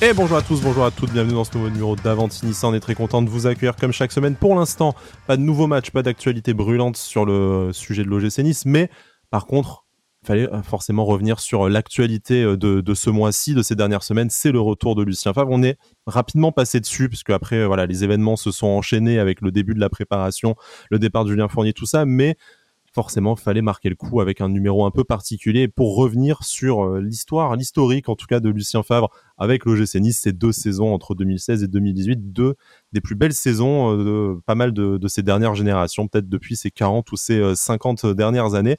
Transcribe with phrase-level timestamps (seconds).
[0.00, 2.68] Et bonjour à tous, bonjour à toutes, bienvenue dans ce nouveau numéro d'Avantinissa.
[2.68, 4.36] On est très content de vous accueillir comme chaque semaine.
[4.36, 4.94] Pour l'instant,
[5.26, 8.90] pas de nouveaux matchs, pas d'actualité brûlante sur le sujet de l'OGC Nice, mais
[9.30, 9.86] par contre,
[10.22, 14.04] il fallait euh, forcément revenir sur euh, l'actualité euh, de, ce mois-ci, de ces dernières
[14.04, 14.30] semaines.
[14.30, 15.50] C'est le retour de Lucien Favre.
[15.50, 15.76] On est
[16.06, 19.80] rapidement passé dessus, puisque après, voilà, les événements se sont enchaînés avec le début de
[19.80, 20.54] la préparation,
[20.92, 22.36] le départ de Julien Fournier, tout ça, mais
[22.98, 27.00] forcément, fallait marquer le coup avec un numéro un peu particulier pour revenir sur euh,
[27.00, 31.14] l'histoire, l'historique en tout cas de Lucien Favre avec l'OGC Nice, ces deux saisons entre
[31.14, 32.56] 2016 et 2018, deux
[32.90, 36.72] des plus belles saisons euh, de pas mal de, ces dernières générations, peut-être depuis ces
[36.72, 38.78] 40 ou ces 50 euh, dernières années.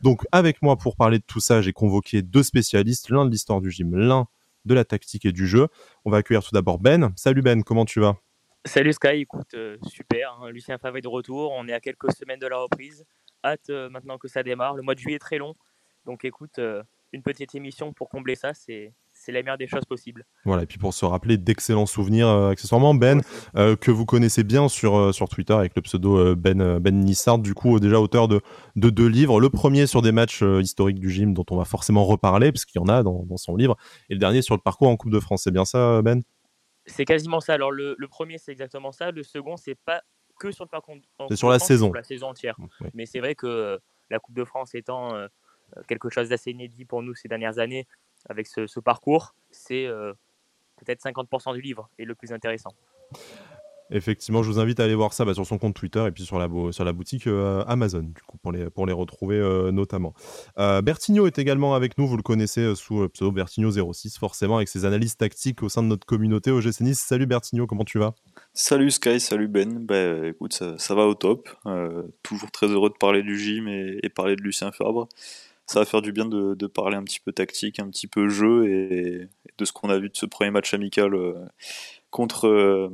[0.00, 3.60] Donc avec moi pour parler de tout ça, j'ai convoqué deux spécialistes, l'un de l'histoire
[3.60, 4.28] du gym, l'un
[4.64, 5.68] de la tactique et du jeu.
[6.06, 7.12] On va accueillir tout d'abord Ben.
[7.16, 8.16] Salut Ben, comment tu vas?
[8.64, 10.48] Salut Sky, écoute, super, hein.
[10.50, 13.04] Lucien Favre est de retour, on est à quelques semaines de la reprise
[13.44, 14.74] hâte euh, maintenant que ça démarre.
[14.74, 15.54] Le mois de juillet est très long.
[16.06, 19.84] Donc écoute, euh, une petite émission pour combler ça, c'est c'est la meilleure des choses
[19.84, 20.24] possibles.
[20.44, 23.20] Voilà, et puis pour se rappeler d'excellents souvenirs euh, accessoirement, Ben,
[23.54, 27.80] que vous connaissez bien sur, sur Twitter avec le pseudo Ben, ben Nissard, du coup
[27.80, 28.40] déjà auteur de,
[28.76, 29.40] de deux livres.
[29.40, 32.80] Le premier sur des matchs historiques du gym dont on va forcément reparler, parce qu'il
[32.80, 33.76] y en a dans, dans, son livre,
[34.08, 35.42] et le dernier sur le parcours en Coupe de France.
[35.42, 36.22] C'est bien ça, Ben?
[36.86, 37.54] C'est quasiment ça.
[37.54, 39.10] Alors le, le premier, c'est exactement ça.
[39.10, 40.02] Le second, c'est pas
[40.38, 40.96] que sur le parcours.
[41.28, 41.92] C'est sur la saison.
[41.92, 42.56] la saison entière.
[42.94, 43.78] Mais c'est vrai que euh,
[44.10, 45.26] la Coupe de France étant euh,
[45.76, 47.86] euh, quelque chose d'assez inédit pour nous ces dernières années,
[48.28, 49.86] avec ce, parcours, c'est
[50.76, 52.70] peut-être 50% du livre et le plus intéressant.
[53.90, 56.24] Effectivement, je vous invite à aller voir ça bah, sur son compte Twitter et puis
[56.24, 59.70] sur la, sur la boutique euh, Amazon, du coup, pour les, pour les retrouver euh,
[59.70, 60.12] notamment.
[60.58, 64.68] Euh, Bertigno est également avec nous, vous le connaissez sous le pseudo Bertigno06, forcément, avec
[64.68, 66.92] ses analyses tactiques au sein de notre communauté au GC.
[66.94, 68.14] Salut Bertigno, comment tu vas?
[68.52, 69.78] Salut Sky, salut Ben.
[69.78, 71.48] Bah, écoute, ça, va au top.
[72.22, 75.08] toujours très heureux de parler du gym et, parler de Lucien Fabre.
[75.66, 78.68] Ça va faire du bien de, parler un petit peu tactique, un petit peu jeu
[78.68, 81.14] et de ce qu'on a vu de ce premier match amical
[82.10, 82.90] contre,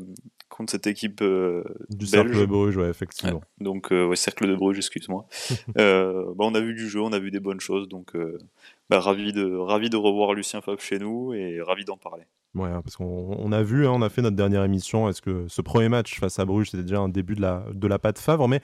[0.49, 3.43] contre cette équipe euh, du Cercle de Bruges, ouais, effectivement.
[3.60, 5.27] donc, euh, ouais, Cercle de Bruges, excuse-moi.
[5.78, 8.12] Euh, bah, on a vu du jeu, on a vu des bonnes choses, donc
[8.88, 12.25] bah, ravi, de, ravi de revoir Lucien Favre chez nous et ravi d'en parler.
[12.55, 15.09] Ouais, hein, parce qu'on a vu, hein, on a fait notre dernière émission.
[15.09, 17.88] Est-ce que ce premier match face à Bruges, c'était déjà un début de la, de
[17.88, 18.47] la patte Favre?
[18.49, 18.61] Mais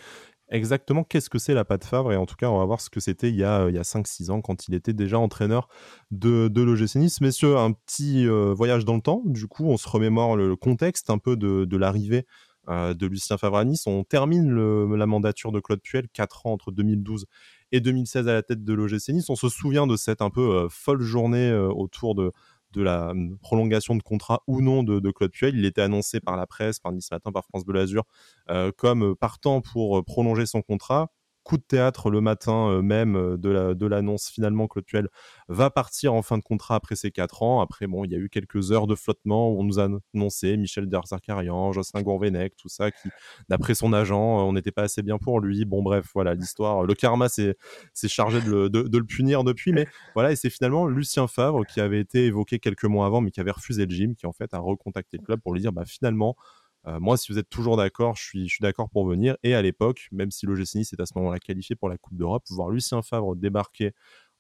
[0.51, 2.91] exactement qu'est-ce que c'est la patte Favre et en tout cas on va voir ce
[2.91, 5.69] que c'était il y a, il y a 5-6 ans quand il était déjà entraîneur
[6.11, 7.21] de, de l'OGC Nice.
[7.21, 11.11] Messieurs, un petit euh, voyage dans le temps, du coup on se remémore le contexte
[11.11, 12.27] un peu de, l'arrivée
[12.69, 13.65] euh, de Lucien Favre.
[13.87, 17.27] On termine la mandature de Claude Puel, 4 ans entre 2012
[17.73, 19.31] et 2016 à la tête de l'OGC Nice.
[19.31, 22.33] On se souvient de cette un peu euh, folle journée autour de,
[22.73, 25.57] de la hum, prolongation de contrat ou non de, Claude Puel.
[25.57, 28.05] Il était annoncé par la presse, par Nice Matin, par France Bleu Azur,
[28.51, 31.11] euh, comme partant pour euh, prolonger son contrat
[31.43, 35.09] coup de théâtre le matin euh, même euh, de l'annonce de finalement que Tuel
[35.49, 37.61] va partir en fin de contrat après ses 4 ans.
[37.61, 40.57] Après, bon, il y a eu quelques heures de flottement où on nous a annoncé
[40.57, 43.09] Michel Derzakarian, Jocelyn Gourvenec, tout ça, qui,
[43.49, 45.65] d'après son agent, euh, on n'était pas assez bien pour lui.
[45.65, 47.57] Bon, bref, voilà, l'histoire, le karma s'est
[48.07, 51.67] chargé de le, de, de le, punir depuis, mais voilà, et c'est finalement Lucien Favre
[51.67, 54.33] qui avait été évoqué quelques mois avant, mais qui avait refusé le gym, qui en
[54.33, 56.37] fait a recontacté le club pour lui dire, bah finalement,
[56.87, 59.37] moi, si vous êtes toujours d'accord, je suis, d'accord pour venir.
[59.43, 62.17] Et à l'époque, même si l'OGC Nice est à ce moment-là qualifié pour la Coupe
[62.17, 63.93] d'Europe, voir Lucien Favre débarquer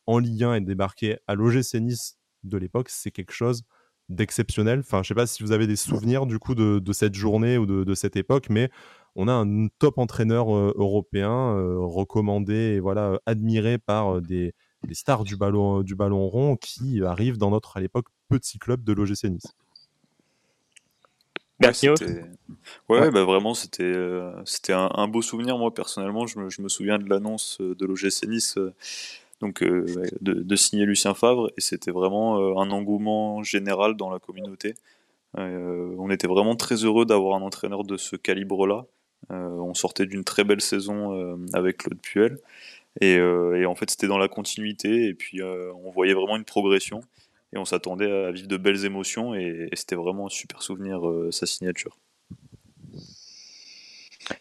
[0.06, 3.62] en Ligue 1 et débarquer à l'OGC Nice de l'époque, c'est quelque chose
[4.08, 4.80] d'exceptionnel.
[4.80, 7.66] Enfin, je sais pas si vous avez des souvenirs du coup de, cette journée ou
[7.66, 8.70] de, cette époque, mais
[9.16, 14.54] on a un top entraîneur euh, européen euh, recommandé et voilà admiré par des,
[14.92, 15.82] stars du ballon,
[16.28, 19.54] rond qui arrivent dans notre à l'époque petit club de l'OGC Nice.
[22.88, 25.58] Ouais, Bah vraiment, c'était euh, c'était un, beau souvenir.
[25.58, 28.74] Moi, personnellement, je me, je me souviens de l'annonce euh, de l'OGC Nice, euh,
[29.40, 34.74] donc de, de, signer Lucien Favre, et c'était vraiment un engouement général dans la communauté.
[35.34, 38.84] on était vraiment très heureux d'avoir un entraîneur de ce calibre-là.
[39.30, 42.36] on sortait d'une très belle saison avec Claude Puel,
[43.00, 47.00] et, et en fait, c'était dans la continuité, et puis on voyait vraiment une progression
[47.52, 51.30] et on s'attendait à vivre de belles émotions et, c'était vraiment un super souvenir euh,
[51.30, 51.98] sa signature.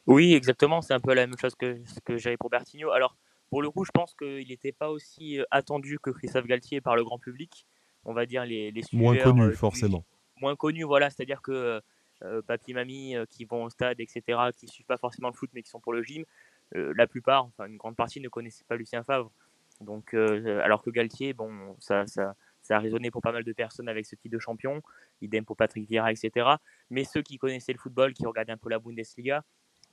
[0.06, 2.92] Oui, exactement, c'est un peu la même chose que ce que j'avais pour Bertigno.
[2.92, 3.16] Alors,
[3.50, 6.96] pour le coup, je pense qu'il n'était pas aussi euh, attendu que Christophe Galtier par
[6.96, 7.66] le grand public.
[8.06, 10.06] On va dire les, les Moins connu, euh, forcément.
[10.40, 11.82] Moins connu, voilà, c'est-à-dire que
[12.24, 14.22] euh, papy, mamie qui vont au stade, etc.,
[14.56, 16.26] qui ne suivent pas forcément le foot mais qui sont pour le gym,
[16.74, 19.32] la plupart, enfin une grande partie ne connaissaient pas Lucien Favre.
[19.82, 22.36] Donc, alors que Galtier, bon, ça, ça,
[22.70, 24.84] ça a résonné pour pas mal de personnes avec ce type de champion,
[25.22, 26.48] idem pour Patrick Vieira, etc.
[26.92, 29.44] Mais ceux qui connaissaient le football, qui regardaient un peu la Bundesliga,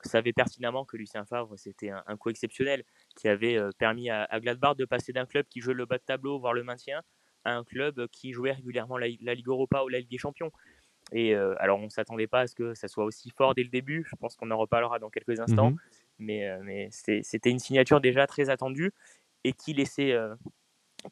[0.05, 2.85] savaient pertinemment que Lucien Favre, c'était un, coup exceptionnel
[3.17, 6.03] qui avait euh, permis à, Gladbach de passer d'un club qui jouait le bas de
[6.03, 7.01] tableau, voire le maintien,
[7.47, 10.53] un club qui jouait régulièrement la, Ligue Europa ou la Ligue des Champions.
[11.13, 13.71] Et alors, on ne s'attendait pas à ce que ça soit aussi fort dès le
[13.71, 14.05] début.
[14.11, 15.71] Je pense qu'on en reparlera dans quelques instants.
[15.71, 15.79] Mmh
[16.19, 18.91] mais, mais c'était une signature déjà très attendue
[19.45, 20.17] et qui laissait,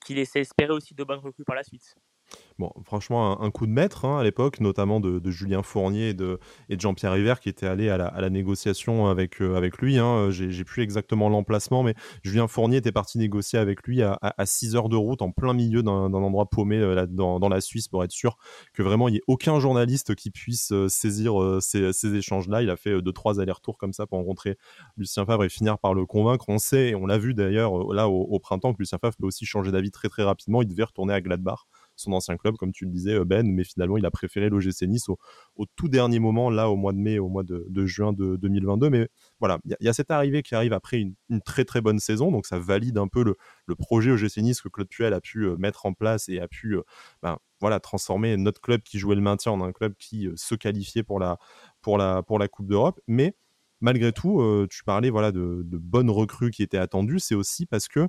[0.04, 1.94] qui laissait espérer aussi de bonnes recrues par la suite.
[2.60, 6.38] Bon, franchement, un, coup de maître hein, à l'époque, notamment de, Julien Fournier et de,
[6.70, 9.98] Jean-Pierre River qui étaient allés à la, négociation avec, euh, avec lui.
[9.98, 10.30] Hein.
[10.30, 14.76] J'ai plus exactement l'emplacement, mais Julien Fournier était parti négocier avec lui à, à, 6
[14.76, 18.12] heures de route en plein milieu d'un endroit paumé euh, dans, la Suisse pour être
[18.12, 18.36] sûr
[18.72, 22.62] que vraiment il n'y ait aucun journaliste qui puisse euh, saisir ces, ces échanges-là.
[22.62, 24.56] Il a fait deux, trois allers-retours comme ça pour rencontrer
[24.96, 26.44] Lucien Favre et finir par le convaincre.
[26.48, 29.26] On sait, et on l'a vu d'ailleurs là au, au, printemps, que Lucien Favre peut
[29.26, 30.62] aussi changer d'avis très très rapidement.
[30.62, 33.64] Il devait retourner à Gladbach son ancien club, comme tu le disais, euh, Ben, mais
[33.64, 37.18] finalement, il a préféré l'OGC Nice au, tout dernier moment, là, au mois de mai,
[37.18, 38.90] au mois de, juin de 2022.
[38.90, 39.08] Mais
[39.40, 41.14] voilà, il y, a cette arrivée qui arrive après une,
[41.44, 43.36] très très bonne saison, donc ça valide un peu le,
[43.76, 46.76] projet OGC Nice que Claude Puel a pu euh, mettre en place et a pu
[46.76, 46.82] euh,
[47.22, 51.02] ben, voilà, transformer notre club qui jouait le maintien en un club qui se qualifiait
[51.02, 51.38] pour la,
[51.80, 53.00] pour la, pour la Coupe d'Europe.
[53.08, 53.34] Mais
[53.80, 57.88] malgré tout, tu parlais voilà, de, de, bonnes recrues qui étaient attendues, c'est aussi parce
[57.88, 58.08] que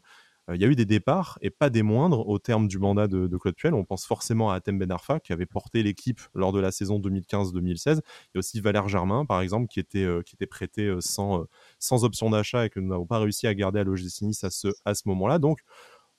[0.54, 3.38] il y a eu des départs et pas des moindres au terme du mandat de,
[3.38, 3.74] Claude Puel.
[3.74, 7.00] On pense forcément à Atem Ben Arfa qui avait porté l'équipe lors de la saison
[7.00, 7.56] 2015-2016.
[7.86, 11.46] Il y a aussi Valère Germain par exemple qui était, était prêté sans,
[11.80, 14.52] sans option d'achat et que nous n'avons pas réussi à garder à l'OGC Nice à
[14.52, 15.40] ce, à ce moment-là.
[15.40, 15.62] Donc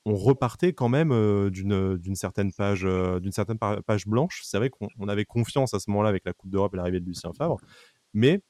[0.07, 1.11] on repartait quand même
[1.51, 2.87] d'une certaine page
[3.33, 4.43] certaine page blanche.
[4.45, 7.07] C'est vrai qu'on avait confiance à ce moment-là avec la Coupe d'Europe et l'arrivée de
[7.07, 7.59] Lucien Favre,
[8.15, 8.41] mais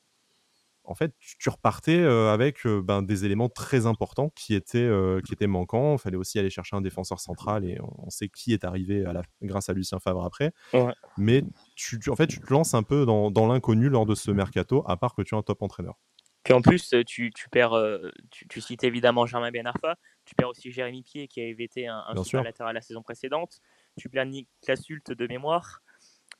[0.87, 4.91] en fait, tu repartais avec ben, des éléments très importants qui étaient,
[5.25, 5.95] qui étaient manquants.
[5.95, 9.13] Il fallait aussi aller chercher un défenseur central et on, sait qui est arrivé à
[9.13, 10.53] la, grâce à Lucien Favre après.
[11.17, 11.43] Mais
[11.75, 14.97] tu, en fait, tu te lances un peu dans, l'inconnu lors de ce mercato, à
[14.97, 15.95] part que tu es un top entraîneur.
[16.45, 17.75] Puis en plus, tu, perds,
[18.31, 22.23] tu, cites évidemment Germain Benarfa, tu perds aussi Jérémy Pied qui avait été un, un
[22.23, 23.61] super latéral la saison précédente,
[23.99, 24.49] tu perds Nick
[24.81, 25.83] Sulte de mémoire,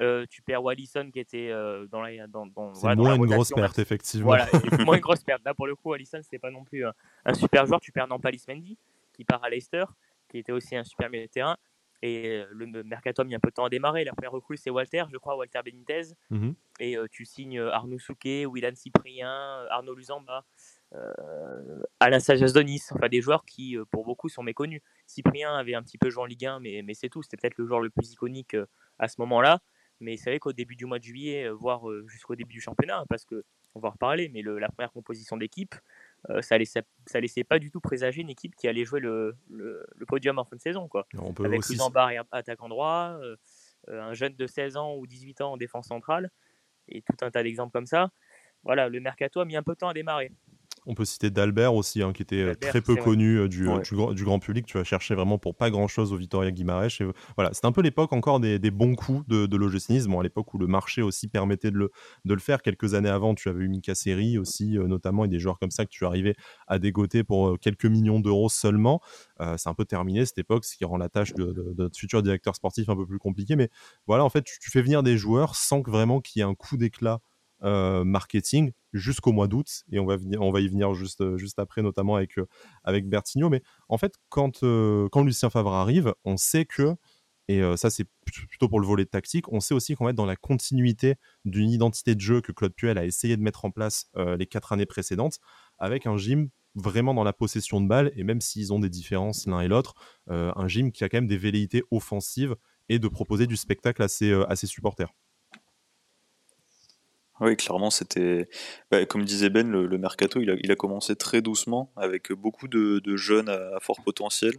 [0.03, 2.27] euh, tu perds Wallison qui était euh, dans la.
[2.27, 4.27] Dans, dans, c'est moins une grosse perte, effectivement.
[4.27, 4.47] Voilà,
[4.85, 5.43] moins une grosse perte.
[5.45, 7.81] Là, pour le coup, Wallison, c'est pas non plus un, super joueur.
[7.81, 8.77] Tu perds Nampalis Mendy
[9.15, 9.85] qui part à Leicester,
[10.29, 11.57] qui était aussi un super milieu de terrain.
[12.03, 14.05] Et euh, le mercato a mis un peu de temps à démarrer.
[14.05, 16.13] La première recrue, c'est Walter, je crois, Walter Benitez.
[16.29, 16.51] Mmh
[16.81, 20.45] Et tu signes Arnaud Souquet, Willan Cyprien, Arnaud Luzamba,
[22.01, 22.83] Alain Sajas Donis.
[22.91, 24.83] Enfin, des joueurs qui, pour beaucoup, sont méconnus.
[25.07, 27.23] Cyprien avait un petit peu joué en Ligue 1, mais, mais c'est tout.
[27.23, 28.55] C'était peut-être le joueur le plus iconique
[28.99, 29.63] à ce moment-là.
[30.01, 33.05] Mais c'est vrai qu'au début du mois de juillet, euh, voire jusqu'au début du championnat,
[33.09, 33.45] parce que
[33.75, 35.75] on va en reparler, mais la première composition d'équipe,
[36.31, 39.37] euh, ça laissait ça laissait pas du tout présager une équipe qui allait jouer le,
[39.51, 41.07] le, podium en fin de saison quoi.
[41.19, 41.77] On peut Avec aussi...
[41.93, 43.19] Barre attaquant droit,
[43.89, 46.31] un jeune de 16 ans ou 18 ans en défense centrale
[46.89, 48.11] et tout un tas d'exemples comme ça.
[48.63, 50.33] Voilà, le mercato a mis un peu de temps à démarrer.
[50.87, 53.69] On peut citer d'Albert aussi, hein, qui était euh, très peu connu euh, du,
[54.15, 54.67] du, grand public.
[54.67, 57.01] Tu vas chercher vraiment pour pas grand-chose au Vitoria Guimarães.
[57.01, 57.07] Et,
[57.37, 60.59] voilà, c'est un peu l'époque encore des, bons coups de, de Bon, à l'époque où
[60.59, 61.91] le marché aussi permettait de le,
[62.25, 62.63] de le faire.
[62.63, 65.73] Quelques années avant, tu avais eu Mika Seri aussi, euh, notamment, et des joueurs comme
[65.73, 66.35] ça que tu arrivais
[66.69, 69.01] à dégoter pour quelques millions d'euros seulement.
[69.57, 72.55] c'est un peu terminé cette époque, ce qui rend la tâche de, notre futur directeur
[72.55, 73.57] sportif un peu plus compliquée.
[73.57, 73.71] Mais
[74.07, 76.49] voilà, en fait, tu, tu fais venir des joueurs sans que vraiment qu'il y ait
[76.49, 77.21] un coup d'éclat
[77.63, 81.59] euh, marketing jusqu'au mois d'août et on va, on va y venir juste, euh, juste
[81.59, 82.47] après notamment avec, euh,
[82.85, 83.49] avec Bertigno.
[83.49, 86.95] Mais en fait quand, quand Lucien Favre arrive on sait que
[87.49, 90.27] et ça c'est plutôt pour le volet tactique on sait aussi qu'on va être dans
[90.27, 94.11] la continuité d'une identité de jeu que Claude Puel a essayé de mettre en place
[94.17, 95.39] les quatre années précédentes
[95.79, 99.47] avec un gym vraiment dans la possession de balles et même s'ils ont des différences
[99.47, 99.95] l'un et l'autre
[100.27, 102.57] un gym qui a quand même des velléités offensives
[102.89, 105.13] et de proposer du spectacle à ses supporters
[107.41, 108.49] oui, clairement, c'était.
[108.91, 113.49] Bah, comme disait Ben, le, mercato, il a, commencé très doucement, avec beaucoup de, jeunes
[113.49, 114.55] à, fort potentiel.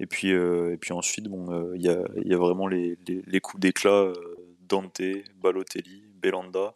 [0.00, 2.98] Et puis, euh, et puis ensuite, bon, euh, il y, a, y, a, vraiment les,
[3.06, 4.14] les, coups d'éclat euh,
[4.60, 5.00] Dante,
[5.36, 6.72] Balotelli, Belanda.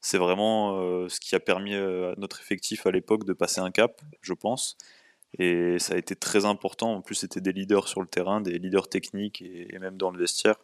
[0.00, 4.00] C'est vraiment ce qui a permis à notre effectif à l'époque de passer un cap,
[4.20, 4.76] je pense.
[5.38, 6.94] Et ça a été très important.
[6.94, 10.18] En plus, c'était des leaders sur le terrain, des leaders techniques et même dans le
[10.18, 10.56] vestiaire.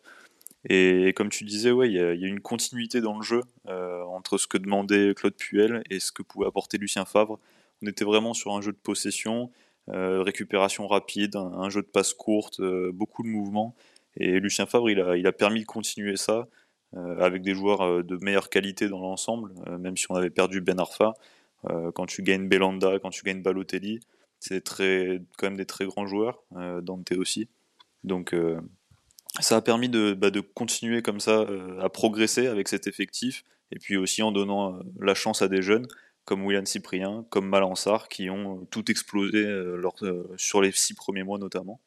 [0.64, 4.38] Et, comme tu disais, ouais, il y, a une continuité dans le jeu euh, entre
[4.38, 7.38] ce que demandait Claude Puel et ce que pouvait apporter Lucien Favre.
[7.82, 9.50] On était vraiment sur un jeu de possession,
[9.88, 13.76] euh, récupération rapide, un, jeu de passe courte, euh, beaucoup de mouvements.
[14.16, 16.48] Et Lucien Favre, il a, permis de continuer ça
[16.94, 21.12] avec des joueurs de meilleure qualité dans l'ensemble, même si on avait perdu Ben Arfa.
[21.94, 24.00] quand tu gagnes Belanda, quand tu gagnes Balotelli,
[24.40, 26.42] c'est quand même des très grands joueurs,
[26.82, 27.48] Dante aussi.
[28.02, 28.34] Donc
[29.40, 33.78] ça a permis de, bah, continuer comme ça euh, à progresser avec cet effectif, et
[33.78, 35.86] puis aussi en donnant euh, la chance à des jeunes
[36.24, 39.46] comme William Cyprien, comme Malansar, qui ont euh, tout explosé
[40.36, 41.80] sur les six premiers mois notamment.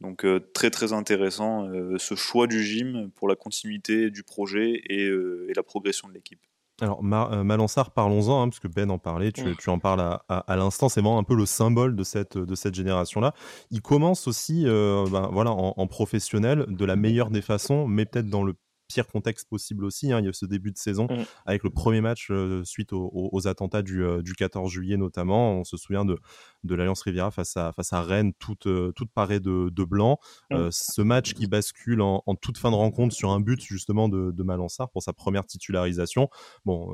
[0.00, 5.52] Donc très très intéressant ce choix du gym pour la continuité du projet et, et
[5.54, 6.40] la progression de l'équipe.
[6.82, 10.56] Alors, Malansar, parlons-en, hein, parce que Ben en parlait, tu, tu en parles à, à,
[10.56, 13.34] l'instant, c'est vraiment un peu le symbole de cette, de cette génération-là.
[13.70, 18.28] Il commence aussi ben, voilà, en, en, professionnel de la meilleure des façons, mais peut-être
[18.28, 18.54] dans le
[18.92, 20.12] pire contexte possible aussi.
[20.12, 20.20] Hein.
[20.20, 21.24] Il y a ce début de saison mmh.
[21.46, 24.04] avec le premier match euh, suite aux, attentats du,
[24.36, 25.52] 14 euh, juillet notamment.
[25.54, 26.18] On se souvient de,
[26.64, 30.18] de l'Alliance Riviera face à, face à Rennes, toute, euh, toute parée de, de blanc.
[30.50, 30.68] Mmh.
[30.70, 34.42] ce match qui bascule en, toute fin de rencontre sur un but justement de, de
[34.42, 36.28] Malansar pour sa première titularisation.
[36.64, 36.92] Bon,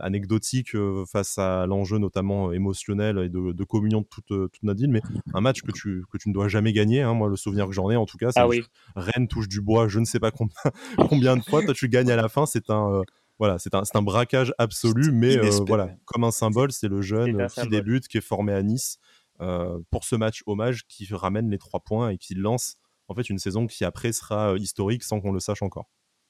[0.00, 0.76] anecdotique
[1.10, 5.02] face à l'enjeu notamment émotionnel et de, communion de toute, toute notre ville, mais
[5.34, 7.02] un match que tu, que tu ne dois jamais gagner.
[7.02, 7.14] Hein.
[7.14, 8.48] Moi, le souvenir que j'en ai en tout cas, c'est ah
[8.96, 10.54] Rennes touche du bois, je ne sais pas combien,
[11.08, 13.02] combien fois, toi tu gagnes à la fin, c'est un euh,
[13.38, 17.46] voilà, c'est un, un, braquage absolu, mais euh, voilà, comme un symbole, c'est le jeune
[17.48, 18.98] qui débute, qui est formé à Nice
[19.40, 22.76] euh, pour ce match hommage qui ramène les trois points et qui lance
[23.08, 25.88] en fait une saison qui après sera historique sans qu'on le sache encore.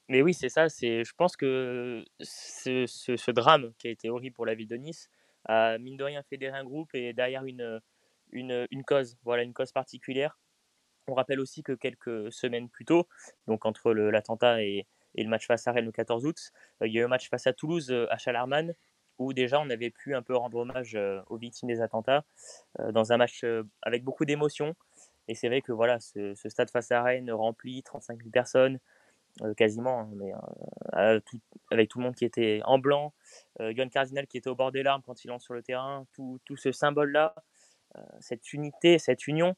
[0.09, 0.69] Mais oui, c'est ça.
[0.69, 4.77] C'est, je pense que ce, ce, drame qui a été horrible pour la ville de
[4.77, 5.09] Nice
[5.47, 7.81] a mine de rien fédéré un groupe et derrière une,
[8.31, 10.39] une, une cause, voilà, une cause particulière.
[11.09, 13.09] On rappelle aussi que quelques semaines plus tôt,
[13.47, 16.53] donc entre l'attentat et, et le match face à Rennes le 14 août.
[16.83, 18.75] Euh, il y a eu un match face à Toulouse euh, à Chalarman
[19.19, 22.25] où déjà on avait pu un peu rendre hommage euh, aux victimes des attentats
[22.79, 23.45] dans un match
[23.83, 24.75] avec beaucoup d'émotions.
[25.29, 28.79] Et c'est vrai que voilà, ce, stade face à Rennes rempli, 35 000 personnes,
[29.59, 30.33] quasiment, hein, mais
[31.71, 33.13] avec tout le monde qui était en blanc,
[33.61, 36.41] euh, Cardinal qui était au bord des larmes quand il lance sur le terrain, tout,
[36.47, 37.35] tout ce symbole-là,
[38.21, 39.55] cette unité, cette union,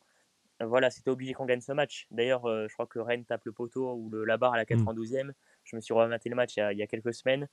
[0.61, 2.07] voilà, c'était obligé qu'on gagne ce match.
[2.11, 4.65] D'ailleurs, euh, je crois que Rennes tape le poteau ou le, la barre à la
[4.65, 5.25] 92e.
[5.25, 5.33] Mmh.
[5.65, 7.49] Je me suis rematé le match il y, a, quelques semaines.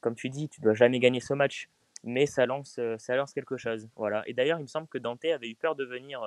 [0.00, 1.68] Comme tu dis, tu dois jamais gagner ce match,
[2.02, 3.88] mais ça lance, euh, ça lance quelque chose.
[3.96, 4.22] Voilà.
[4.26, 6.22] Et d'ailleurs, il me semble que Dante avait eu peur de venir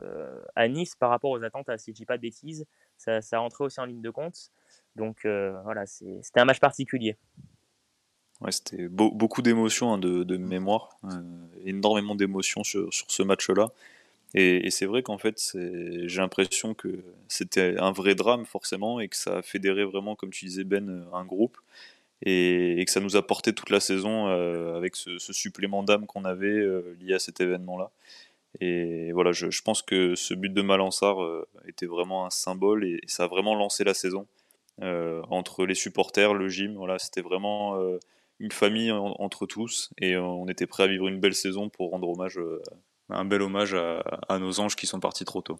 [0.00, 1.70] euh, à Nice par rapport aux attentes.
[1.78, 4.50] Si je dis pas de bêtises, ça, ça rentrait aussi en ligne de compte.
[4.96, 7.16] Donc voilà, c'était un match particulier.
[8.40, 10.96] Ouais, c'était beaucoup d'émotions, hein, de, mémoire,
[11.64, 13.68] énormément d'émotions sur, sur, ce match-là.
[14.34, 19.16] Et, c'est vrai qu'en fait, j'ai l'impression que c'était un vrai drame forcément et que
[19.16, 21.56] ça a fédéré vraiment, comme tu disais Ben, un groupe
[22.22, 26.24] et, que ça nous a porté toute la saison euh, avec ce, supplément d'âme qu'on
[26.24, 27.90] avait euh, lié à cet événement-là.
[28.60, 33.00] Et voilà, je, pense que ce but de Malansar euh, était vraiment un symbole et,
[33.06, 34.26] ça a vraiment lancé la saison
[34.80, 36.76] entre les supporters, le gym.
[36.76, 37.76] Voilà, c'était vraiment
[38.38, 42.08] une famille entre tous et on était prêt à vivre une belle saison pour rendre
[42.08, 42.38] hommage
[43.10, 45.58] un bel hommage à, nos anges qui sont partis trop tôt.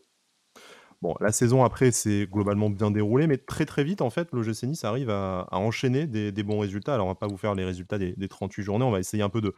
[1.00, 4.43] Bon, la saison après, c'est globalement bien déroulé, mais très très vite, en fait, le
[4.43, 6.95] GC Nice arrive à, enchaîner des, bons résultats.
[6.95, 9.28] Alors, on va pas vous faire les résultats des, 38 journées, on va essayer un
[9.28, 9.55] peu de,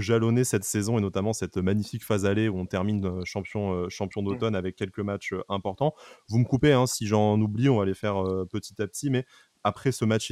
[0.00, 3.88] jalonner cette saison et notamment cette magnifique phase allée où on termine euh, champion, euh,
[3.88, 4.24] champion mmh.
[4.24, 5.94] d'automne avec quelques matchs euh, importants.
[6.28, 8.22] Vous me coupez, hein, si j'en oublie, on va les faire
[8.52, 9.26] petit à petit, mais
[9.64, 10.30] après ce match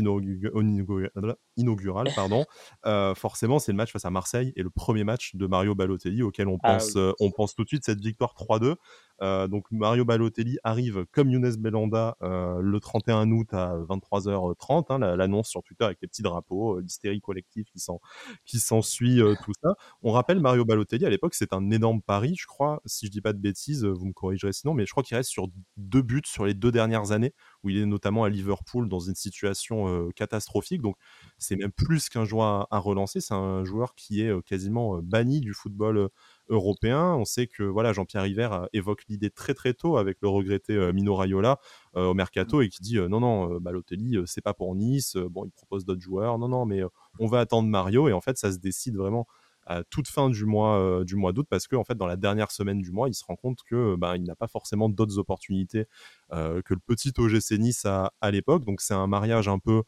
[1.57, 2.45] inaugural, pardon,
[2.87, 6.23] euh, forcément, c'est le match face à Marseille et le premier match de Mario Balotelli
[6.23, 8.77] auquel on ah pense, euh, on pense tout de suite cette victoire 3-2.
[9.21, 15.49] Euh, donc Mario Balotelli arrive comme Younes Belanda le 31 août à 23h30, hein, l'annonce
[15.49, 18.01] sur Twitter avec les petits drapeaux, l'hystérie collective qui s'en
[18.45, 19.75] qui s'ensuit, tout ça.
[20.03, 23.21] On rappelle Mario Balotelli à l'époque, c'est un énorme pari, je crois, si je dis
[23.21, 26.23] pas de bêtises, vous me corrigerez sinon, mais je crois qu'il reste sur deux buts
[26.25, 30.83] sur les deux dernières années où il est notamment à Liverpool dans une situation catastrophique.
[30.83, 30.97] Donc
[31.39, 35.53] c'est même plus qu'un joueur à, relancer, c'est un joueur qui est quasiment banni du
[35.55, 36.09] football
[36.49, 37.15] européen.
[37.15, 41.15] On sait que voilà Jean-Pierre River évoque l'idée très très tôt avec le regretté Mino
[41.15, 41.59] Raiola
[41.95, 42.63] au mercato mmh.
[42.63, 45.17] et qui dit non non Balotelli c'est pas pour Nice.
[45.17, 46.39] bon il propose d'autres joueurs.
[46.39, 46.83] Non non mais
[47.19, 49.27] on va attendre Mario et en fait ça se décide vraiment
[49.67, 52.17] à toute fin du mois euh, du mois d'août parce que en fait dans la
[52.17, 55.19] dernière semaine du mois il se rend compte que ben, il n'a pas forcément d'autres
[55.19, 55.87] opportunités
[56.33, 59.83] euh, que le petit OGC Nice à, à l'époque donc c'est un mariage un peu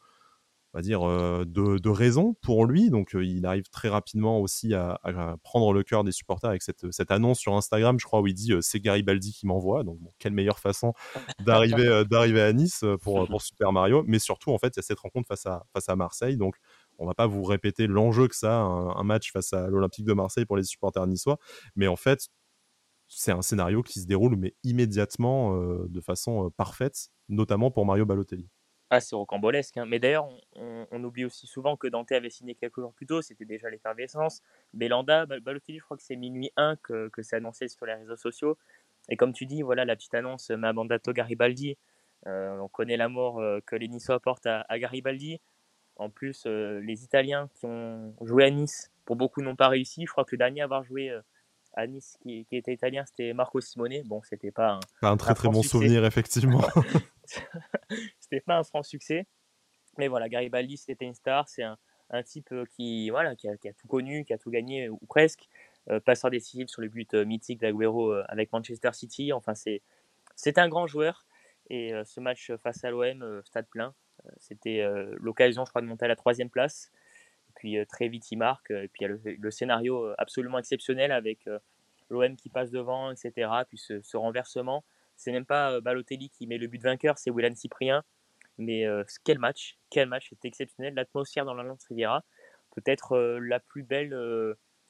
[0.75, 2.89] on va dire euh, de, de, raison pour lui.
[2.89, 4.99] Donc il arrive très rapidement aussi à,
[5.41, 8.33] prendre le cœur des supporters avec cette, cette, annonce sur Instagram je crois où il
[8.33, 9.83] dit c'est Garibaldi qui m'envoie.
[9.83, 10.93] Donc quelle meilleure façon
[11.45, 14.03] d'arriver d'arriver à Nice pour, pour Super Mario.
[14.05, 16.35] Mais surtout en fait il y a cette rencontre face à face à Marseille.
[16.35, 16.55] Donc
[16.97, 20.13] on va pas vous répéter l'enjeu que ça, un, un match face à l'Olympique de
[20.13, 21.37] Marseille pour les supporters niçois,
[21.75, 22.29] mais en fait,
[23.07, 27.85] c'est un scénario qui se déroule mais immédiatement euh, de façon euh, parfaite, notamment pour
[27.85, 28.49] Mario Balotelli.
[28.89, 29.77] Ah, c'est rocambolesque.
[29.77, 29.85] Hein.
[29.85, 33.45] Mais d'ailleurs, on, oublie aussi souvent que Dante avait signé quelques jours plus tôt, c'était
[33.45, 34.41] déjà l'effervescence.
[34.73, 38.17] Belanda, Balotelli, je crois que c'est minuit 1 que, que c'est annoncé sur les réseaux
[38.17, 38.57] sociaux.
[39.09, 41.77] Et comme tu dis, voilà la petite annonce, ma mandato Garibaldi.
[42.27, 45.39] Euh, on connaît l'amour que les Niçois à, à Garibaldi.
[45.97, 50.05] En plus, euh, les Italiens qui ont joué à Nice, pour beaucoup n'ont pas réussi.
[50.05, 51.21] Je crois que le dernier à avoir joué euh,
[51.73, 54.01] à Nice qui, était italien, c'était Marco Simone.
[54.05, 56.61] Bon, c'était pas un, un très très bon souvenir, effectivement.
[58.19, 59.27] c'était pas un franc succès.
[59.97, 61.47] Mais voilà, Garibaldi, c'était une star.
[61.47, 61.77] C'est un,
[62.09, 65.47] un, type qui, voilà, qui a, tout connu, qui a tout gagné, ou presque.
[65.91, 69.31] Euh, passeur décisif sur le but euh, mythique d'Aguero euh, avec Manchester City.
[69.33, 71.25] Enfin, c'est un grand joueur.
[71.69, 73.95] Et ce match face à l'OM, stade plein,
[74.37, 76.91] c'était l'occasion, je crois, de monter à la troisième place.
[77.49, 78.69] Et puis très vite, il marque.
[78.69, 81.49] Et puis il y a le, scénario absolument exceptionnel avec
[82.11, 83.49] l'OM qui passe devant, etc.
[83.67, 84.83] Puis ce, renversement.
[85.15, 88.03] C'est même pas Balotelli qui met le but vainqueur, c'est Willan Cyprien.
[88.57, 88.85] Mais
[89.23, 90.93] quel match, quel match, c'était exceptionnel.
[90.93, 92.23] L'atmosphère dans la Lance Riviera,
[92.73, 94.09] peut-être la plus belle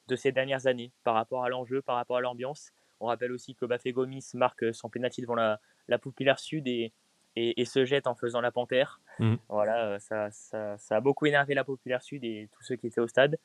[0.07, 2.71] de ces dernières années par rapport à l'enjeu, par rapport à l'ambiance.
[2.99, 6.93] On rappelle aussi que Bafé Gomis marque son pénalty devant la, la Populaire Sud et,
[7.35, 9.01] et, se jette en faisant la panthère.
[9.19, 9.35] Mmh.
[9.49, 12.87] Voilà, euh, ça, ça, ça, a beaucoup énervé la Populaire Sud et tous ceux qui
[12.87, 13.37] étaient au stade.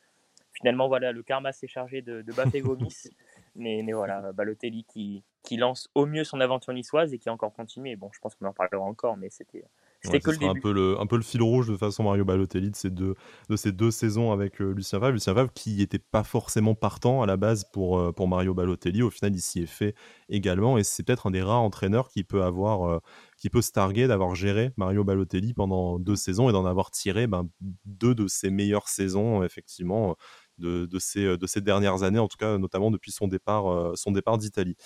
[0.52, 3.08] Finalement, voilà, le karma s'est chargé de, de Bafé Gomis.
[3.56, 7.32] mais, mais voilà, Balotelli qui, qui lance au mieux son aventure niçoise et qui a
[7.32, 7.97] encore continué.
[7.97, 9.64] Bon, je pense qu'on en parlera encore, mais c'était
[10.02, 12.70] c'était que le Un peu le, un peu le fil rouge de façon Mario Balotelli
[12.70, 13.14] de ces deux,
[13.50, 15.12] de ces deux saisons avec euh, Lucien Favre.
[15.12, 19.02] Lucien Favre qui n'était pas forcément partant à la base pour, euh, pour Mario Balotelli.
[19.02, 19.94] Au final, il s'y est fait
[20.30, 20.78] également.
[20.78, 22.99] Et c'est peut-être un des rares entraîneurs qui peut avoir, euh,
[23.37, 27.26] qui peut se targuer d'avoir géré Mario Balotelli pendant deux saisons et d'en avoir tiré
[27.26, 27.49] ben,
[27.85, 30.16] deux de ses meilleures saisons, effectivement
[30.61, 34.38] de, ces, de ces dernières années, en tout cas notamment depuis son départ, son départ
[34.38, 34.76] d'Italie.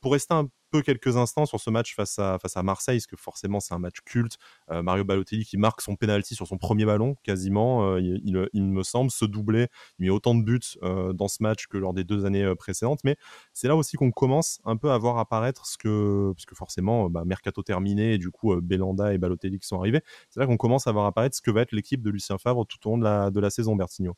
[0.00, 3.06] pour rester un peu quelques instants sur ce match face à, face à Marseille, parce
[3.06, 4.38] que forcément c'est un match culte.
[4.70, 8.82] Euh, Mario Balotelli qui marque son penalty sur son premier ballon, quasiment, euh, il, me
[8.82, 9.68] semble, se doubler.
[9.98, 13.00] Il met autant de buts euh, dans ce match que lors des deux années précédentes.
[13.04, 13.16] Mais
[13.52, 17.10] c'est là aussi qu'on commence un peu à voir apparaître ce que, parce que forcément,
[17.10, 20.02] bah, Mercato terminé, et du coup, Belanda et Balotelli qui sont arrivés.
[20.30, 22.64] C'est là qu'on commence à voir apparaître ce que va être l'équipe de Lucien Favre
[22.66, 24.16] tout au long de la, de la saison, Bertigno.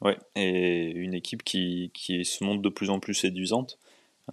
[0.00, 3.78] Ouais, et une équipe qui, qui se montre de plus en plus séduisante.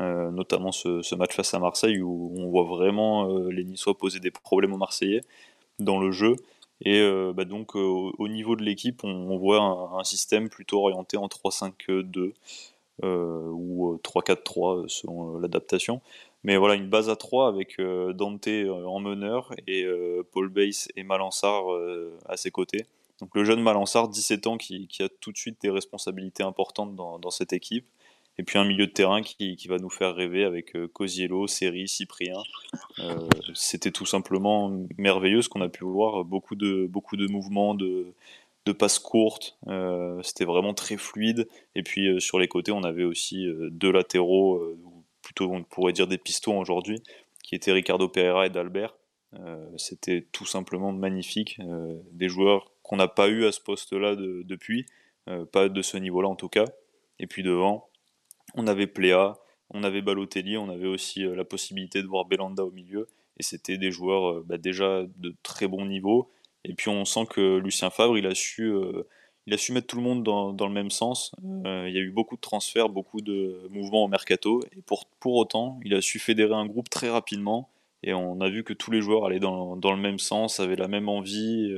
[0.01, 4.19] Euh, notamment ce, match face à Marseille où on voit vraiment euh, les Niçois poser
[4.19, 5.21] des problèmes aux Marseillais
[5.79, 6.35] dans le jeu.
[6.81, 9.61] Et euh, bah donc au niveau de l'équipe, on, voit
[9.97, 12.33] un, système plutôt orienté en 3-5-2
[13.03, 16.01] ou 3-4-3 selon l'adaptation.
[16.43, 19.85] Mais voilà, une base à 3 avec Dante en meneur et
[20.33, 21.63] Paul Bass et Malansar
[22.25, 22.85] à ses côtés.
[23.19, 27.31] Donc le jeune Malansar, 17 ans, qui, a tout de suite des responsabilités importantes dans
[27.31, 27.87] cette équipe.
[28.37, 31.87] Et puis un milieu de terrain qui, va nous faire rêver avec euh, Cosiello, Seri,
[31.87, 32.41] Cyprien.
[32.99, 36.25] Euh, C'était tout simplement merveilleux ce qu'on a pu voir.
[36.25, 38.13] Beaucoup de, beaucoup de mouvements, de,
[38.65, 39.57] de passes courtes.
[39.67, 41.47] Euh, C'était vraiment très fluide.
[41.75, 44.61] Et puis sur les côtés, on avait aussi deux latéraux,
[45.21, 47.01] plutôt on pourrait dire des pistons aujourd'hui,
[47.41, 48.95] qui étaient Ricardo Pereira et D'Albert.
[49.77, 51.59] C'était tout simplement magnifique.
[52.11, 54.85] des joueurs qu'on n'a pas eu à ce poste-là de, depuis,
[55.51, 56.65] pas de ce niveau-là en tout cas.
[57.19, 57.89] Et puis devant,
[58.53, 59.37] on avait Pléa,
[59.69, 63.07] on avait Balotelli, on avait aussi euh, la possibilité de voir Belanda au milieu.
[63.37, 66.31] Et c'était des joueurs euh, bah, déjà de très bon niveau.
[66.63, 69.07] Et puis on sent que Lucien Favre, il a su, euh,
[69.45, 71.31] il a su mettre tout le monde dans, le même sens.
[71.43, 74.61] il y a eu beaucoup de transferts, beaucoup de mouvements au mercato.
[74.75, 77.69] Et pour, pour autant, il a su fédérer un groupe très rapidement.
[78.01, 80.87] Et on a vu que tous les joueurs allaient dans, le même sens, avaient la
[80.87, 81.71] même envie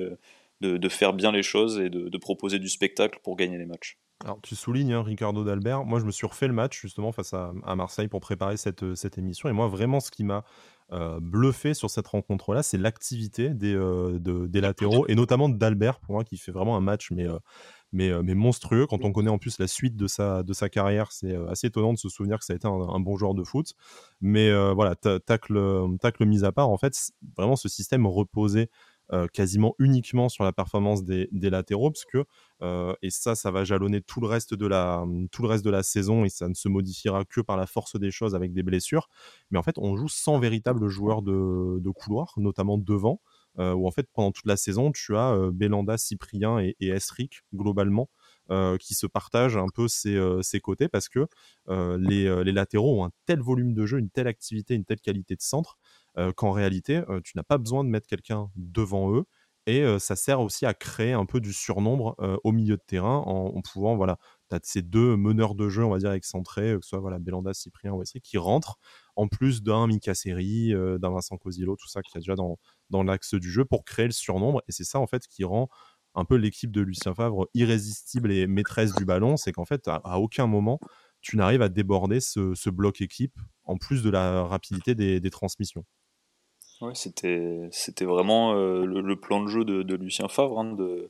[0.61, 3.97] de, faire bien les choses et de proposer du spectacle pour gagner les matchs.
[4.23, 5.85] Alors, tu soulignes hein, Ricardo d'Albert.
[5.85, 8.95] Moi, je me suis refait le match justement face à, Marseille pour préparer cette, euh,
[8.95, 9.47] cette, émission.
[9.47, 10.43] Et moi, vraiment, ce qui m'a
[10.91, 16.13] euh, bluffé sur cette rencontre-là, c'est l'activité des, euh, des, latéraux et notamment d'Albert, pour
[16.13, 17.27] moi, qui fait vraiment un match, mais,
[17.91, 18.87] mais, monstrueux.
[18.87, 21.93] Quand on connaît en plus la suite de sa, de sa carrière, c'est assez étonnant
[21.93, 23.73] de se souvenir que ça a été un, bon joueur de foot.
[24.19, 26.93] Mais voilà, tacle, tacle mise à part, en fait,
[27.37, 28.69] vraiment ce système reposait
[29.13, 32.25] euh, quasiment uniquement sur la performance des, latéraux, parce que,
[32.61, 35.69] euh, et ça, ça va jalonner tout le, reste de la, tout le reste de
[35.69, 38.63] la saison et ça ne se modifiera que par la force des choses avec des
[38.63, 39.07] blessures.
[39.49, 43.21] Mais en fait, on joue sans véritable joueur de, couloir, notamment devant,
[43.59, 47.43] euh, où en fait, pendant toute la saison, tu as Belanda, Cyprien et, et Esric,
[47.55, 48.09] globalement,
[48.79, 51.27] qui se partagent un peu ces, côtés parce que
[51.69, 55.41] les, latéraux ont un tel volume de jeu, une telle activité, une telle qualité de
[55.41, 55.77] centre
[56.35, 59.25] qu'en réalité, tu n'as pas besoin de mettre quelqu'un devant eux.
[59.67, 63.61] Et ça sert aussi à créer un peu du surnombre au milieu de terrain en,
[63.61, 64.17] pouvant, voilà,
[64.49, 67.19] tu as ces deux meneurs de jeu, on va dire, excentrés, que ce soit voilà,
[67.19, 68.77] Belanda, Cyprien ou Wesley, qui rentrent,
[69.17, 72.57] en plus d'un Mika Seri, d'un Vincent Cosillo, tout ça qui est déjà dans,
[72.89, 74.63] dans l'axe du jeu pour créer le surnombre.
[74.69, 75.67] Et c'est ça, en fait, qui rend
[76.17, 79.37] un peu l'équipe de Lucien Favre irrésistible et maîtresse du ballon.
[79.37, 80.79] C'est qu'en fait, à, aucun moment,
[81.21, 85.85] tu n'arrives à déborder ce, bloc équipe, en plus de la rapidité des transmissions.
[86.81, 91.09] Ouais, c'était, c'était vraiment euh, le, plan de jeu de, Lucien Favre, hein, de,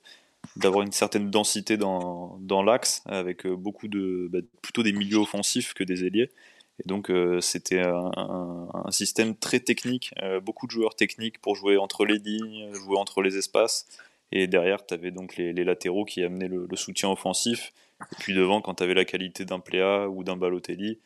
[0.56, 5.73] d'avoir une certaine densité dans, dans l'axe, avec beaucoup de bah, plutôt des milieux offensifs
[5.73, 6.32] que des ailiers.
[6.80, 12.19] Et donc c'était un, système très technique, beaucoup de joueurs techniques pour jouer entre les
[12.19, 13.88] lignes, jouer entre les espaces.
[14.32, 17.73] Et derrière, tu avais donc les, latéraux qui amenaient le, soutien offensif.
[18.12, 20.99] Et puis devant, quand tu avais la qualité d'un Pléa ou d'un Balotelli,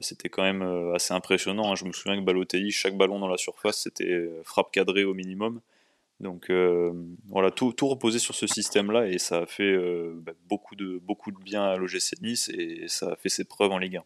[0.00, 1.72] c'était quand même euh, assez impressionnant.
[1.72, 1.74] Hein.
[1.74, 5.14] Je me souviens que Balotelli, chaque ballon dans la surface, c'était euh, frappe cadrée au
[5.14, 5.60] minimum.
[6.20, 6.92] Donc euh,
[7.28, 9.76] voilà, tout, tout, reposait sur ce système-là et ça a fait
[10.14, 13.70] bah, beaucoup, de, beaucoup de bien à l'OGC Nice et ça a fait ses preuves
[13.70, 14.04] en Ligue 1.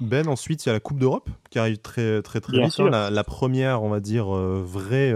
[0.00, 2.80] Ben, ensuite, il y a la Coupe d'Europe qui arrive très très très vite.
[2.80, 2.90] Hein.
[2.90, 5.14] La, la, première, on va dire, vraie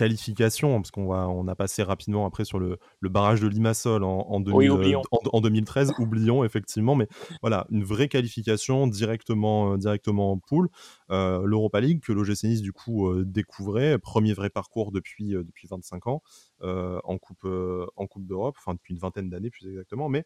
[0.00, 4.02] qualification, parce qu'on va, on a passé rapidement après sur le, le barrage de Limassol
[4.02, 7.06] en, en, en, 2013, oublions effectivement, mais
[7.42, 10.70] voilà, une vraie qualification directement, euh, directement en poule.
[11.10, 15.68] Euh, L'Europa League que l'OGC Nice du coup euh, découvrait, premier vrai parcours depuis, depuis
[15.68, 16.22] 25 ans
[16.62, 17.46] en Coupe,
[17.96, 20.24] en coupe d'Europe, enfin depuis une vingtaine d'années plus exactement, mais.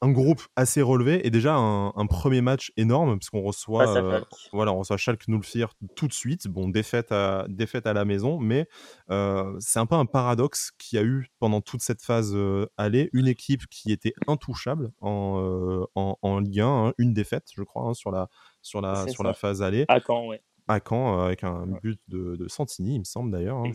[0.00, 4.20] Un groupe assez relevé et déjà un, premier match énorme puisqu'on reçoit euh,
[4.52, 6.46] voilà on reçoit Schalke Nulfir tout de suite.
[6.46, 8.68] Bon défaite à défaite à la maison mais
[9.10, 12.66] euh, c'est un peu un paradoxe qu'il y a eu pendant toute cette phase euh,
[12.76, 17.84] aller une équipe qui était intouchable en, en, Ligue 1 hein, une défaite je crois
[17.84, 18.28] hein, sur la
[18.60, 22.46] sur la sur la phase aller à Caen ouais à Caen avec un but de,
[22.48, 23.58] Santini, il me semble d'ailleurs.
[23.58, 23.72] Hein,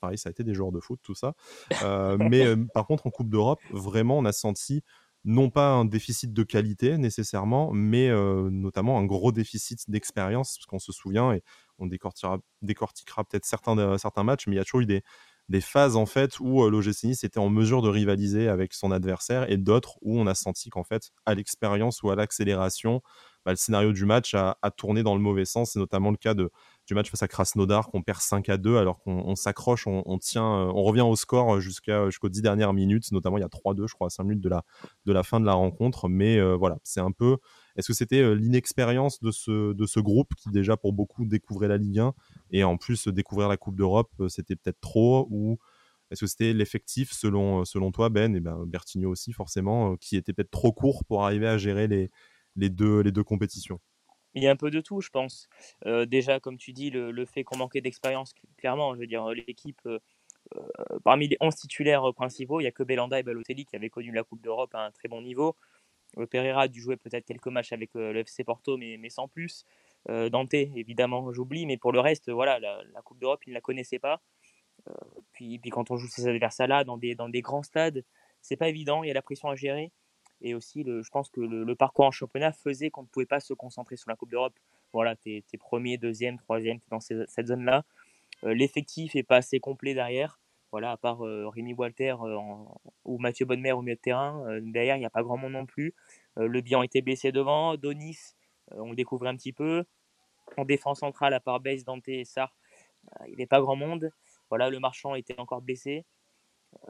[0.00, 1.34] pareil, ça a été des joueurs de foot, tout ça.
[1.84, 4.82] Euh, mais euh, par contre, en Coupe d'Europe, vraiment, on a senti
[5.24, 10.66] non pas un déficit de qualité nécessairement, mais euh, notamment un gros déficit d'expérience, parce
[10.66, 11.42] qu'on se souvient et
[11.78, 15.02] on décortiquera, décortiquera peut-être certains, certains matchs, mais il y a toujours eu des,
[15.48, 19.50] des phases en fait où l'OGC Nice était en mesure de rivaliser avec son adversaire
[19.50, 23.02] et d'autres où on a senti qu'en fait à l'expérience ou à l'accélération
[23.48, 25.70] bah, le scénario du match a, tourné dans le mauvais sens.
[25.72, 26.50] C'est notamment le cas du
[26.94, 30.72] match face à Krasnodar qu'on perd 5 à 2 alors qu'on s'accroche, on, tient, euh,
[30.74, 33.10] on revient au score jusqu'à jusqu'aux 10 dernières minutes.
[33.10, 35.54] Notamment, il y a 3-2, je crois, à 5 minutes de la, fin de la
[35.54, 36.10] rencontre.
[36.10, 37.38] Mais euh, voilà, c'est un peu.
[37.76, 42.00] Est-ce que c'était euh, l'inexpérience de ce, groupe qui, déjà, pour beaucoup, découvrait la Ligue
[42.00, 42.12] 1
[42.50, 45.56] et en plus, découvrir la Coupe d'Europe, c'était peut-être trop ou
[46.10, 50.32] est-ce que c'était l'effectif selon, selon toi, Ben, et ben Bertigno aussi, forcément, qui était
[50.32, 52.10] peut-être trop court pour arriver à gérer les,
[52.58, 53.80] les deux, compétitions
[54.34, 55.48] il y a un peu de tout, je pense.
[55.86, 59.80] Euh, déjà, comme tu dis, le, fait qu'on manquait d'expérience, clairement, je veux dire, l'équipe,
[59.86, 59.98] euh,
[60.56, 63.90] euh, parmi les 11 titulaires principaux, il n'y a que Belanda et Balotelli qui avaient
[63.90, 65.56] connu la Coupe d'Europe à un très bon niveau.
[66.30, 69.64] Pereira a dû jouer peut-être quelques matchs avec le FC Porto, mais, sans plus.
[70.08, 73.98] Dante, évidemment, j'oublie, mais pour le reste, voilà, la, Coupe d'Europe, il ne la connaissait
[73.98, 74.22] pas.
[75.32, 78.04] puis, puis quand on joue ces adversaires-là dans des, dans des grands stades,
[78.40, 79.92] c'est pas évident, il y a la pression à gérer.
[80.40, 83.40] Et aussi, le, je pense que le, parcours en championnat faisait qu'on ne pouvait pas
[83.40, 84.54] se concentrer sur la Coupe d'Europe.
[84.92, 87.84] Voilà, tu es, premier, deuxième, troisième, dans cette zone-là.
[88.44, 90.40] Euh, l'effectif n'est pas assez complet derrière.
[90.70, 92.38] Voilà, à part euh, Rémi Walter euh,
[93.04, 94.60] ou Mathieu Bonnemer au milieu de terrain.
[94.62, 95.94] derrière, il n'y a pas grand monde non plus.
[96.36, 97.76] le Bian était blessé devant.
[97.76, 98.18] Donis,
[98.70, 99.84] on le découvrait un petit peu.
[100.56, 102.54] En défense centrale, à part Base, Dante et Sar,
[103.26, 104.10] il avait pas grand monde.
[104.50, 106.04] Voilà, le marchand était encore blessé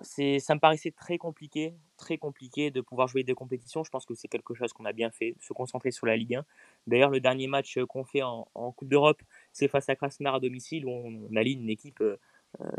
[0.02, 3.84] c'est, ça me paraissait très compliqué, très compliqué de pouvoir jouer des compétitions.
[3.84, 6.36] Je pense que c'est quelque chose qu'on a bien fait, se concentrer sur la Ligue
[6.36, 6.44] 1.
[6.86, 8.44] D'ailleurs, le dernier match qu'on fait en,
[8.76, 12.16] Coupe d'Europe, c'est face à Krasnodar à domicile où on, aligne une équipe, euh,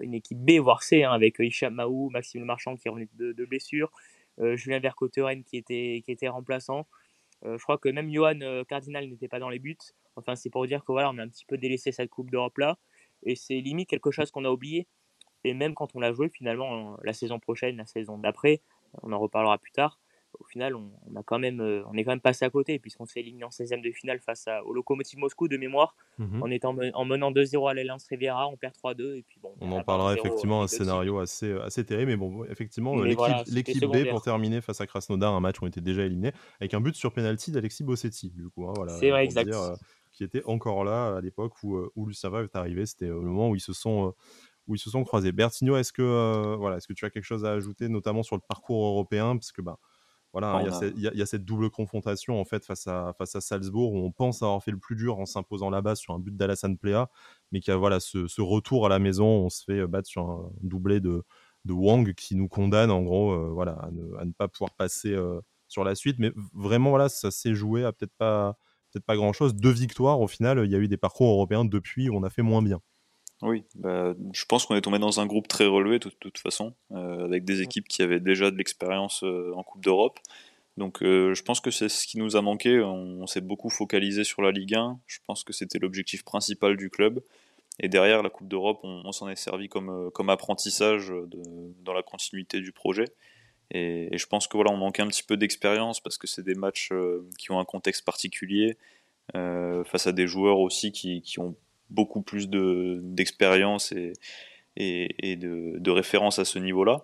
[0.02, 3.46] une équipe B voire C hein, avec Hicham Mahou, Maxime Marchand qui revenu de, de
[3.46, 3.92] blessure,
[4.40, 6.88] euh, Julien Vercotteren qui était, qui était remplaçant.
[7.46, 9.78] Euh, je crois que même Johan Cardinal n'était pas dans les buts.
[10.16, 12.58] Enfin, c'est pour dire que voilà, on a un petit peu délaissé cette Coupe d'Europe
[12.58, 12.78] là,
[13.24, 14.88] et c'est limite quelque chose qu'on a oublié
[15.44, 18.62] et même quand on l'a joué, finalement, la saison prochaine, la saison d'après,
[19.04, 20.00] on en reparlera plus tard.
[20.40, 23.06] Au final, on, a quand même, euh, on est quand même passé à côté, puisqu'on
[23.06, 25.96] s'est éliminé en 16e de finale face au Lokomotiv Moscou de mémoire.
[26.20, 26.42] Mhm.
[26.44, 26.74] On est en,
[27.06, 29.18] menant 2-0 à l'Alliance Riviera, on perd 3-2.
[29.18, 32.12] Et puis bon, on en parlera effectivement, un scénario assez, euh, assez terrible.
[32.12, 35.82] Mais bon, effectivement, l'équipe B pour terminer face à Krasnodar, un match où on était
[35.82, 38.30] déjà éliminé, avec un but sur penalty d'Alexis Bossetti.
[38.30, 39.52] Du coup, hein, voilà, C'est vrai, exact.
[39.52, 39.76] Euh,
[40.12, 42.86] qui était encore là à l'époque où, où Lucien Favre est arrivé.
[42.86, 44.14] C'était le moment où ils se sont
[44.70, 45.32] où ils se sont croisés.
[45.32, 48.36] Bertigno, est-ce que, euh, voilà, est-ce que tu as quelque chose à ajouter, notamment sur
[48.36, 49.36] le parcours européen?
[49.36, 49.80] Parce que bah,
[50.32, 50.64] voilà,
[50.96, 54.12] il y, a cette double confrontation en fait face à, face à Salzbourg où on
[54.12, 57.08] pense avoir fait le plus dur en s'imposant là-bas sur un but d'Alassane Plea,
[57.52, 60.30] mais qui a voilà, ce, retour à la maison, on se fait euh, battre sur
[60.30, 61.24] un doublé de,
[61.66, 63.90] de Wang qui nous condamne en gros euh, voilà, à
[64.26, 65.18] ne, pas pouvoir passer
[65.68, 66.18] sur la suite.
[66.20, 68.56] Mais vraiment, voilà, ça s'est joué à peut-être pas,
[68.94, 69.56] peut pas grand-chose.
[69.56, 72.30] Deux victoires au final, il y a eu des parcours européens depuis où on a
[72.30, 72.82] fait moins bien.
[73.42, 76.74] Oui, bah, je pense qu'on est tombé dans un groupe très relevé de toute, façon,
[76.92, 80.20] euh, avec des équipes qui avaient déjà de l'expérience euh, en Coupe d'Europe.
[80.76, 82.82] Donc euh, je pense que c'est ce qui nous a manqué.
[82.82, 85.00] On, s'est beaucoup focalisé sur la Ligue 1.
[85.08, 87.22] Je pense que c'était l'objectif principal du club.
[87.80, 91.14] Et derrière la Coupe d'Europe, on, s'en est servi comme, comme apprentissage
[91.84, 93.06] dans la continuité du projet.
[93.72, 96.56] Et, je pense que voilà, on manquait un petit peu d'expérience parce que c'est des
[96.56, 96.92] matchs
[97.38, 98.78] qui ont un contexte particulier
[99.34, 101.56] face à des joueurs aussi qui, qui ont
[101.90, 104.14] beaucoup plus d'expérience et,
[104.76, 107.04] et, de, de référence à ce niveau-là.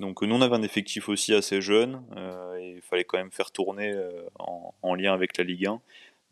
[0.00, 3.32] Donc nous on avait un effectif aussi assez jeune euh, et il fallait quand même
[3.32, 5.80] faire tourner euh, en, lien avec la Ligue 1.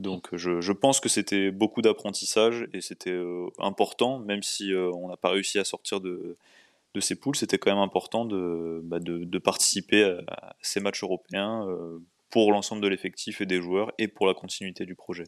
[0.01, 5.09] Donc je, je pense que c'était beaucoup d'apprentissage et c'était euh, important, même si on
[5.09, 6.37] n'a pas réussi à sortir de,
[6.95, 11.03] de ces poules, c'était quand même important de, bah de, de, participer à, ces matchs
[11.03, 11.67] européens
[12.31, 15.25] pour l'ensemble de l'effectif et des joueurs et pour la continuité du projet.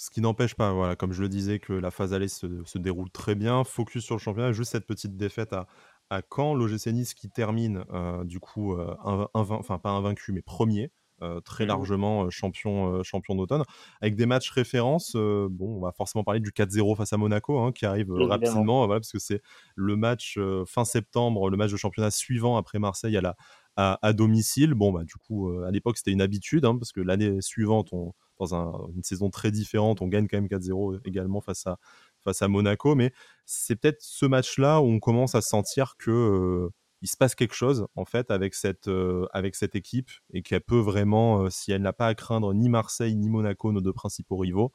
[0.00, 2.78] Ce qui n'empêche pas, voilà, comme je le disais, que la phase allée se, se,
[2.78, 3.64] déroule très bien.
[3.64, 4.50] Focus sur le championnat.
[4.50, 5.66] Juste cette petite défaite à,
[6.08, 8.94] à Caen, l'OGC Nice qui termine euh, du coup, euh,
[9.34, 10.90] enfin pas invaincu, mais premier.
[11.22, 13.62] Euh, très mmh largement champion, champion d'automne,
[14.00, 15.12] avec des matchs références.
[15.16, 19.00] bon, on va forcément parler du 4-0 face à Monaco, hein, qui arrive rapidement, voilà,
[19.00, 19.42] parce que c'est
[19.74, 23.36] le match fin septembre, le match de championnat suivant après Marseille à, la,
[23.76, 24.72] à, domicile.
[24.72, 28.14] Bon, bah, du coup, à l'époque, c'était une habitude, hein, parce que l'année suivante, on,
[28.48, 31.78] dans une saison très différente, on gagne quand même 4-0 également face à,
[32.20, 32.94] face à Monaco.
[32.94, 33.12] Mais
[33.46, 36.70] c'est peut-être ce match-là où on commence à sentir que euh,
[37.02, 40.62] il se passe quelque chose en fait avec cette, euh, avec cette équipe et qu'elle
[40.62, 43.92] peut vraiment, euh, si elle n'a pas à craindre ni Marseille ni Monaco, nos deux
[43.92, 44.72] principaux rivaux,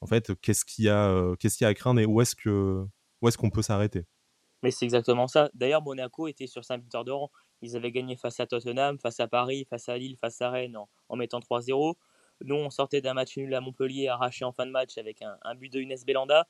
[0.00, 2.84] en fait, qu'est-ce qu'il y qu'est-ce qu'il y a à craindre et où est-ce que,
[3.26, 4.04] est-ce qu'on peut s'arrêter?
[4.62, 5.50] Mais c'est exactement ça.
[5.54, 7.30] D'ailleurs, Monaco était sur 5 victoires de rang.
[7.60, 10.76] Ils avaient gagné face à Tottenham, face à Paris, face à Lille, face à Rennes
[10.76, 11.94] en, en mettant 3-0.
[12.44, 15.54] Nous, on sortait d'un match nul à Montpellier, arraché en fin de match avec un,
[15.54, 16.46] but de Inès Belanda.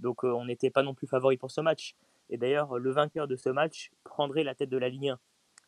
[0.00, 1.94] Donc, euh, on n'était pas non plus favori pour ce match.
[2.28, 5.18] Et d'ailleurs, le vainqueur de ce match prendrait la tête de la Ligue 1.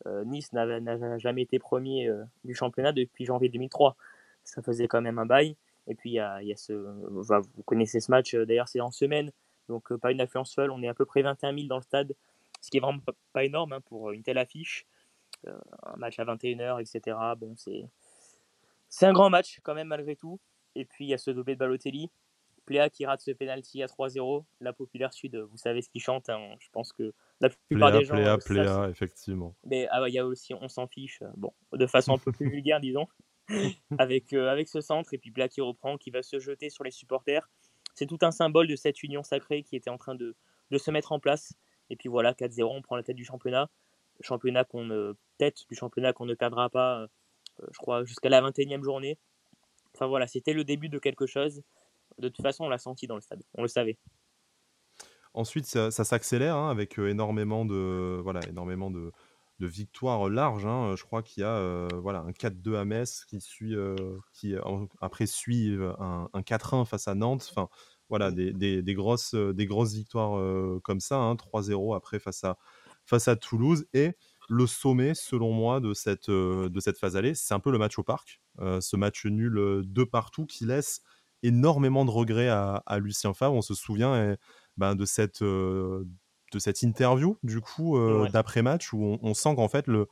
[0.07, 3.95] Euh, nice n'a jamais été premier euh, du championnat depuis janvier 2003.
[4.43, 5.55] Ça faisait quand même un bail.
[5.87, 9.31] Et puis, il vous connaissez ce match, d'ailleurs, c'est en semaine.
[9.69, 10.69] Donc, pas une affluence seule.
[10.71, 12.13] On est à peu près 21 000 dans le stade.
[12.59, 12.99] Ce qui est vraiment
[13.31, 14.85] pas, énorme hein, pour une telle affiche.
[15.47, 17.17] un match à 21h, etc.
[17.37, 17.89] Bon, c'est
[18.91, 20.39] c'est un grand match quand même malgré tout.
[20.75, 22.11] Et puis il y a ce doublé de Balotelli.
[22.65, 24.45] Pléa qui rate ce penalty à 3-0.
[24.59, 26.29] La populaire sud, vous savez ce qu'ils chantent.
[26.29, 26.55] Hein.
[26.59, 28.13] Je pense que la plupart des gens.
[28.13, 29.55] Pléa, Pléa, effectivement.
[29.63, 31.23] Mais ah, il y a aussi On s'en fiche.
[31.37, 33.07] Bon, de façon un peu plus vulgaire, disons.
[33.97, 35.13] avec, euh, avec ce centre.
[35.13, 37.49] Et puis Pléa qui reprend, qui va se jeter sur les supporters.
[37.95, 40.35] C'est tout un symbole de cette union sacrée qui était en train de,
[40.69, 41.53] de se mettre en place.
[41.89, 43.69] Et puis voilà, 4-0, on prend la tête du championnat.
[44.21, 47.07] Championnat qu'on ne, tête du championnat qu'on ne perdra pas euh, euh,
[47.59, 49.17] je crois, jusqu'à la 21e journée.
[49.95, 51.63] Enfin voilà, c'était le début de quelque chose.
[52.17, 53.97] De toute façon, on l'a senti dans le stade, on le savait.
[55.33, 59.11] Ensuite, ça, s'accélère hein, avec euh, énormément de, voilà, énormément de,
[59.59, 60.65] de victoires larges.
[60.65, 60.95] Hein.
[60.97, 63.75] Je crois qu'il y a euh, voilà, un 4-2 à Metz qui, suit,
[64.33, 64.55] qui
[64.99, 67.47] après suit un, 4-1 face à Nantes.
[67.49, 67.69] Enfin,
[68.09, 70.37] voilà, des, des, des grosses, des grosses victoires
[70.81, 71.15] comme ça.
[71.15, 72.57] Hein, 3-0 après face à,
[73.05, 73.85] face à Toulouse.
[73.93, 74.11] Et
[74.51, 77.77] le sommet, selon moi, de cette, euh, de cette phase allée, c'est un peu le
[77.77, 78.41] match au parc.
[78.59, 81.01] Euh, ce match nul euh, de partout qui laisse
[81.41, 83.55] énormément de regrets à, Lucien Favre.
[83.55, 84.35] On se souvient eh,
[84.75, 86.05] ben, de, cette, de
[86.59, 87.97] cette interview, du coup,
[88.31, 90.07] d'après-match, où on, on sent qu'en fait, le,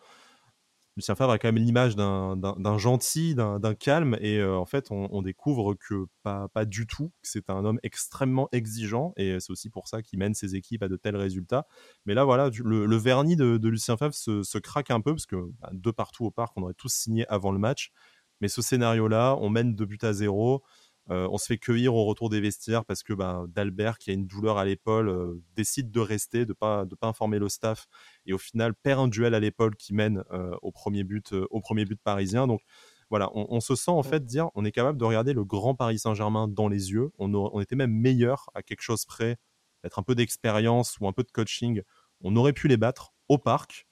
[0.99, 5.21] Lucien Favre a quand même l'image d'un gentil, d'un calme, et euh, en fait, on,
[5.21, 10.01] découvre que pas, du tout, c'est un homme extrêmement exigeant, et c'est aussi pour ça
[10.01, 11.67] qu'il mène ses équipes à de tels résultats.
[12.05, 15.69] Mais là, voilà, le, vernis de, Lucien Favre se, craque un peu, parce que bah,
[15.71, 17.93] de partout au parc, on aurait tous signé avant le match.
[18.41, 20.63] Mais ce scénario-là, on mène deux buts à zéro.
[21.11, 24.13] Euh, on se fait cueillir au retour des vestiaires parce que bah, Dalbert, qui a
[24.13, 27.87] une douleur à l'épaule, euh, décide de rester, de pas de pas informer le staff
[28.25, 31.61] et au final perd un duel à l'épaule qui mène euh, au premier but au
[31.61, 32.45] premier but parisien.
[32.45, 32.61] Donc
[33.09, 35.97] voilà, on, se sent en fait dire on est capable de regarder le grand Paris
[35.97, 37.09] Saint-Germain dans les yeux.
[37.17, 39.37] On, on, était même meilleur à quelque chose près,
[39.83, 41.81] d'être un peu d'expérience ou un peu de coaching.
[42.21, 43.87] On aurait pu les battre au parc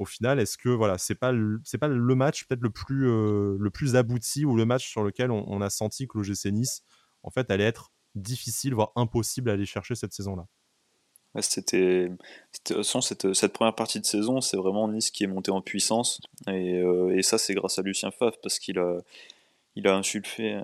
[0.00, 1.30] au final, est-ce que voilà, c'est pas
[1.62, 5.02] c'est pas le match peut-être le plus euh, le plus abouti ou le match sur
[5.04, 6.82] lequel on, a senti que l'OGC Nice
[7.22, 10.46] en fait allait être difficile voire impossible à aller chercher cette saison-là?
[11.42, 12.10] c'était
[12.82, 16.78] cette, cette première partie de saison, c'est vraiment Nice qui est monté en puissance et,
[16.78, 18.96] euh, et ça c'est grâce à Lucien Favre parce qu'il a
[19.76, 20.60] il a insufflé,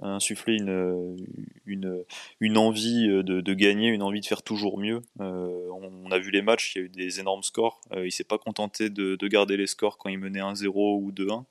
[1.66, 5.00] une, envie de, gagner, une envie de faire toujours mieux.
[5.20, 7.80] Euh, on, a vu les matchs, il y a eu des énormes scores.
[7.92, 11.44] Euh, il s'est pas contenté de, garder les scores quand il menait 1-0 ou 2-1.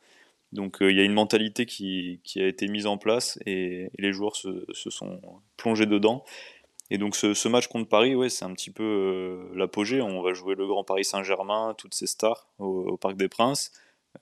[0.52, 4.12] Donc euh, il y a une mentalité qui, a été mise en place et, les
[4.12, 5.22] joueurs se, sont
[5.58, 6.24] plongés dedans.
[6.92, 10.02] Et donc ce, ce match contre Paris, ouais, c'est un petit peu l'apogée.
[10.02, 13.72] On va jouer le Grand Paris Saint-Germain, toutes ces stars au Parc des Princes.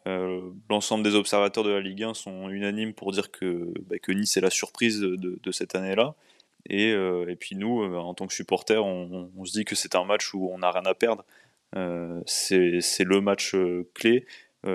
[0.07, 4.11] Euh, l'ensemble des observateurs de la Ligue 1 sont unanimes pour dire que, bah, que
[4.11, 6.15] Nice est la surprise de, cette année-là.
[6.69, 10.33] Et, et puis nous, en tant que supporters, on, se dit que c'est un match
[10.33, 11.25] où on n'a rien à perdre.
[12.25, 13.53] c'est le match
[13.93, 14.25] clé,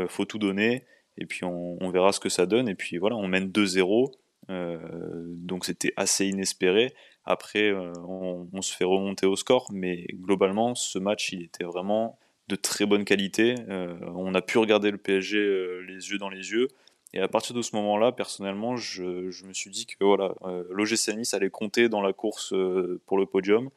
[0.08, 0.84] faut tout donner,
[1.16, 2.68] et puis on, verra ce que ça donne.
[2.68, 4.12] Et puis voilà, on mène 2-0,
[4.48, 6.92] donc c'était assez inespéré.
[7.24, 12.56] Après, on, se fait remonter au score, mais globalement, ce match, il était vraiment de
[12.56, 13.54] très bonne qualité.
[13.68, 16.68] on a pu regarder le PSG les yeux dans les yeux.
[17.14, 21.08] Et à partir de ce moment-là, personnellement, je, me suis dit que voilà, euh, l'OGC
[21.32, 23.70] allait compter dans la course euh, pour le podium,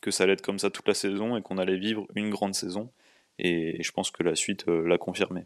[0.00, 2.54] que ça allait être comme ça toute la saison et qu'on allait vivre une grande
[2.54, 2.90] saison.
[3.38, 5.44] Et, je pense que la suite euh, l'a confirmé.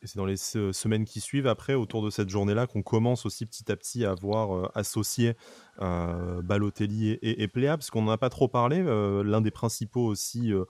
[0.00, 3.46] Et c'est dans les semaines qui suivent, après, autour de cette journée-là, qu'on commence aussi
[3.46, 5.32] petit à petit à voir associer
[5.78, 8.82] Balotelli et, et, Pléa, parce qu'on n'en a pas trop parlé.
[8.82, 10.66] L'un des principaux aussi euh,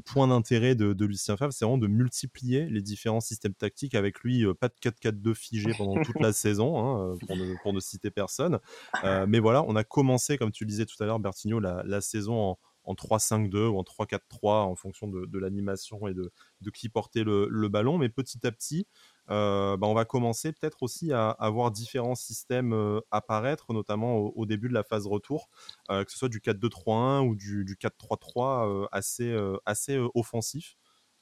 [0.00, 4.44] point d'intérêt de, Lucien Favre, c'est vraiment de multiplier les différents systèmes tactiques avec lui,
[4.44, 8.58] euh, pas de 4-4-2 figé pendant toute la saison, hein, euh, pour, ne, citer personne.
[9.02, 12.56] mais voilà, on a commencé, comme tu le disais tout à l'heure, Bertigno, la, saison
[12.84, 16.30] en, 3-5-2 ou en 3-4-3 en fonction de, l'animation et de,
[16.72, 17.98] qui portait le, ballon.
[17.98, 18.86] Mais petit à petit,
[19.28, 24.68] bah, on va commencer peut-être aussi à, avoir voir différents systèmes apparaître, notamment au, début
[24.68, 25.48] de la phase retour,
[25.88, 30.76] que ce soit du 4-2-3-1 ou du, 4-3-3 assez, assez offensif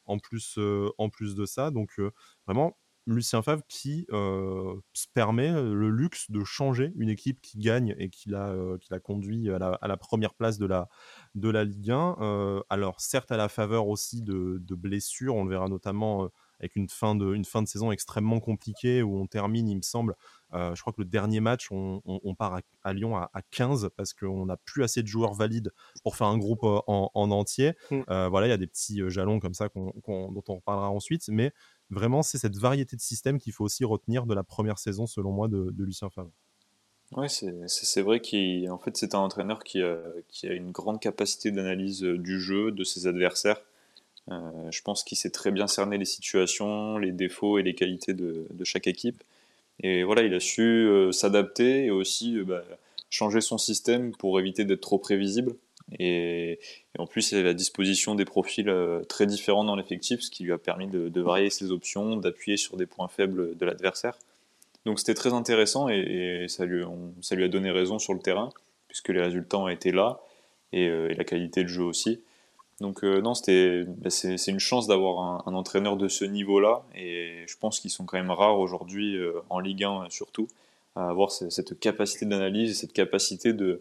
[0.07, 0.59] en plus,
[0.99, 1.71] en plus de ça.
[1.71, 2.01] Donc
[2.47, 8.09] vraiment, Lucien Favre qui se permet le luxe de changer une équipe qui gagne et
[8.09, 10.89] qui l'a, qui l'a conduit à la, première place de la,
[11.35, 12.63] de la Ligue 1.
[12.71, 16.31] alors certes à la faveur aussi de blessures, on le verra notamment
[16.63, 19.83] avec une fin de, une fin de saison extrêmement compliquée où on termine, il me
[19.83, 20.15] semble,
[20.55, 24.47] euh, je crois que le dernier match, on, part à, Lyon à, 15 parce qu'on
[24.47, 25.73] n'a plus assez de joueurs valides
[26.05, 27.73] pour faire un groupe euh, en, entier.
[27.91, 28.01] Mm.
[28.09, 31.53] Euh, voilà, il y a des petits jalons comme ça dont on reparlera ensuite, mais
[31.91, 35.33] vraiment, c'est cette variété de systèmes qu'il faut aussi retenir de la première saison, selon
[35.33, 36.31] moi, de, Lucien Favre.
[37.15, 39.99] Oui, c'est vrai qu'en fait, c'est un entraîneur qui a,
[40.29, 43.61] qui a, une grande capacité d'analyse du jeu, de ses adversaires.
[44.31, 48.15] Euh, je pense qu'il sait très bien cerner les situations, les défauts et les qualités
[48.15, 49.23] de, chaque équipe.
[49.81, 52.63] Et voilà, il a su euh, s'adapter et aussi euh, bah,
[53.11, 55.55] changer son système pour éviter d'être trop prévisible.
[55.99, 56.61] Et,
[56.99, 58.73] en plus, il a la disposition des profils
[59.09, 62.77] très différents dans l'effectif, ce qui lui a permis de, varier ses options, d'appuyer sur
[62.77, 64.17] des points faibles de l'adversaire.
[64.87, 68.51] Donc c'était très intéressant et, ça, lui, a donné raison sur le terrain,
[68.89, 70.21] puisque les résultats ont été là
[70.73, 72.21] et, et la qualité de jeu aussi.
[72.83, 77.45] Donc euh, non, c'était, bah, c'est, une chance d'avoir un, entraîneur de ce niveau-là, et
[77.47, 80.49] je pense qu'ils sont quand même rares aujourd'hui euh, en Ligue 1 surtout
[80.97, 83.81] à avoir cette capacité d'analyse et cette capacité de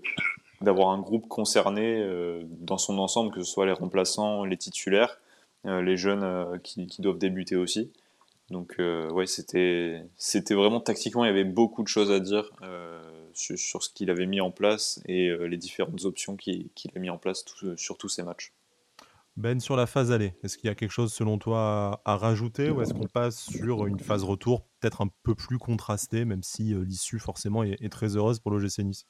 [0.61, 5.19] d'avoir un groupe concerné euh, dans son ensemble, que ce soit les remplaçants, les titulaires,
[5.65, 7.91] les jeunes qui, doivent débuter aussi.
[8.51, 12.51] Donc ouais, c'était c'était vraiment tactiquement, il y avait beaucoup de choses à dire
[13.33, 17.17] sur, ce qu'il avait mis en place et les différentes options qu'il, a mis en
[17.17, 17.43] place
[17.75, 18.53] sur tous ces matchs.
[19.41, 22.69] Ben, sur la phase aller, est-ce qu'il y a quelque chose selon toi à, rajouter
[22.69, 26.75] ou est-ce qu'on passe sur une phase retour peut-être un peu plus contrastée, même si
[26.75, 29.07] euh, l'issue forcément est, très heureuse pour l'OGC Nice?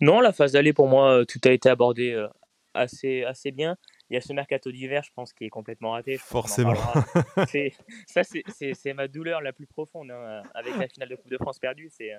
[0.00, 2.26] Non, la phase aller pour moi, euh, tout a été abordé euh,
[2.74, 3.76] assez, assez bien.
[4.10, 6.18] Il y a ce mercato d'hiver, je pense, qui est complètement raté.
[6.18, 6.74] Forcément.
[8.08, 10.10] ça, c'est ma douleur la plus profonde.
[10.10, 12.10] Hein, avec la finale de Coupe de France perdue, c'est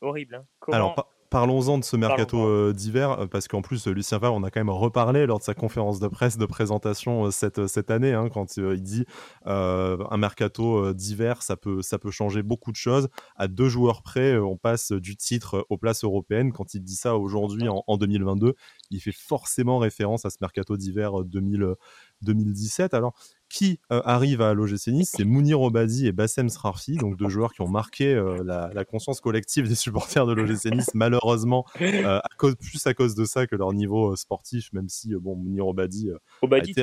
[0.00, 0.36] horrible.
[0.36, 0.46] Hein.
[0.72, 4.50] Alors, Parlons-en de ce mercato euh, d'hiver, euh, parce qu'en plus, Lucien Favre, on a
[4.50, 8.12] quand même reparlé lors de sa conférence de presse de présentation euh, cette, cette année,
[8.12, 9.06] hein, quand il dit
[9.46, 13.08] un mercato d'hiver, ça peut, ça peut changer beaucoup de choses.
[13.36, 16.52] À deux joueurs près, on passe du titre aux places européennes.
[16.52, 18.54] Quand il dit ça aujourd'hui, en, en 2022,
[18.90, 22.92] il fait forcément référence à ce mercato d'hiver 2017.
[22.92, 23.14] Alors,
[23.52, 27.52] qui euh, arrive à l'OGC Nice, c'est Mounir Obadi et Bassem Srarfi, donc deux joueurs
[27.52, 32.28] qui ont marqué euh, la, conscience collective des supporters de l'OGC Nice, malheureusement, euh, à
[32.38, 36.10] cause, plus à cause de ça que leur niveau sportif, même si bon, Mounir Obadi,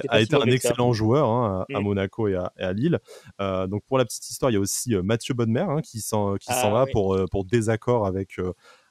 [0.08, 1.84] a été, un excellent joueur hein, à, mm.
[1.84, 3.00] Monaco et à, Lille.
[3.40, 6.70] donc pour la petite histoire, il y a aussi Mathieu Bonnemer hein, qui s'en ah
[6.70, 8.38] va pour, pour désaccord avec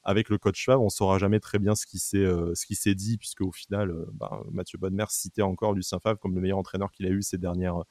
[0.09, 2.77] avec le coach Favre, on saura jamais très bien ce qui s'est euh, ce qui
[2.77, 6.41] s'est dit puisque au final, euh, bah, Mathieu Bonnemer citait encore Lucien Favre comme le
[6.41, 7.83] meilleur entraîneur qu'il a eu ces dernières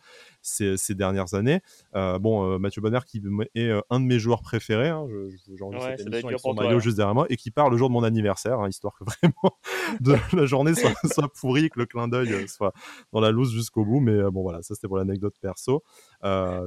[0.41, 1.61] ces, ces dernières années.
[1.93, 3.21] Euh, bon, Mathieu Bonnemer qui
[3.53, 4.89] est un de mes joueurs préférés.
[4.89, 5.05] Hein,
[5.59, 7.93] J'en ouais, cette avec son maillot juste derrière moi et qui part le jour de
[7.93, 9.55] mon anniversaire, hein, histoire que vraiment
[9.99, 12.73] de la journée soit, soit pourrie, que le clin d'œil soit
[13.13, 13.99] dans la loose jusqu'au bout.
[13.99, 15.83] Mais bon voilà, ça c'était pour l'anecdote perso.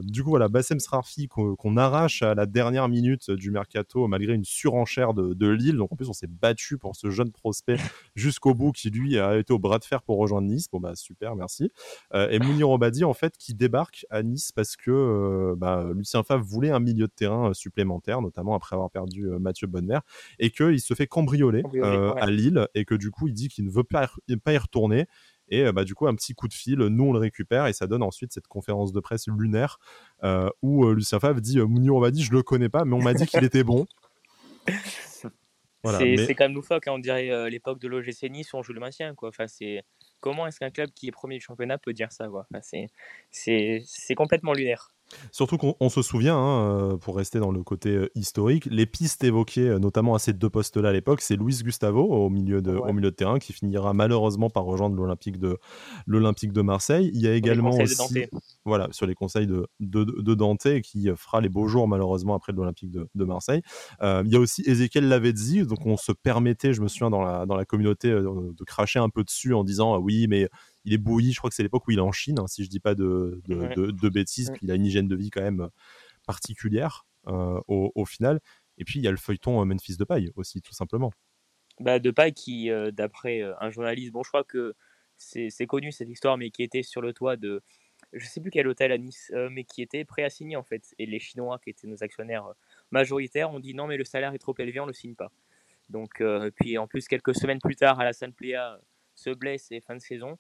[0.03, 4.45] Du coup, voilà, Bassem Srarfi qu'on arrache à la dernière minute du mercato malgré une
[4.45, 5.77] surenchère de, de Lille.
[5.77, 7.77] Donc en plus, on s'est battu pour ce jeune prospect
[8.15, 10.69] jusqu'au bout qui lui a été au bras de fer pour rejoindre Nice.
[10.71, 11.71] Bon bah super, merci.
[12.15, 16.71] et Mounir Obadi en fait qui débarque à Nice parce que bah, Lucien Favre voulait
[16.71, 20.01] un milieu de terrain supplémentaire, notamment après avoir perdu Mathieu Bonnemer,
[20.39, 21.63] et qu'il se fait cambrioler,
[22.17, 25.07] à Lille et que du coup il dit qu'il ne veut pas y retourner
[25.51, 27.73] et euh, bah, du coup, un petit coup de fil, nous on le récupère et
[27.73, 29.79] ça donne ensuite cette conférence de presse lunaire
[30.23, 32.95] euh, où euh, Lucien Favre dit Mounir, on m'a dit, je le connais pas, mais
[32.95, 33.87] on m'a dit qu'il était bon.
[35.85, 38.81] c'est quand même loufoque, hein, on dirait l'époque de l'OGC Nice où on joue le
[38.81, 39.15] maintien.
[39.15, 39.31] Quoi.
[39.31, 39.83] Enfin, c'est...
[40.21, 42.47] Comment est-ce qu'un club qui est premier du championnat peut dire ça quoi?
[42.53, 42.61] Enfin,
[43.31, 44.93] c'est complètement lunaire.
[45.33, 49.23] Surtout qu'on se souvient, hein, euh, pour rester dans le côté euh, historique, les pistes
[49.25, 52.75] évoquées, euh, notamment à ces deux postes-là à l'époque, c'est Luis Gustavo au milieu, de,
[52.75, 55.59] au milieu de terrain qui finira malheureusement par rejoindre l'Olympique de,
[56.07, 57.11] l'Olympique de Marseille.
[57.15, 58.27] Il y a également aussi,
[58.65, 62.91] voilà, sur les conseils de, de, Dante qui fera les beaux jours malheureusement après l'Olympique
[62.91, 63.63] de, Marseille.
[64.03, 67.47] il y a aussi Ezekiel Lavezzi, donc on se permettait, je me souviens dans la,
[67.47, 70.49] dans la communauté, de cracher un peu dessus en disant oui, mais
[70.85, 72.65] il est bouilli, je crois que c'est l'époque où il est en Chine, hein, si
[72.65, 75.61] je dis pas de, de, bêtises, puis il a une hygiène de vie quand même
[75.61, 75.69] euh,
[76.27, 78.41] particulière euh, au, final.
[78.79, 81.13] Et puis il y a le feuilleton euh, Memphis de paille aussi, tout simplement.
[81.81, 84.75] Bah, de paille qui, d'après un journaliste, bon, je crois que
[85.17, 87.63] c'est connu cette histoire, mais qui était sur le toit de,
[88.13, 90.95] je sais plus quel hôtel à Nice, mais qui était prêt à signer en fait.
[90.99, 92.53] Et les Chinois, qui étaient nos actionnaires
[92.91, 95.33] majoritaires, ont dit non, mais le salaire est trop élevé, on le signe pas.
[95.89, 96.23] Donc,
[96.57, 98.79] puis en plus, quelques semaines plus tard, Alassane Plea
[99.15, 100.39] se blesse et fin de saison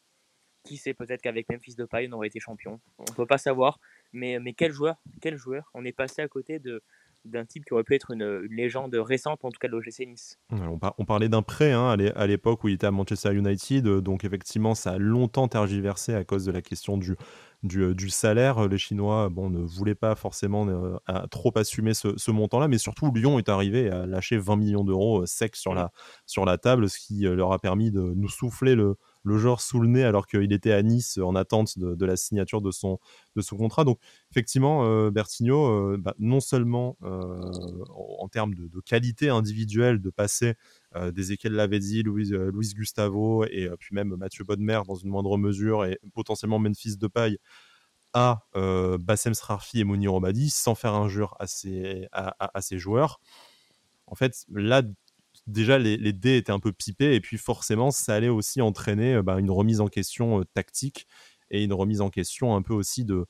[0.63, 2.81] qui sait peut-être qu'avec Memphis Depay on aurait été champion.
[2.99, 3.79] On ne peut pas savoir.
[4.13, 5.71] Mais, mais quel joueur, quel joueur.
[5.75, 6.83] On est passé à côté de,
[7.25, 10.39] d'un type qui aurait pu être une, légende récente, en tout cas de l'OGC Nice.
[10.51, 14.75] On, parlait d'un prêt hein, à l'époque où il était à Manchester United, donc effectivement
[14.75, 17.17] ça a longtemps tergiversé à cause de la question du,
[17.63, 18.69] du, euh, salaire.
[18.69, 20.97] Les Chinois bon, ne voulaient pas forcément euh,
[21.31, 25.27] trop assumer ce, montant-là, mais surtout Lyon est arrivé à lâcher 20 millions d'euros euh,
[25.27, 25.93] secs sur la,
[26.27, 29.81] sur la table, ce qui leur a permis de nous souffler le, le genre sous
[29.81, 32.99] le nez alors qu'il était à Nice en attente de, la signature de son,
[33.37, 33.85] de son contrat.
[33.85, 33.99] Donc
[34.31, 37.41] effectivement, euh, Bertigno, euh, bah, non seulement euh,
[38.19, 40.55] en, termes de, qualité individuelle, de passer
[41.13, 45.85] des Ekel Lavezzi, Louis, Luis Gustavo et puis même Mathieu Bodmer dans une moindre mesure
[45.85, 47.39] et potentiellement Memphis Depay
[48.13, 48.41] à
[48.99, 53.21] Bassem Srarfi et Mounir Obadi sans faire injure à ces, à, à, joueurs.
[54.07, 54.83] En fait, là,
[55.51, 59.23] déjà les, dés étaient un peu pipés et puis forcément ça allait aussi entraîner euh,
[59.23, 61.07] bah, une remise en question euh, tactique
[61.51, 63.27] et une remise en question un peu aussi de,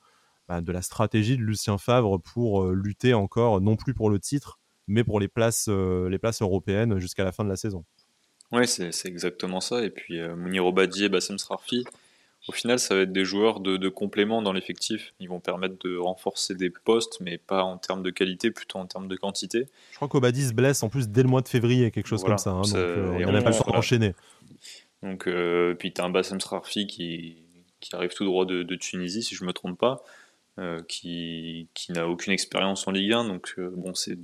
[0.49, 4.19] bah, de la stratégie de Lucien Favre pour euh, lutter encore non plus pour le
[4.19, 7.85] titre mais pour les places, les places européennes jusqu'à la fin de la saison.
[8.51, 9.85] Oui, c'est exactement ça.
[9.85, 11.85] Et puis Mounir Obadi et Bassem Srarfi,
[12.49, 15.13] au final, ça va être des joueurs de, complément dans l'effectif.
[15.21, 18.87] Ils vont permettre de renforcer des postes, mais pas en termes de qualité, plutôt en
[18.87, 19.67] termes de quantité.
[19.91, 22.39] Je crois qu'Obadi se blesse en plus dès le mois de février, quelque chose comme
[22.39, 22.51] ça.
[22.51, 24.15] Hein, donc, euh, on n'a pas le temps d'enchaîner.
[25.03, 27.37] Donc, euh, puis tu as un Bassem Srarfi qui,
[27.81, 30.03] qui arrive tout droit de, Tunisie, si je ne me trompe pas,
[30.59, 33.25] euh, qui, qui n'a aucune expérience en Ligue 1.
[33.25, 34.17] Donc, bon, c'est,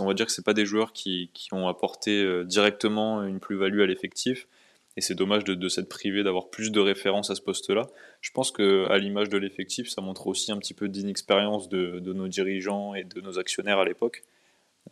[0.00, 3.82] on va dire que ce pas des joueurs qui, qui ont apporté directement une plus-value
[3.82, 4.48] à l'effectif
[4.96, 7.86] et c'est dommage de, de s'être privé d'avoir plus de références à ce poste-là.
[8.22, 11.98] Je pense que à l'image de l'effectif, ça montre aussi un petit peu d'inexpérience de,
[12.00, 14.24] de, nos dirigeants et de nos actionnaires à l'époque,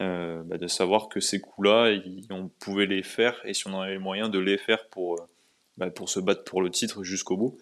[0.03, 1.95] euh, bah de savoir que ces coups-là,
[2.31, 5.15] on pouvait les faire et si on en avait les moyens de les faire pour,
[5.15, 5.25] euh,
[5.79, 7.57] bah pour se battre pour le titre jusqu'au bout.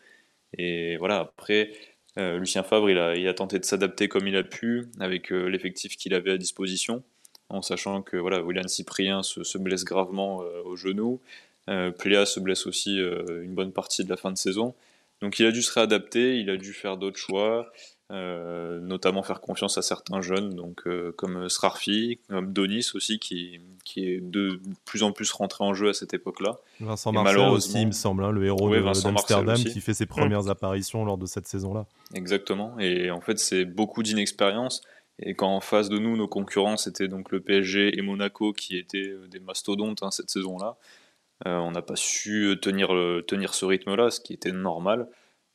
[0.59, 1.70] Et voilà, après,
[2.18, 6.12] euh, Lucien Favre, il a, tenté de s'adapter comme il a pu avec l'effectif qu'il
[6.12, 7.05] avait à disposition,
[7.49, 11.20] en sachant que voilà, William Cyprien se, se blesse gravement au genou.
[11.68, 14.74] Euh, Pléa se blesse aussi euh, une bonne partie de la fin de saison.
[15.20, 17.70] Donc il a dû se réadapter, il a dû faire d'autres choix,
[18.10, 20.82] euh, notamment faire confiance à certains jeunes, donc
[21.16, 25.90] comme Srarfi, comme Donis aussi, qui, qui est de plus en plus rentré en jeu
[25.90, 26.58] à cette époque-là.
[26.80, 31.04] Vincent Marcel aussi, il me semble, hein, le héros d'Amsterdam qui fait ses premières apparitions
[31.04, 31.86] lors de cette saison-là.
[32.14, 34.82] Exactement, et en fait c'est beaucoup d'inexpérience.
[35.20, 38.76] Et quand en face de nous, nos concurrents, c'était donc le PSG et Monaco qui
[38.76, 41.01] étaient des mastodontes hein, cette saison-là, euh,
[41.45, 42.88] on n'a pas su tenir,
[43.26, 45.09] tenir ce rythme-là, ce qui était normal.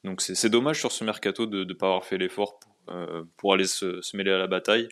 [0.03, 3.65] Donc c'est dommage sur ce mercato de ne pas avoir fait l'effort pour, euh, aller
[3.65, 4.87] se, mêler à la bataille.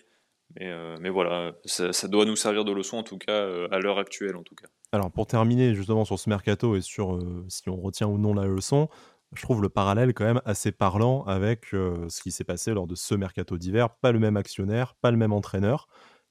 [0.54, 3.98] Mais, euh, mais voilà, ça, doit nous servir de leçon en tout cas, à l'heure
[3.98, 4.68] actuelle en tout cas.
[4.92, 7.18] Alors pour terminer justement sur ce mercato et sur
[7.48, 8.88] si on retient ou non la leçon,
[9.34, 12.94] je trouve le parallèle quand même assez parlant avec ce qui s'est passé lors de
[12.94, 13.90] ce mercato d'hiver.
[13.90, 15.88] Pas le même actionnaire, pas le même entraîneur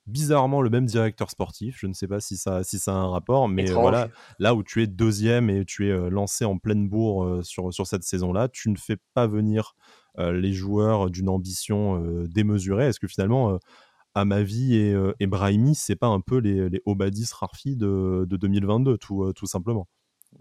[0.07, 1.77] bizarrement le même directeur sportif.
[1.79, 4.63] Je ne sais pas si ça, si ça a un rapport, mais voilà, là où
[4.63, 8.69] tu es deuxième et tu es lancé en pleine bourre sur, sur cette saison-là, tu
[8.69, 9.75] ne fais pas venir
[10.17, 12.87] les joueurs d'une ambition démesurée.
[12.87, 13.59] Est-ce que finalement,
[14.13, 18.25] à ma vie et, et Brahimi, c'est pas un peu les, les Obadis Rarfi de,
[18.29, 19.87] de 2022, tout, tout simplement?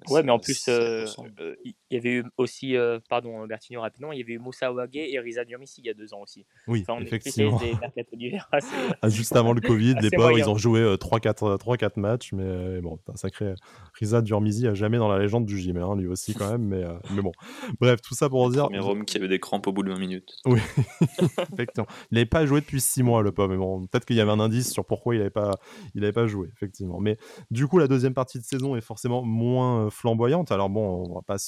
[0.09, 1.07] Ouais, mais en plus, euh,
[1.40, 4.72] euh, il y avait eu aussi, euh, pardon, Bertigno rapidement, il y avait eu Moussa
[4.72, 6.47] Ouagé et Riza Durmissi il y a deux ans aussi.
[6.66, 7.59] Oui, enfin, on effectivement.
[7.59, 7.74] Des,
[8.12, 8.38] des
[9.03, 13.16] ah, juste avant le Covid, les pauvres, ils ont joué 3-4 matchs, mais bon, un
[13.16, 13.55] sacré.
[13.95, 16.84] Riza Durmissi a jamais dans la légende du gym, hein, lui aussi quand même, mais,
[17.14, 17.32] mais bon.
[17.80, 18.68] Bref, tout ça pour dire.
[18.70, 20.36] Mais Rome qui avait des crampes au bout de 20 minutes.
[20.45, 20.61] Oui,
[21.53, 21.86] effectivement.
[22.11, 24.32] Il n'avait pas joué depuis 6 mois, le pauvre, mais bon, peut-être qu'il y avait
[24.32, 25.53] un indice sur pourquoi il n'avait pas,
[25.95, 27.01] il pas joué, effectivement.
[27.01, 27.16] Mais
[27.51, 30.53] du coup, la deuxième partie de saison est forcément moins flamboyante.
[30.53, 31.39] Alors bon, on on va pas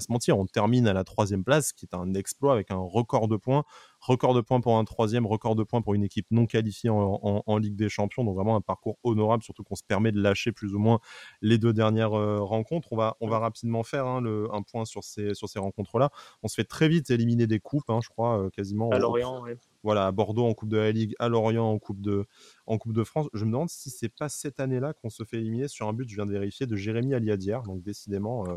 [0.00, 3.28] se mentir, on termine à la troisième place, qui est un exploit avec un record
[3.28, 3.64] de points,
[4.00, 7.58] record de points pour un troisième, record de points pour une équipe non qualifiée en,
[7.58, 8.24] Ligue des Champions.
[8.24, 11.00] Donc vraiment un parcours honorable, surtout qu'on se permet de lâcher plus ou moins
[11.42, 12.92] les deux dernières euh, rencontres.
[12.92, 16.10] On va, on va rapidement faire hein, le, un point sur ces, sur ces rencontres-là.
[16.42, 18.90] On se fait très vite éliminer des coupes, hein, je crois, euh, quasiment.
[18.90, 19.44] À Lorient,
[19.82, 22.24] Voilà, à Bordeaux en Coupe de la Ligue, à Lorient en Coupe de,
[22.66, 23.28] en coupe de France.
[23.34, 26.08] Je me demande si c'est pas cette année-là qu'on se fait éliminer sur un but,
[26.08, 27.62] je viens de vérifier, de Jérémy Aliadière.
[27.62, 28.44] Donc décidément.
[28.48, 28.56] Euh,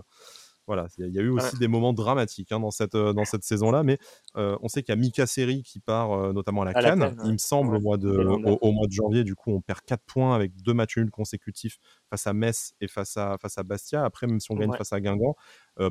[0.66, 3.43] voilà, il y, a eu aussi des moments dramatiques hein, dans cette, euh, dans cette
[3.43, 3.97] saison-là, mais
[4.38, 7.18] euh, on sait qu'il y a Mika Seri qui part euh, notamment à la Cannes.
[7.26, 10.01] Il me semble au, mois de, au, mois de janvier, du coup, on perd 4
[10.05, 14.05] points avec deux matchs nuls consécutifs face à Metz et face à, face à Bastia.
[14.05, 15.36] Après, même si on gagne face à Guingamp,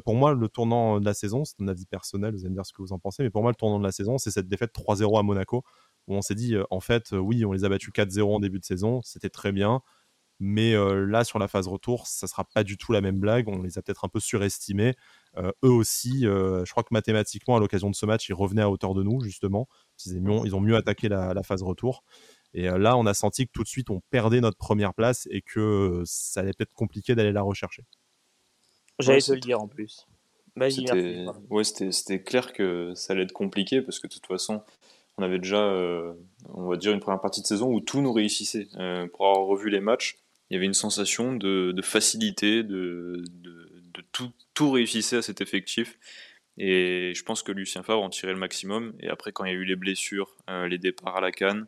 [0.05, 2.65] pour moi, le tournant de la saison, c'est un avis personnel, vous allez me dire
[2.65, 4.49] ce que vous en pensez, mais pour moi, le tournant de la saison, c'est cette
[4.49, 5.65] défaite 3-0 à Monaco,
[6.09, 8.65] où on s'est dit, en fait, oui, on les a battus 4-0 en début de
[8.65, 9.83] saison, c'était très bien.
[10.45, 13.49] Mais là, sur la phase retour, ça sera pas du tout la même blague.
[13.49, 14.97] On les a peut-être un peu surestimés.
[15.39, 18.93] eux aussi, je crois que mathématiquement, à l'occasion de ce match, ils revenaient à hauteur
[18.95, 19.69] de nous, justement.
[20.05, 22.03] Ils, ont mieux attaqué la, phase retour.
[22.55, 25.43] Et là, on a senti que tout de suite, on perdait notre première place et
[25.43, 27.85] que ça allait peut-être compliqué d'aller la rechercher.
[28.99, 30.09] J'allais te le dire en plus.
[30.71, 34.65] C'était ouais, clair que ça allait être compliqué parce que de toute façon,
[35.19, 35.73] on avait déjà,
[36.49, 38.67] on va dire, une première partie de saison où tout nous réussissait.
[39.13, 40.19] pour avoir revu les matchs,
[40.53, 43.25] il y avait une sensation de, facilité, de,
[44.13, 45.99] tout, tout réussissait à cet effectif.
[46.59, 48.93] Et je pense que Lucien Favre en tirait le maximum.
[49.01, 51.67] Et après, quand il y a eu les blessures, euh, les départs à la canne,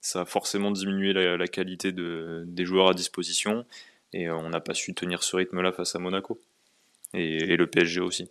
[0.00, 3.64] ça a forcément diminué la, qualité des joueurs à disposition.
[4.12, 6.40] Et euh, on n'a pas su tenir ce rythme-là face à Monaco.
[7.12, 8.28] Et, le PSG aussi.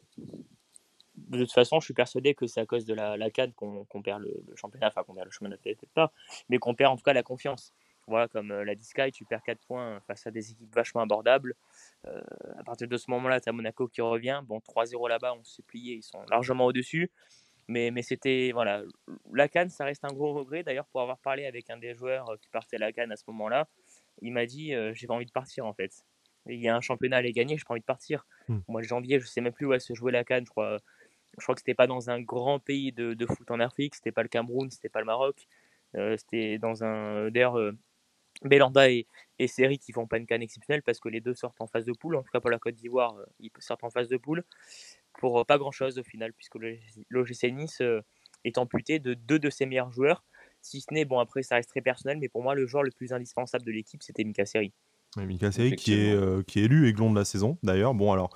[1.16, 4.02] De toute façon, je suis persuadé que c'est à cause de la, la canne qu'on
[4.04, 6.12] perd le, championnat, enfin qu'on perd le championnat peut-être pas,
[6.50, 7.72] mais qu'on perd en tout cas la confiance.
[8.08, 11.56] Voilà, comme l'a dit Sky, tu perds 4 points face à des équipes vachement abordables.
[12.06, 12.22] Euh,
[12.58, 14.42] à partir de ce moment-là, tu as Monaco qui revient.
[14.46, 17.10] Bon, 3-0 là-bas, on s'est plié, ils sont largement au-dessus.
[17.70, 18.52] Mais, mais c'était.
[18.54, 18.84] Voilà.
[19.32, 20.64] La Cannes, ça reste un gros regret.
[20.64, 23.24] D'ailleurs, pour avoir parlé avec un des joueurs qui partait à la Cannes à ce
[23.28, 23.68] moment-là,
[24.22, 26.04] il m'a dit J'ai pas envie de partir en fait.
[26.48, 28.26] Il y a un championnat à aller gagner, j'ai pas envie de partir.
[28.50, 28.60] Moi.
[28.68, 30.46] Au mois de janvier, je sais même plus où elle se jouait la Cannes.
[30.46, 30.80] Je crois,
[31.38, 33.96] je crois que c'était pas dans un grand pays de, de foot en Afrique.
[33.96, 35.48] C'était pas le Cameroun, c'était pas le Maroc.
[36.18, 37.32] c'était dans un.
[37.32, 37.58] D'ailleurs
[38.44, 39.08] Belanda et,
[39.40, 41.86] et Seri qui font pas une canne exceptionnelle parce que les deux sortent en phase
[41.86, 42.16] de poule.
[42.16, 44.44] En tout cas pour la Côte d'Ivoire, euh, ils sortent en phase de poule
[45.20, 46.56] pour euh, pas grand chose au final, puisque
[47.10, 48.02] l'OGC Nice euh,
[48.44, 50.24] est amputé de deux de ses meilleurs joueurs.
[50.62, 52.92] Si ce n'est, bon après ça reste très personnel, mais pour moi le joueur le
[52.92, 54.74] plus indispensable de l'équipe c'était Mika Seri.
[55.18, 57.94] Mika Seri qui est, euh, qui est élu aiglon de la saison d'ailleurs.
[57.94, 58.30] Bon alors,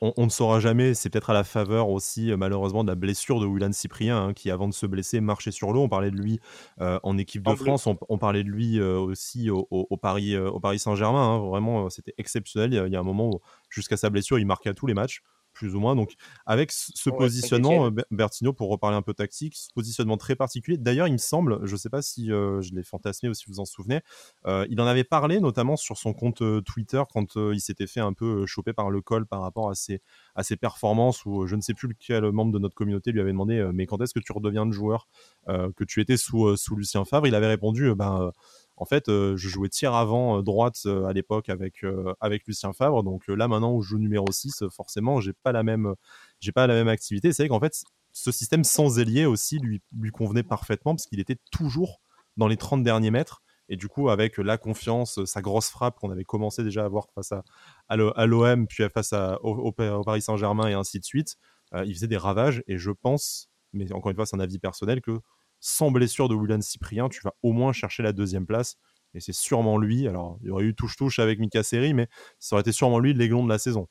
[0.00, 3.40] on, ne saura jamais, c'est peut-être à la faveur aussi euh, malheureusement de la blessure
[3.40, 5.82] de Willan Cyprien hein, qui avant de se blesser marchait sur l'eau.
[5.82, 6.40] On parlait de lui
[6.80, 11.36] euh, en équipe de France, on, parlait de lui aussi au, Paris, au Paris Saint-Germain.
[11.36, 11.38] Hein.
[11.38, 12.72] Vraiment, c'était exceptionnel.
[12.72, 15.22] Il y, a, un moment où jusqu'à sa blessure, il marquait à tous les matchs
[15.58, 15.96] plus ou moins.
[15.96, 16.14] Donc,
[16.46, 20.78] avec ce positionnement, euh, Bertino, pour reparler un peu tactique, ce positionnement très particulier.
[20.78, 23.44] D'ailleurs, il me semble, je ne sais pas si euh, je l'ai fantasmé ou si
[23.48, 24.00] vous en souvenez,
[24.46, 28.12] euh, il en avait parlé notamment sur son compte Twitter quand il s'était fait un
[28.12, 30.00] peu choper par le col par rapport à ses,
[30.36, 33.32] à ses performances, où je ne sais plus lequel membre de notre communauté lui avait
[33.32, 35.08] demandé Mais quand est-ce que tu redeviens de joueur
[35.48, 37.26] que tu étais sous, sous Lucien Favre?
[37.26, 38.32] Il avait répondu Ben
[38.80, 41.84] en fait, euh, je jouais tir avant euh, droite euh, à l'époque avec,
[42.20, 43.02] avec Lucien Favre.
[43.02, 45.94] Donc là, maintenant où je joue numéro 6, forcément, j'ai pas la même,
[46.40, 47.32] j'ai pas la même activité.
[47.32, 51.20] C'est vrai qu'en fait, ce système sans ailier aussi lui, lui convenait parfaitement parce qu'il
[51.20, 52.00] était toujours
[52.36, 53.42] dans les 30 derniers mètres.
[53.68, 57.08] Et du coup, avec la confiance, sa grosse frappe qu'on avait commencé déjà à voir
[57.14, 57.44] face à,
[57.88, 61.36] à l'OM, puis face à, au, Paris Saint-Germain et ainsi de suite,
[61.74, 62.62] il faisait des ravages.
[62.66, 65.20] Et je pense, mais encore une fois, c'est un avis personnel, que
[65.60, 68.76] sans blessure de William Cyprien, tu vas au moins chercher la deuxième place.
[69.14, 70.06] Et c'est sûrement lui.
[70.06, 73.14] Alors, il y aurait eu touche-touche avec Mika Seri, mais ça aurait été sûrement lui
[73.14, 73.88] l'aiglon de la saison.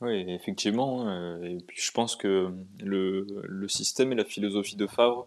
[0.00, 1.08] Oui, effectivement.
[1.08, 5.26] Euh, et puis je pense que le, le système et la philosophie de Favre,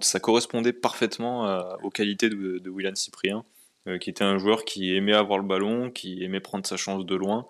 [0.00, 1.46] ça correspondait parfaitement
[1.82, 3.44] aux qualités de, de William Cyprien,
[3.86, 7.04] euh, qui était un joueur qui aimait avoir le ballon, qui aimait prendre sa chance
[7.06, 7.46] de loin.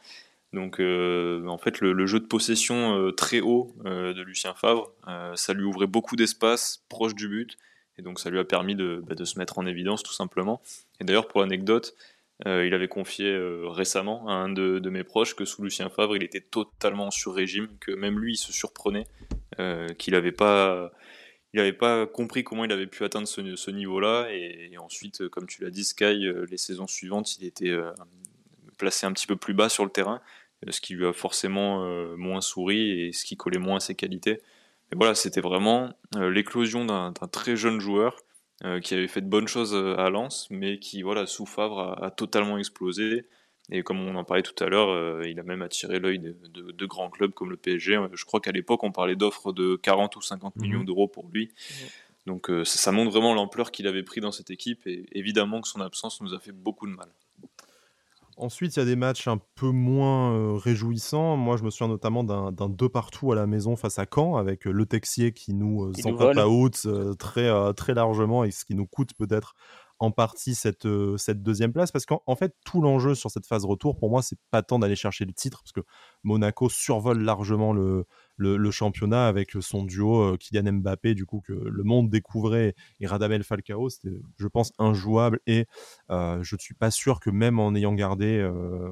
[0.56, 4.92] Donc en fait le, jeu de possession très haut de Lucien Favre,
[5.34, 7.56] ça lui ouvrait beaucoup d'espace proche du but
[7.98, 10.60] et donc ça lui a permis de, bah, se mettre en évidence tout simplement.
[11.00, 11.94] Et d'ailleurs pour l'anecdote,
[12.44, 16.40] il avait confié récemment à un de, mes proches que sous Lucien Favre, il était
[16.40, 19.06] totalement sur régime, que même lui, il se surprenait,
[19.98, 20.90] qu'il n'avait pas,
[21.56, 24.28] il n'avait pas compris comment il avait pu atteindre ce, niveau-là.
[24.30, 27.92] Et, ensuite, comme tu l'as dit, Sky, euh, les saisons suivantes, il était euh,
[28.76, 30.20] placé un petit peu plus bas sur le terrain, euh,
[30.68, 31.84] ce qui lui a forcément
[32.16, 34.40] moins souri et ce qui collait moins à ses qualités.
[34.90, 38.16] Mais voilà, c'était vraiment l'éclosion d'un très jeune joueur
[38.82, 42.58] qui avait fait de bonnes choses à Lens, mais qui, voilà, sous Favre, a totalement
[42.58, 43.26] explosé.
[43.70, 46.86] Et comme on en parlait tout à l'heure, euh, il a même attiré l'œil de,
[46.86, 47.98] grands clubs comme le PSG.
[48.12, 50.86] Je crois qu'à l'époque, on parlait d'offres de 40 ou 50 millions mhm.
[50.86, 51.50] d'euros pour lui.
[52.26, 54.86] Donc euh, ça, montre vraiment l'ampleur qu'il avait pris dans cette équipe.
[54.86, 57.08] Et évidemment que son absence nous a fait beaucoup de mal.
[58.36, 61.36] Ensuite, il y a des matchs un peu moins euh, réjouissants.
[61.36, 64.66] Moi, je me souviens notamment d'un deux partout à la maison face à Caen, avec
[64.66, 66.86] le Texier qui nous s'en à out
[67.18, 69.54] très, très largement et ce qui nous coûte peut-être
[69.98, 73.64] en partie cette, euh, cette deuxième place parce qu'en fait tout l'enjeu sur cette phase
[73.64, 75.80] retour pour moi c'est pas tant d'aller chercher le titre parce que
[76.22, 78.04] Monaco survole largement le,
[78.36, 83.06] le, championnat avec son duo euh, Kylian Mbappé du coup que le monde découvrait et
[83.06, 85.40] Radamel Falcao c'était je pense injouable.
[85.46, 85.66] Et
[86.10, 88.48] euh, je ne suis pas sûr que même en ayant gardé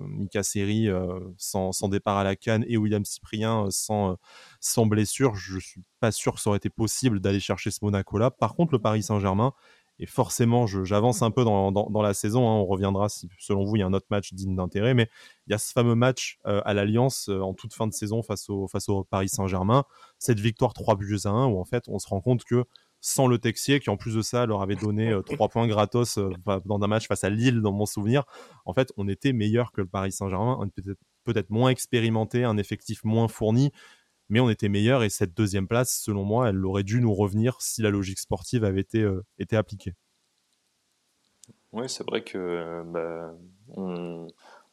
[0.09, 0.89] Mika Seri
[1.37, 4.17] sans, départ à la canne et William Cyprien sans,
[4.61, 8.19] sans blessure je suis pas sûr que ça aurait été possible d'aller chercher ce Monaco
[8.19, 9.53] là par contre le Paris Saint-Germain
[9.99, 12.49] et forcément, j'avance un peu dans, la saison.
[12.49, 12.55] Hein.
[12.55, 14.93] on reviendra si, selon vous, il y a un autre match digne d'intérêt.
[14.95, 15.09] Mais
[15.47, 18.23] il y a ce fameux match euh, à l'Alliance euh, en toute fin de saison
[18.23, 19.85] face au, Paris Saint-Germain.
[20.19, 22.65] Cette victoire 3 buts à 1, où en fait, on se rend compte que
[23.01, 26.19] sans le Texier, qui en plus de ça leur avait donné euh, 3 points gratos
[26.19, 26.31] euh,
[26.65, 28.25] dans un match face à Lille, dans mon souvenir,
[28.65, 33.03] en fait, on était meilleur que le Paris Saint-Germain, peut-être peut-être moins expérimenté, un effectif
[33.05, 33.73] moins fourni,
[34.29, 37.57] mais on était meilleur et cette deuxième place, selon moi, elle aurait dû nous revenir
[37.61, 39.23] si la logique sportive avait été, euh,
[39.53, 39.95] appliquée.
[41.73, 43.35] Oui, c'est vrai que bah,
[43.77, 44.29] on,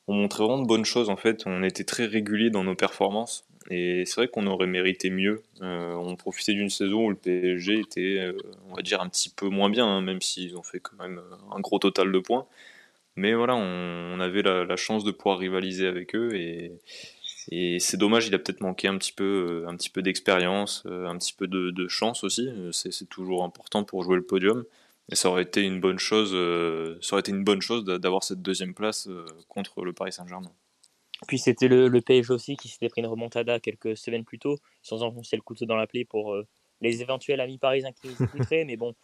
[0.08, 1.44] montrait vraiment de bonnes choses en fait.
[1.46, 5.42] On était très régulier dans nos performances et c'est vrai qu'on aurait mérité mieux.
[5.62, 8.38] Euh, on profitait d'une saison où le PSG était, euh,
[8.70, 11.22] on va dire, un petit peu moins bien, hein, même s'ils ont fait quand même
[11.52, 12.46] un gros total de points.
[13.16, 16.72] Mais voilà, on, avait la, la, chance de pouvoir rivaliser avec eux et,
[17.52, 20.84] et c'est dommage, il a peut-être manqué un petit peu, euh, un petit peu d'expérience,
[20.86, 22.48] euh, un petit peu de, chance aussi.
[22.48, 24.64] Euh, c'est toujours important pour jouer le podium.
[25.12, 26.32] Et ça aurait été une bonne chose,
[27.02, 29.10] ça aurait été une bonne chose d'avoir cette deuxième place
[29.50, 30.54] contre le Paris Saint-Germain.
[31.28, 34.58] Puis c'était le, le, PSG aussi qui s'était pris une remontada quelques semaines plus tôt,
[34.82, 36.38] sans enfoncer le couteau dans la plaie pour
[36.80, 38.96] les éventuels amis parisiens qui nous écouteraient, mais bon,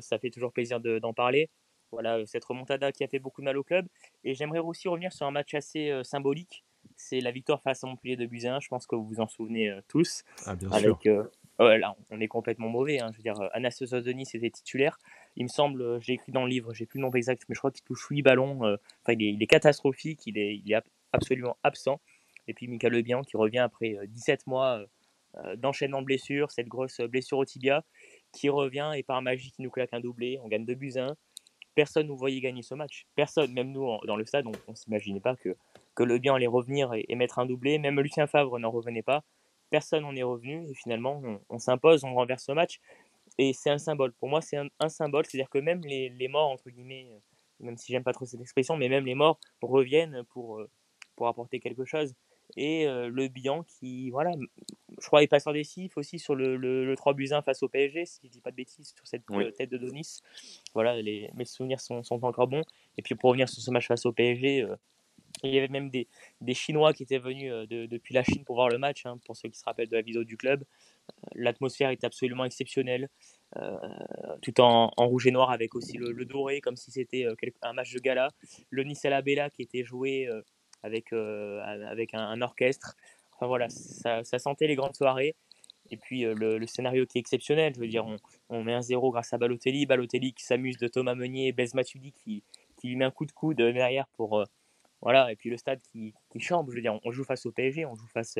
[0.00, 1.50] ça fait toujours plaisir d'en parler.
[1.92, 3.86] Voilà, cette remontada qui a fait beaucoup de mal au club.
[4.24, 6.64] Et j'aimerais aussi revenir sur un match assez symbolique
[6.96, 8.60] c'est la victoire face à Montpellier de Buzyn.
[8.60, 10.24] Je pense que vous vous en souvenez euh, tous.
[10.44, 10.98] Ah, bien sûr.
[11.58, 13.00] Euh, là, on est complètement mauvais.
[13.00, 13.10] Hein.
[13.12, 14.98] Je veux dire, euh, Anastasios Denis était titulaire.
[15.36, 17.60] Il me semble, j'ai écrit dans le livre, j'ai plus le nombre exact, mais je
[17.60, 18.60] crois qu'il touche 8 ballons.
[19.02, 20.82] Enfin, il, est, catastrophique, il est, il est
[21.12, 22.00] absolument absent.
[22.48, 24.84] Et puis Mika Lebian qui revient après 17 mois
[25.56, 27.84] d'enchaînement de blessures, cette grosse blessure au tibia,
[28.32, 30.38] qui revient et par magie qui nous claque un doublé.
[30.42, 31.14] On gagne 2 buts 1
[31.76, 33.06] personne ne voyait gagner ce match.
[33.14, 35.56] Personne, même nous dans le stade, on ne s'imaginait pas que,
[35.96, 37.78] que Le Bien allait revenir et, mettre un doublé.
[37.78, 39.24] Même Lucien Favre n'en revenait pas.
[39.70, 42.80] Personne n'en est revenu et finalement on, s'impose, on renverse ce match.
[43.38, 44.12] Et c'est un symbole.
[44.12, 45.26] Pour moi, c'est un, symbole.
[45.26, 47.08] C'est-à-dire que même les, les, morts, entre guillemets,
[47.58, 50.62] même si j'aime pas trop cette expression, mais même les morts reviennent pour,
[51.16, 52.14] pour apporter quelque chose
[52.56, 54.32] et euh, le bilan qui, voilà,
[55.00, 58.06] je crois, est passeur décisif aussi sur le, le, 3 buts 1 face au PSG,
[58.06, 60.20] si je dis pas de bêtises, sur cette euh, tête de Donis.
[60.74, 62.62] Voilà, les, mes souvenirs sont, sont, encore bons.
[62.96, 64.76] Et puis pour revenir sur ce match face au PSG, euh,
[65.42, 66.08] il y avait même des,
[66.40, 69.48] des Chinois qui étaient venus depuis la Chine pour voir le match, hein, pour ceux
[69.48, 70.64] qui se rappellent de la vidéo du club.
[71.34, 73.08] L'atmosphère est absolument exceptionnelle,
[74.42, 77.26] tout en, en, rouge et noir avec aussi le, doré, comme si c'était
[77.62, 78.28] un match de gala.
[78.70, 80.28] Le Nice la Bella qui était joué
[80.86, 82.96] avec, euh, avec un, orchestre.
[83.34, 85.34] Enfin voilà, ça, sentait les grandes soirées.
[85.90, 88.04] Et puis euh, le, scénario qui est exceptionnel, je veux dire,
[88.48, 92.12] on, met un zéro grâce à Balotelli, Balotelli qui s'amuse de Thomas Meunier, Bez Matuidi
[92.12, 92.42] qui,
[92.76, 94.44] qui lui met un coup de coude derrière pour, euh,
[95.02, 97.52] voilà, et puis le stade qui, qui chambre, je veux dire, on joue face au
[97.52, 98.38] PSG, on joue face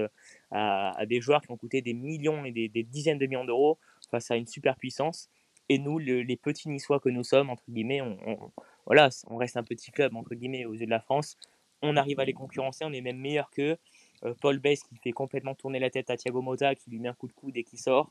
[0.50, 3.78] à, des joueurs qui ont coûté des millions et des, dizaines de millions d'euros
[4.10, 5.28] face à une super puissance.
[5.68, 8.52] Et nous, les petits Niçois que nous sommes, entre guillemets, on,
[8.86, 11.36] voilà, on reste un petit club, entre guillemets, aux yeux de la France
[11.82, 13.76] on arrive à les concurrencer, on est même meilleur qu'eux.
[14.24, 17.08] Euh, Paul Bess qui fait complètement tourner la tête à Thiago Motta, qui lui met
[17.08, 18.10] un coup de coude et qui sort.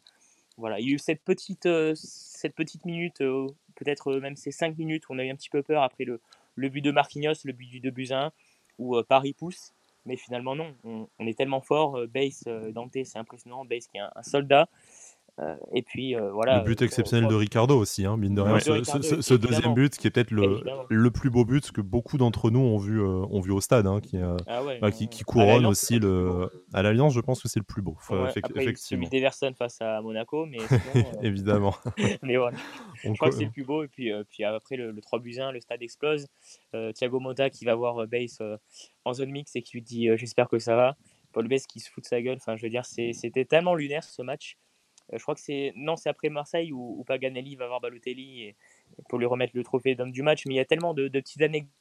[0.58, 4.52] Voilà, il y a eu cette petite, euh, cette petite minute, euh, peut-être même ces
[4.52, 6.22] 5 minutes où on a eu un petit peu peur après le,
[6.56, 8.32] le but de Marquinhos, le but du 2 buts 1,
[8.78, 9.74] où Paris pousse.
[10.06, 10.76] Mais finalement, non.
[10.84, 12.08] On, est tellement fort.
[12.08, 13.66] Base, Dante, c'est impressionnant.
[13.66, 14.70] Base qui est un soldat.
[15.42, 16.60] Euh, et puis euh, voilà.
[16.60, 18.60] Le but exceptionnel de Ricardo aussi, hein, mine de rien.
[18.60, 22.62] ce, deuxième but qui est peut-être le, le, plus beau but que beaucoup d'entre nous
[22.62, 26.50] ont vu, euh, ont vu au stade, hein, qui, ah bah, qui, couronne aussi le.
[26.74, 27.98] À l'Alliance, je pense que c'est le plus beau.
[28.56, 28.74] effectivement.
[28.78, 30.58] Celui d'Everson face à Monaco, mais
[31.22, 31.76] évidemment.
[32.24, 32.58] mais voilà.
[33.04, 33.84] je crois que c'est le plus beau.
[33.84, 36.28] Et puis, puis après le, 3 buts 1, le stade explose.
[36.94, 38.40] Thiago Motta qui va voir Base
[39.04, 40.96] en zone mix et qui lui dit J'espère que ça va.
[41.34, 42.38] Paul Bess qui se fout de sa gueule.
[42.38, 44.58] Enfin, je veux dire, c'était tellement lunaire ce match.
[45.14, 48.56] Euh, je crois que c'est non, c'est après Marseille où, Paganelli va voir Balotelli et,
[49.10, 50.46] pour lui remettre le trophée d'homme du match.
[50.46, 51.72] Mais il y a tellement de, petites anecdotes.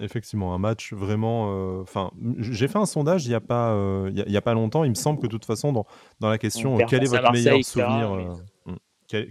[0.00, 1.52] Effectivement, un match vraiment.
[1.52, 4.54] Euh, enfin, j'ai fait un sondage il n'y a pas, euh, il y, a, pas
[4.54, 4.82] longtemps.
[4.82, 5.86] Il me semble que de toute façon, dans,
[6.18, 8.34] dans la question, quel est votre meilleur souvenir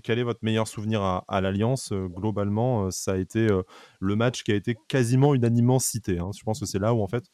[0.03, 1.91] quel, est votre meilleur souvenir à, l'Alliance?
[1.91, 3.63] Euh, Globalement, euh, ça a été euh,
[3.99, 6.19] le match qui a été quasiment unanimement cité.
[6.19, 6.31] Hein.
[6.37, 7.25] Je pense que c'est là où, en fait,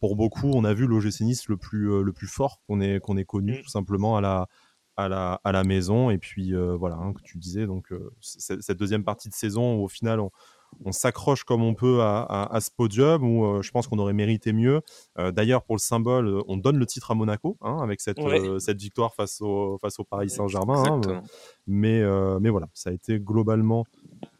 [0.00, 3.16] pour beaucoup, on a vu l'OGC Nice le plus, le plus fort qu'on ait, qu'on
[3.16, 3.62] ait connu, mmh.
[3.62, 4.46] tout simplement, à la,
[4.96, 6.10] à la, à la maison.
[6.10, 9.88] Et puis, voilà, hein, que tu disais, donc, cette deuxième partie de saison où, au
[9.88, 10.30] final, on,
[10.84, 14.52] on s'accroche comme on peut à, ce podium où euh, je pense qu'on aurait mérité
[14.52, 14.80] mieux.
[15.18, 18.18] Euh, d'ailleurs, pour le symbole, euh, on donne le titre à Monaco hein, avec cette,
[18.58, 20.82] cette victoire face au, face au Paris Saint-Germain.
[20.86, 21.22] Hein,
[21.66, 22.02] mais,
[22.40, 23.84] mais voilà, ça a été globalement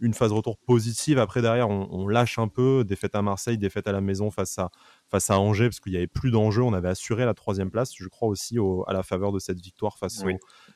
[0.00, 1.18] une phase retour positive.
[1.18, 2.84] Après, derrière, on, lâche un peu.
[2.84, 4.70] Défaite à Marseille, défaite à la maison face à,
[5.08, 6.62] face à Angers, parce qu'il n'y avait plus d'enjeu.
[6.62, 9.98] On avait assuré la troisième place, je crois aussi à la faveur de cette victoire
[9.98, 10.28] face, au,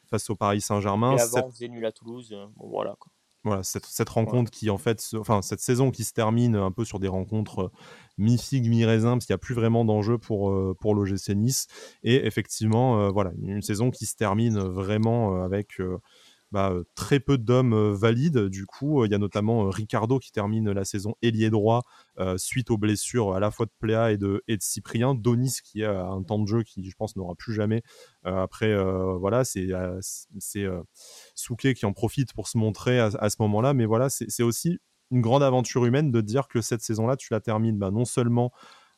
[0.06, 1.16] face au Paris Saint-Germain.
[1.16, 2.36] Et avant, on faisait nul à Toulouse.
[2.56, 2.96] voilà.
[2.98, 3.11] Quoi.
[3.44, 6.84] Voilà, cette, cette rencontre qui, en fait, enfin, cette saison qui se termine un peu
[6.84, 7.70] sur des rencontres euh,
[8.16, 11.66] mi-figue, mi-raisin, parce qu'il n'y a plus vraiment d'enjeu pour, euh, pour l'OGC Nice.
[12.04, 15.80] Et effectivement, euh, voilà, une saison qui se termine vraiment avec
[16.52, 18.46] bah, très peu d'hommes valides.
[18.48, 21.82] Du coup, il y a notamment Ricardo qui termine la saison ailier droit
[22.36, 25.14] suite aux blessures à la fois de Pléa et de, et de Cyprien.
[25.14, 27.82] Donis qui a un temps de jeu qui, je pense, n'aura plus jamais.
[28.24, 28.74] après,
[29.18, 29.68] voilà, c'est
[30.38, 30.66] c'est
[31.34, 33.74] Souquet qui en profite pour se montrer à, ce moment-là.
[33.74, 34.78] Mais voilà, c'est aussi
[35.10, 38.50] une grande aventure humaine de dire que cette saison-là, tu la termines bah, non seulement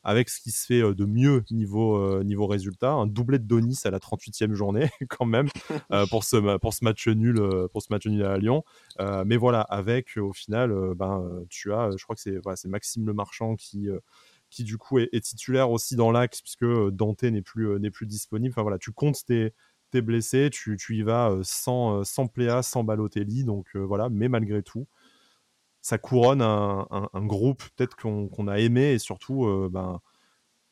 [0.04, 2.92] avec ce qui se fait de mieux niveau, niveau résultat.
[2.92, 5.48] Un doublé de Donis à la 38e journée, quand même,
[6.10, 7.40] pour, ce, pour, ce match nul,
[7.72, 8.62] pour ce match nul à Lyon.
[9.24, 13.14] mais voilà, avec au final, ben, tu as, je crois que c'est voilà, Maxime Le
[13.14, 13.88] Marchand qui
[14.50, 18.52] qui du coup est, titulaire aussi dans l'axe puisque Dante n'est plus, n'est plus disponible.
[18.52, 19.52] Enfin voilà, tu comptes tes,
[19.90, 24.62] tes blessés, tu, tu, y vas sans, sans Pléa, sans Balotelli, donc voilà, mais malgré
[24.62, 24.86] tout,
[25.84, 30.00] ça couronne un, groupe peut-être qu'on a aimé et surtout euh, ben,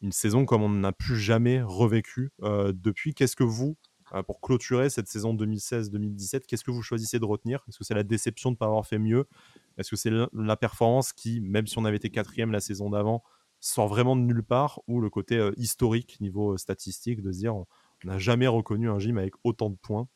[0.01, 2.31] une saison comme on n'a plus jamais revécu.
[2.43, 3.13] Euh, depuis.
[3.13, 3.77] Qu'est-ce que vous,
[4.15, 7.63] euh, pour clôturer cette saison 2016-2017, qu'est-ce que vous choisissez de retenir?
[7.69, 9.29] Est-ce que c'est la déception de ne pas avoir fait mieux?
[9.77, 13.23] Est-ce que c'est la performance qui, même si on avait été quatrième la saison d'avant,
[13.61, 14.81] sort vraiment de nulle part?
[14.87, 17.67] Ou le côté historique, niveau statistique, de se dire on
[18.05, 20.09] n'a jamais reconnu un gym avec autant de points?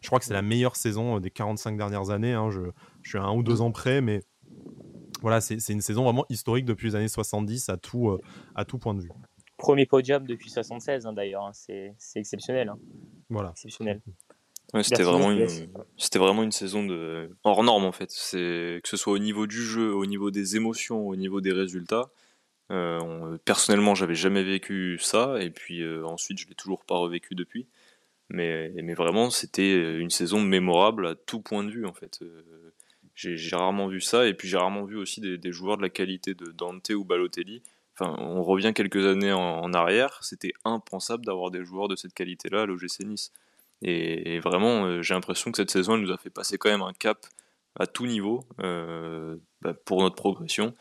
[0.00, 2.32] Je crois que c'est la meilleure saison euh, des 45 dernières années.
[2.32, 2.50] Hein.
[2.50, 2.60] Je,
[3.08, 4.22] suis à un ou deux ans près, mais
[5.22, 8.20] voilà, c'est une saison vraiment historique depuis les années 70 à tout, euh,
[8.54, 9.10] à tout point de vue.
[9.56, 11.52] Premier podium depuis 76 hein, d'ailleurs, hein.
[11.52, 12.72] c'est exceptionnel.
[13.28, 13.50] Voilà.
[13.50, 14.00] Exceptionnel.
[14.82, 15.46] c'était vraiment, une,
[16.14, 18.08] vraiment une saison de hors norme en fait.
[18.08, 22.10] Que ce soit au niveau du jeu, au niveau des émotions, au niveau des résultats.
[22.70, 27.66] Euh, personnellement, j'avais jamais vécu ça, et puis ensuite, je l'ai toujours pas revécu depuis.
[28.30, 32.20] Mais, vraiment, c'était une saison mémorable à tout point de vue, en fait.
[32.22, 32.72] Euh,
[33.14, 36.34] j'ai rarement vu ça, et puis j'ai rarement vu aussi des, joueurs de la qualité
[36.34, 37.62] de Dante ou Balotelli.
[37.98, 42.62] Enfin, on revient quelques années en, arrière, c'était impensable d'avoir des joueurs de cette qualité-là
[42.62, 43.32] à l'OGC Nice.
[43.82, 46.82] Et, vraiment, euh, j'ai l'impression que cette saison, elle nous a fait passer quand même
[46.82, 47.26] un cap
[47.78, 50.74] à tout niveau euh, bah, pour notre progression.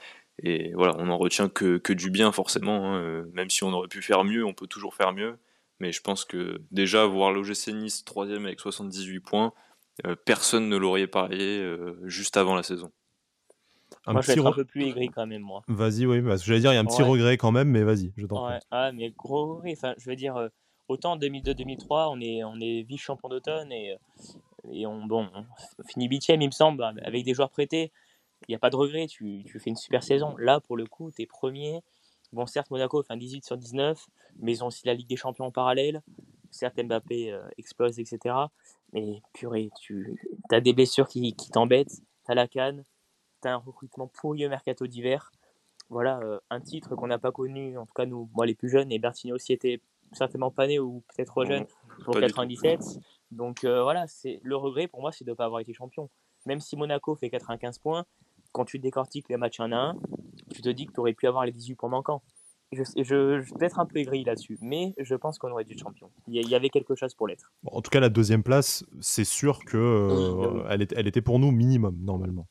[0.44, 2.94] Et voilà, on n'en retient que, que, du bien forcément.
[2.94, 3.26] Hein.
[3.34, 5.38] Même si on aurait pu faire mieux, on peut toujours faire mieux.
[5.80, 9.54] Mais je pense que déjà voir l'OGC Nice troisième avec 78 points,
[10.06, 12.92] euh, personne ne l'aurait parié euh, juste avant la saison.
[14.06, 15.64] Un moi, je vais être un peu plus aigri quand même, moi.
[15.68, 17.84] Vas-y, oui, parce que j'allais dire, il y a un petit regret quand même, mais
[17.84, 18.60] vas-y, je t'en ouais.
[18.72, 20.50] Ah, mais gros Enfin, je veux dire, euh,
[20.88, 23.98] autant 2002-2003, on est, on est vice-champion d'automne et,
[24.72, 27.92] et on, bon, on finit huitième, il me semble, avec des joueurs prêtés.
[28.48, 30.36] Il n'y a pas de regret, tu, tu, fais une super saison.
[30.38, 31.82] Là, pour le coup, tu es premier.
[32.34, 34.06] Bon, certes, Monaco fait un 18 sur 19,
[34.40, 36.02] mais ils ont aussi la Ligue des Champions en parallèle.
[36.52, 38.36] Certes, Mbappé euh, explose, etc.
[38.94, 40.20] Mais purée, tu
[40.52, 42.84] as des blessures qui, qui t'embêtent, tu as la canne,
[43.42, 45.32] tu as un recrutement pourri au mercato d'hiver.
[45.90, 48.70] Voilà, euh, un titre qu'on n'a pas connu, en tout cas nous, moi les plus
[48.70, 51.66] jeunes, et Bertini aussi était certainement pas né ou peut-être trop jeune
[52.04, 52.82] pour 97.
[53.32, 56.10] Donc euh, voilà, c'est le regret pour moi, c'est de ne pas avoir été champion.
[56.46, 58.06] Même si Monaco fait 95 points,
[58.58, 59.96] quand tu décortiques les matchs 1 à 1,
[60.54, 62.24] tu te dis que tu aurais pu avoir les 18 points manquants.
[62.72, 65.74] je, je, je, vais être un peu aigri là-dessus, mais je pense qu'on aurait dû
[65.74, 66.10] être champion.
[66.28, 67.54] Il y avait quelque chose pour l'être.
[67.72, 71.52] en tout cas, la deuxième place, c'est sûr que euh, elle, elle, était pour nous
[71.52, 72.48] minimum normalement.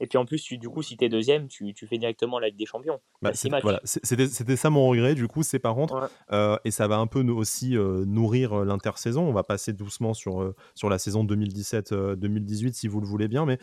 [0.00, 2.38] Et puis en plus, tu, du coup, si tu es deuxième, tu, tu, fais directement
[2.38, 3.00] la Ligue des Champions.
[3.20, 7.06] Bah, C'était ça mon regret, du coup, c'est par contre, euh, et ça va un
[7.06, 9.22] peu aussi euh, nourrir euh, l'intersaison.
[9.22, 13.58] On va passer doucement sur, sur la saison 2017-2018, si vous le voulez bien, mais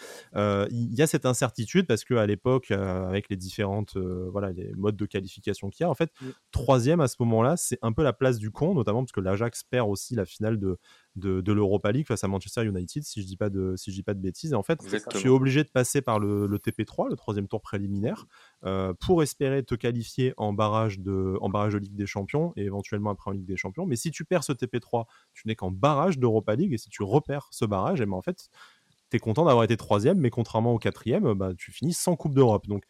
[0.69, 5.05] il y a cette incertitude parce qu'à l'époque, avec les différentes voilà, les modes de
[5.05, 6.11] qualification qu'il y a, en fait,
[6.51, 9.63] troisième à ce moment-là, c'est un peu la place du con, notamment parce que l'Ajax
[9.63, 10.77] perd aussi la finale de,
[11.18, 14.03] de, l'Europa League face à Manchester United, si je dis pas de, si je dis
[14.03, 14.53] pas de bêtises.
[14.53, 14.80] Et en fait,
[15.11, 18.26] tu es obligé de passer par le, TP3, le troisième tour préliminaire,
[18.65, 22.63] euh, pour espérer te qualifier en barrage, de, en barrage de Ligue des Champions et
[22.63, 23.86] éventuellement après en Ligue des Champions.
[23.86, 27.03] Mais si tu perds ce TP3, tu n'es qu'en barrage d'Europa League et si tu
[27.03, 28.49] repères ce barrage, et eh ben en fait,
[29.09, 32.34] tu es content d'avoir été troisième, mais contrairement au quatrième, bah, tu finis sans Coupe
[32.34, 32.68] d'Europe.
[32.68, 32.84] Donc,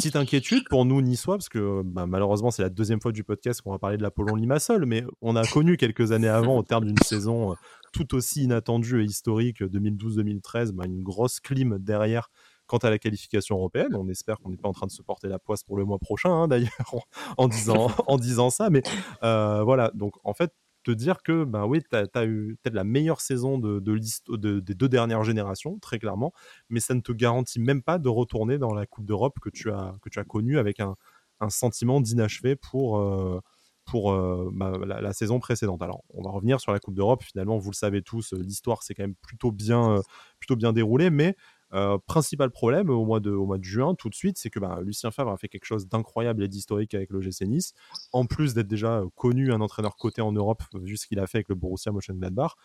[0.00, 3.60] petite inquiétude pour nous niçois, parce que bah, malheureusement, c'est la deuxième fois du podcast
[3.60, 6.86] qu'on va parler de l'Apollon Limassol, mais on a connu quelques années avant, au terme
[6.86, 7.54] d'une saison euh,
[7.92, 12.30] tout aussi inattendue et historique, 2012-2013, bah, une grosse clim derrière
[12.66, 13.94] quant à la qualification européenne.
[13.94, 15.98] On espère qu'on n'est pas en train de se porter la poisse pour le mois
[15.98, 16.70] prochain, hein, d'ailleurs,
[17.36, 18.70] en, disant, en disant ça.
[18.70, 18.82] Mais
[19.22, 22.84] euh, voilà, donc en fait, te dire que ben oui, tu as, eu peut-être la
[22.84, 26.32] meilleure saison de, de, des deux dernières générations, très clairement,
[26.68, 29.70] mais ça ne te garantit même pas de retourner dans la Coupe d'Europe que tu
[29.70, 30.96] as, que tu as connue avec un,
[31.40, 33.40] un sentiment d'inachevé pour, euh,
[33.86, 35.82] pour euh, bah, la, saison précédente.
[35.82, 37.22] Alors, on va revenir sur la Coupe d'Europe.
[37.22, 40.02] Finalement, vous le savez tous, l'histoire s'est quand même plutôt bien, euh,
[40.38, 41.34] plutôt bien déroulée, mais
[41.72, 45.30] euh, principal problème au mois, de, juin, tout de suite, c'est que bah, Lucien Favre
[45.30, 47.74] a fait quelque chose d'incroyable et d'historique avec le GC Nice,
[48.12, 51.26] en plus d'être déjà euh, connu un entraîneur coté en Europe, vu ce qu'il a
[51.26, 52.56] fait avec le Borussia Mönchengladbach.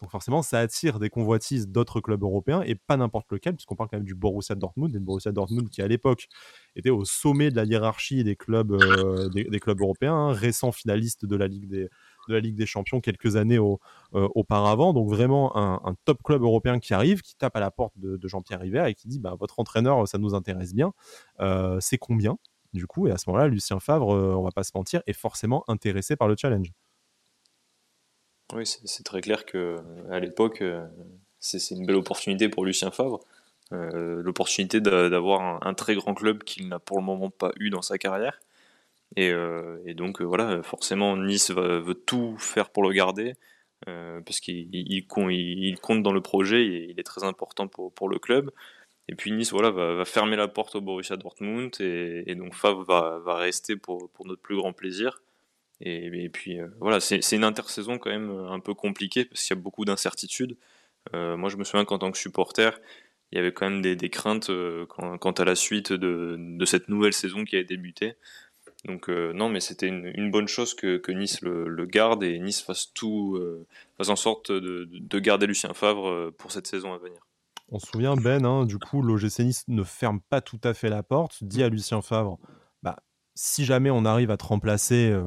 [0.00, 3.90] Donc forcément, ça attire des convoitises d'autres clubs européens et pas n'importe lequel, puisqu'on parle
[3.90, 6.28] quand même du Borussia Dortmund, et le Borussia Dortmund qui à l'époque
[6.76, 11.26] était au sommet de la hiérarchie des clubs, euh, des, clubs européens, hein, récent finaliste
[11.26, 11.88] de la Ligue des,
[12.28, 13.76] de la Ligue des Champions quelques années euh,
[14.12, 14.92] auparavant.
[14.92, 18.60] Donc vraiment un, top club européen qui arrive, qui tape à la porte de, Jean-Pierre
[18.60, 20.92] River et qui dit bah, votre entraîneur, ça nous intéresse bien.
[21.40, 22.38] Euh, c'est combien
[22.72, 23.08] du coup?
[23.08, 26.16] Et à ce moment-là, Lucien Favre, euh, on va pas se mentir, est forcément intéressé
[26.16, 26.70] par le challenge.
[28.54, 29.76] Oui, c'est très clair que
[30.10, 30.62] à l'époque,
[31.38, 33.20] c'est une belle opportunité pour Lucien Favre.
[33.70, 37.98] l'opportunité d'avoir un, très grand club qu'il n'a pour le moment pas eu dans sa
[37.98, 38.38] carrière.
[39.16, 43.34] Euh, et, donc euh, voilà, forcément Nice veut tout faire pour le garder.
[43.86, 48.18] Euh, parce qu'il il, compte dans le projet et il est très important pour, le
[48.18, 48.50] club.
[49.08, 53.36] Et puis Nice voilà, va, fermer la porte au Borussia Dortmund et, donc Favre va,
[53.36, 55.22] rester pour, notre plus grand plaisir.
[55.80, 59.62] Et, puis voilà, c'est une intersaison quand même un peu compliquée parce qu'il y a
[59.62, 60.56] beaucoup d'incertitudes.
[61.12, 62.80] moi je me souviens qu'en tant que supporter,
[63.30, 64.50] il y avait quand même des, craintes
[64.88, 68.14] quant, à la suite de, cette nouvelle saison qui a débuté.
[68.88, 72.90] Donc euh, non, mais c'était une, bonne chose que, Nice le, garde et Nice fasse
[72.94, 73.66] tout, euh,
[73.98, 77.18] fasse en sorte de, garder Lucien Favre euh, pour cette saison à venir.
[77.70, 80.88] On se souvient Ben, hein, du coup l'OGC Nice ne ferme pas tout à fait
[80.88, 82.38] la porte, dit à Lucien Favre,
[83.40, 85.22] si jamais on arrive à te remplacer, euh,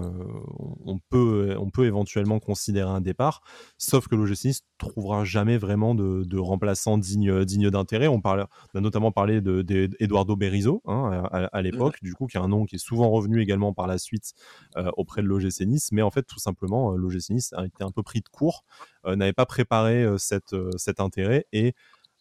[0.86, 3.42] on, peut, on peut éventuellement considérer un départ.
[3.78, 8.10] Sauf que l'OGC Nice trouvera jamais vraiment de, remplaçant digne, digne d'intérêt.
[8.10, 12.06] On, parle, on a notamment parlé d'Eduardo de, Berizzo hein, à, l'époque, mmh.
[12.06, 14.34] du coup, qui est un nom qui est souvent revenu également par la suite
[14.76, 15.94] euh, auprès de l'OGC Nice.
[15.94, 18.66] Mais en fait, tout simplement, euh, l'OGC Nice a été un peu pris de court,
[19.06, 21.74] n'avait pas préparé cette, cet intérêt et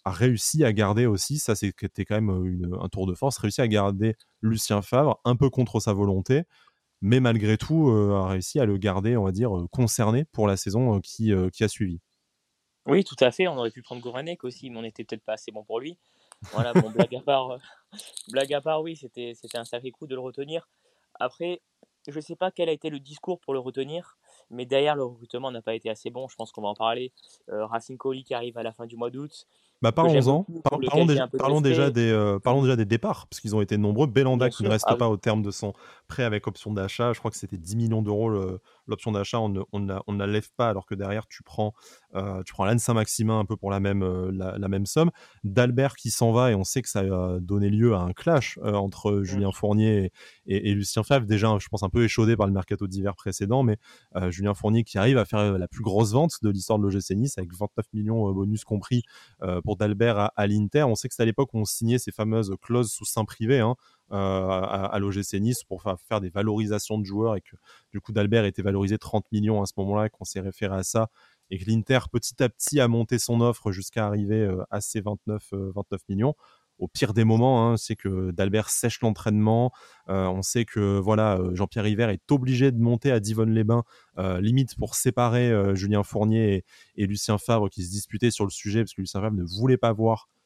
[0.04, 3.68] a réussi à garder aussi, ça c'était quand même un tour de force, réussi à
[3.68, 6.44] garder Lucien Favre un peu contre sa volonté,
[7.00, 11.00] mais malgré tout a réussi à le garder, on va dire, concerné pour la saison
[11.00, 12.00] qui, a suivi.
[12.86, 13.46] Oui, tout à fait.
[13.46, 15.98] On aurait pu prendre Goranek aussi, mais on n'était peut-être pas assez bon pour lui.
[16.52, 17.58] Voilà, bon, blague à part,
[18.28, 20.68] blague à part, oui, c'était un sacré coup de le retenir.
[21.18, 21.60] Après,
[22.08, 25.04] je ne sais pas quel a été le discours pour le retenir, mais derrière le
[25.04, 26.28] recrutement n'a pas été assez bon.
[26.28, 27.12] Je pense qu'on va en parler.
[27.48, 29.46] Racing Colli qui arrive à la fin du mois d'août.
[29.82, 30.46] Bah, parlons-en.
[31.38, 34.06] parlons, déjà des, euh, parlons déjà des départs, parce qu'ils ont été nombreux.
[34.06, 35.72] Belanda qui ne reste ah pas au terme de son
[36.06, 37.12] prêt avec option d'achat.
[37.14, 38.30] Je crois que c'était 10 millions d'euros
[38.90, 39.40] l'option d'achat.
[39.40, 41.72] On ne, on, on la lève pas, alors que derrière, tu prends,
[42.14, 45.10] euh, tu prends l'Anne Saint-Maximin un peu pour la même, euh, la, même somme.
[45.44, 48.58] D'Albert qui s'en va, et on sait que ça a donné lieu à un clash
[48.62, 50.12] entre Julien Fournier
[50.46, 51.26] et, Lucien Favre.
[51.26, 53.78] Déjà, je pense un peu échaudé par le mercato d'hiver précédent, mais
[54.28, 57.38] Julien Fournier qui arrive à faire la plus grosse vente de l'histoire de l'OGC Nice,
[57.38, 59.02] avec 29 millions bonus compris
[59.78, 60.84] d'Albert à, l'Inter.
[60.84, 63.60] On sait que c'est à l'époque où on signait ces fameuses clauses sous sein privé
[63.60, 67.56] hein, euh, à, à l'OGC Nice pour faire des valorisations de joueurs et que
[67.92, 70.82] du coup d'Albert était valorisé 30 millions à ce moment-là et qu'on s'est référé à
[70.82, 71.08] ça
[71.50, 75.00] et que l'Inter petit à petit a monté son offre jusqu'à arriver euh, à ces
[75.00, 76.34] 29, 29 euh, millions
[76.78, 77.68] au pire des moments.
[77.68, 77.76] Hein.
[77.76, 79.70] C'est que Dalbert sèche l'entraînement.
[80.06, 83.84] on sait que voilà, Jean-Pierre River est obligé de monter à Divonne-les-Bains,
[84.40, 86.64] limite pour séparer Julien Fournier
[86.96, 89.76] et, Lucien Favre qui se disputaient sur le sujet parce que Lucien Favre ne voulait
[89.76, 90.39] pas voir euh,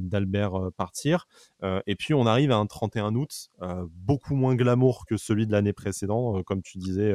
[0.00, 1.26] d'Albert euh, partir.
[1.62, 3.50] Euh, et puis on arrive à un 31 août,
[3.92, 7.14] beaucoup moins glamour que celui de l'année précédente, comme tu disais,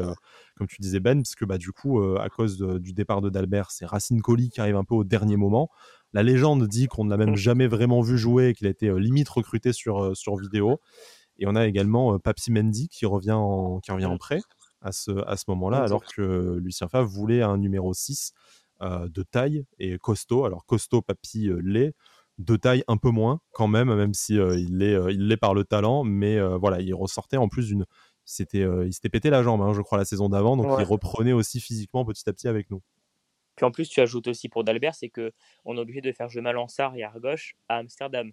[0.56, 3.72] comme tu disais Ben, parce que bah, du coup, à cause du départ de d'Albert,
[3.72, 5.70] c'est Racine Colli qui arrive un peu au dernier moment.
[6.14, 9.30] La légende dit qu'on ne l'a même jamais vraiment vu jouer qu'il a été limite
[9.30, 10.80] recruté sur, sur vidéo.
[11.40, 14.42] Et on a également Papsi Mendy qui revient en, qui revient en prêt
[14.82, 18.34] à ce, à ce moment-là, alors que Lucien Favre voulait un numéro 6
[18.82, 20.46] de taille et costaud.
[20.46, 21.96] Alors costaud, Papy l'est
[22.38, 25.54] de taille un peu moins quand même, même si euh, il l'est euh, il par
[25.54, 27.86] le talent, mais euh, voilà, il ressortait en plus d'une
[28.26, 31.34] c'était il s'était pété la jambe, hein, je crois la saison d'avant, donc il reprenait
[31.34, 32.82] aussi physiquement petit à petit avec nous.
[33.58, 35.34] Puis en plus, tu ajoutes aussi pour Dalbert, c'est que
[35.66, 38.32] on est obligé de faire jeu Malansar et gauche à Amsterdam.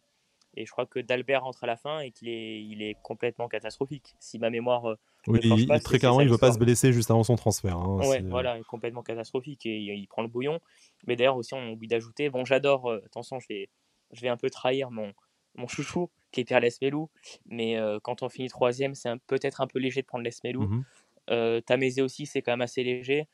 [0.56, 3.48] Et je crois que Dalbert rentre à la fin et qu'il est, il est complètement
[3.48, 4.14] catastrophique.
[4.20, 4.96] Si ma mémoire.
[5.26, 7.76] oui, il, très clairement, il ne veut pas se blesser juste avant son transfert.
[7.76, 10.60] Hein, ouais, voilà, il est complètement catastrophique et il, prend le bouillon.
[11.06, 12.30] Mais d'ailleurs, aussi, on oublie d'ajouter.
[12.30, 12.90] Bon, j'adore.
[13.04, 13.68] attention, je vais,
[14.12, 15.12] je vais un peu trahir mon,
[15.54, 17.10] mon chouchou qui était à l'Esmelou.
[17.46, 20.62] Mais euh, quand on finit troisième, c'est peut-être un peu léger de prendre l'Esmelou.
[20.62, 20.84] Mmh
[21.28, 23.28] euh, Tamézé aussi, c'est quand même assez léger.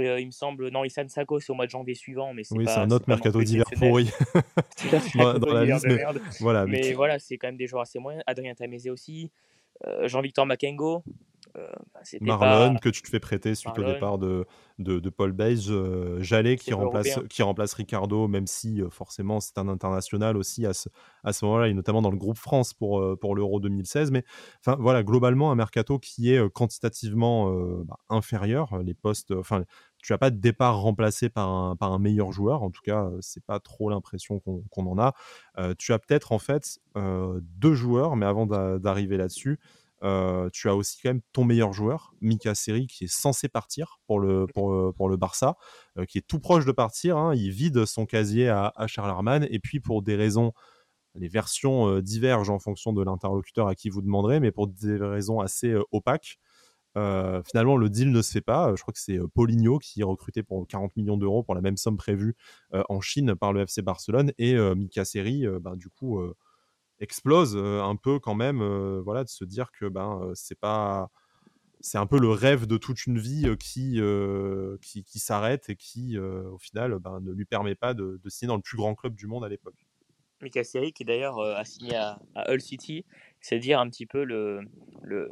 [0.00, 2.32] Euh, il me semble, non, Issan Sako, c'est au mois de janvier suivant.
[2.32, 4.10] Mais oui, c'est un autre mercato d'hiver pourri.
[5.16, 6.02] dans, dans la liste, mais,
[6.40, 8.22] voilà, mais, voilà, c'est quand même des joueurs assez moyens.
[8.26, 9.30] Adrien Tamézé aussi.
[10.04, 11.02] Jean-Victor Makengo,
[11.56, 14.46] euh, bah, Marlon, que tu te fais prêter suite au départ de,
[14.78, 15.70] de, Paul Beige.
[15.70, 20.66] Euh, Jallet, qui remplace, qui remplace Ricardo, même si euh, forcément c'est un international aussi
[20.66, 20.88] à ce,
[21.24, 24.10] à ce moment-là, et notamment dans le groupe France pour, pour l'Euro 2016.
[24.10, 24.24] Mais
[24.60, 27.50] enfin, voilà, globalement, un mercato qui est quantitativement
[27.84, 28.78] bah, inférieur.
[28.82, 29.64] Les postes, enfin,
[30.02, 32.62] tu n'as pas de départ remplacé par un, par un meilleur joueur.
[32.62, 35.14] En tout cas, c'est pas trop l'impression qu'on en a.
[35.78, 39.58] tu as peut-être en fait deux joueurs, mais avant d'arriver là-dessus,
[40.06, 43.98] euh, tu as aussi quand même ton meilleur joueur, Mika Seri, qui est censé partir
[44.06, 45.56] pour le, pour, euh, pour le Barça,
[45.98, 47.16] euh, qui est tout proche de partir.
[47.16, 47.34] Hein.
[47.34, 50.52] il vide son casier à, à Charles Et puis, pour des raisons,
[51.14, 55.40] les versions divergent en fonction de l'interlocuteur à qui vous demanderez, mais pour des raisons
[55.40, 56.38] assez opaques.
[56.94, 58.74] finalement, le deal ne se fait pas.
[58.76, 61.78] Je crois que c'est Paulinho qui est recruté pour 40 millions d'euros pour la même
[61.78, 62.36] somme prévue
[62.72, 64.32] en Chine par le FC Barcelone.
[64.38, 66.20] Et Mika Seri, ben, du coup,
[67.00, 68.62] explose un peu quand même,
[69.00, 71.10] voilà, de se dire que ben c'est pas
[71.80, 74.00] c'est un peu le rêve de toute une vie qui,
[74.82, 78.56] qui, qui s'arrête et qui, au final, ben, ne lui permet pas de, signer dans
[78.56, 79.86] le plus grand club du monde à l'époque.
[80.42, 82.18] Mika Seri, qui d'ailleurs a signé à,
[82.48, 83.04] Hull City,
[83.40, 84.60] c'est dire un petit peu le,
[85.02, 85.30] le,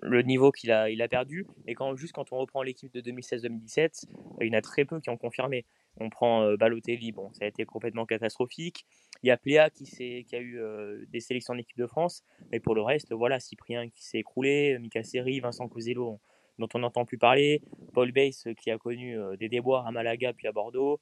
[0.00, 1.46] le niveau qu'il a, il a perdu.
[1.66, 4.04] Et quand, juste quand on reprend l'équipe de 2016-2017,
[4.40, 5.66] il y en a très peu qui ont confirmé.
[5.98, 8.86] On prend Balotelli, bon, ça a été complètement catastrophique.
[9.22, 10.60] Il y a Pléa qui, qui a eu
[11.08, 14.78] des sélections en équipe de France, mais pour le reste, voilà, Cyprien qui s'est écroulé,
[14.78, 16.20] Mika Seri, Vincent Cosello,
[16.58, 17.60] dont on n'entend plus parler,
[17.92, 21.00] Paul Bass qui a connu des déboires à Malaga puis à Bordeaux,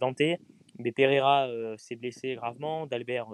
[0.00, 0.38] Danté,
[0.78, 1.48] mais Pereira
[1.78, 3.28] s'est blessé gravement, D'Albert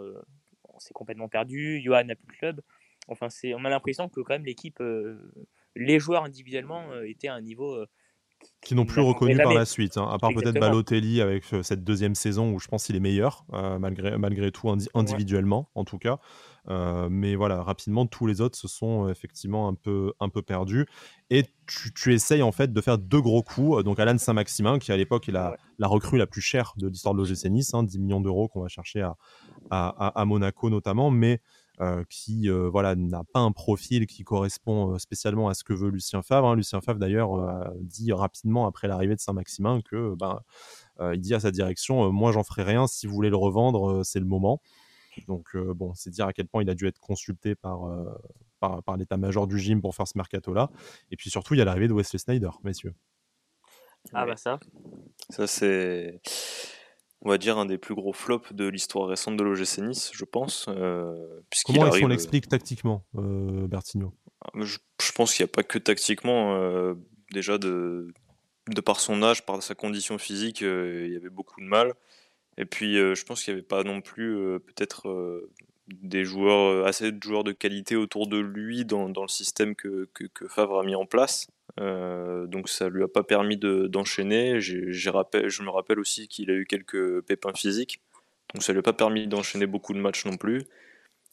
[0.79, 2.61] s'est complètement perdu, Johan n'a plus de club.
[3.09, 4.83] Enfin, on a l'impression que quand même l'équipe,
[5.75, 7.85] les joueurs individuellement étaient à un niveau
[8.63, 11.83] qui n'ont plus reconnu par la suite, hein, à part peut-être Balotelli avec euh, cette
[11.83, 15.99] deuxième saison où je pense qu'il est meilleur, euh, malgré, malgré tout, individuellement en tout
[15.99, 16.19] cas.
[16.69, 20.87] Euh, mais voilà, rapidement, tous les autres se sont effectivement un peu, un peu perdus.
[21.31, 23.83] Et tu, tu, essayes en fait de faire deux gros coups.
[23.83, 27.15] Donc Alan Saint-Maximin, qui à l'époque est la, la, recrue la plus chère de l'histoire
[27.15, 29.17] de l'OGC Nice, hein, 10 millions d'euros qu'on va chercher à,
[29.71, 31.11] à, à, Monaco notamment.
[31.11, 31.37] Mais euh,
[32.09, 35.91] qui euh, voilà n'a pas un profil qui correspond euh, spécialement à ce que veut
[35.91, 36.49] Lucien Favre.
[36.49, 36.57] Hein.
[36.57, 40.41] Lucien Favre d'ailleurs dit rapidement après l'arrivée de Saint-Maximin que ben,
[41.01, 44.21] il dit à sa direction moi j'en ferai rien si vous voulez le revendre c'est
[44.21, 44.61] le moment.
[45.27, 47.81] Donc bon c'est dire à quel point il a dû être consulté par
[48.59, 50.71] par, par l'état-major du gym pour faire ce mercato là.
[51.11, 52.95] Et puis surtout il y a l'arrivée de Wesley Snyder messieurs.
[54.13, 54.61] Ah bah ça.
[55.31, 56.21] Ça c'est
[57.23, 60.25] on va dire, un des plus gros flops de l'histoire récente de l'OGC Nice, je
[60.25, 60.67] pense.
[60.69, 64.15] Euh, Comment est-ce qu'on l'explique tactiquement, euh, Bertigno?
[64.43, 64.79] Ah, je,
[65.15, 66.57] pense qu'il n'y a pas que tactiquement.
[66.57, 66.95] Euh,
[67.31, 68.13] déjà, de,
[68.69, 71.95] de par son âge, par sa condition physique, il y avait beaucoup de mal.
[72.57, 75.43] Et puis, je pense qu'il n'y avait pas non plus peut-être
[75.89, 80.09] des joueurs, assez de joueurs de qualité autour de lui dans, dans le système que,
[80.15, 81.49] que, que, Favre a mis en place.
[81.79, 84.61] Euh, donc ça lui a pas permis d'enchaîner.
[84.61, 88.01] je me rappelle aussi qu'il a eu quelques pépins physiques,
[88.55, 90.65] donc ça lui a pas permis d'enchaîner beaucoup de matchs non plus.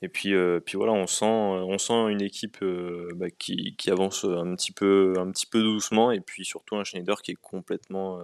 [0.03, 4.25] Et puis, euh, puis voilà, on sent, on sent une équipe euh, bah, qui, avance
[4.25, 8.19] un petit, peu, un petit peu doucement, et puis surtout un Schneider qui est complètement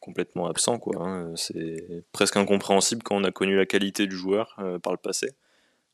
[0.00, 0.80] complètement absent.
[0.98, 1.32] Hein.
[1.36, 5.32] C'est presque incompréhensible quand on a connu la qualité du joueur par le passé.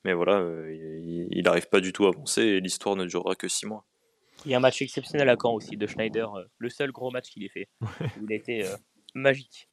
[0.05, 3.67] Mais voilà, il n'arrive pas du tout à avancer et l'histoire ne durera que six
[3.67, 3.85] mois.
[4.47, 7.29] Il y a un match exceptionnel à Caen aussi de Schneider, le seul gros match
[7.31, 7.69] qu'il ait fait.
[8.23, 8.65] Il a été
[9.15, 9.69] magique.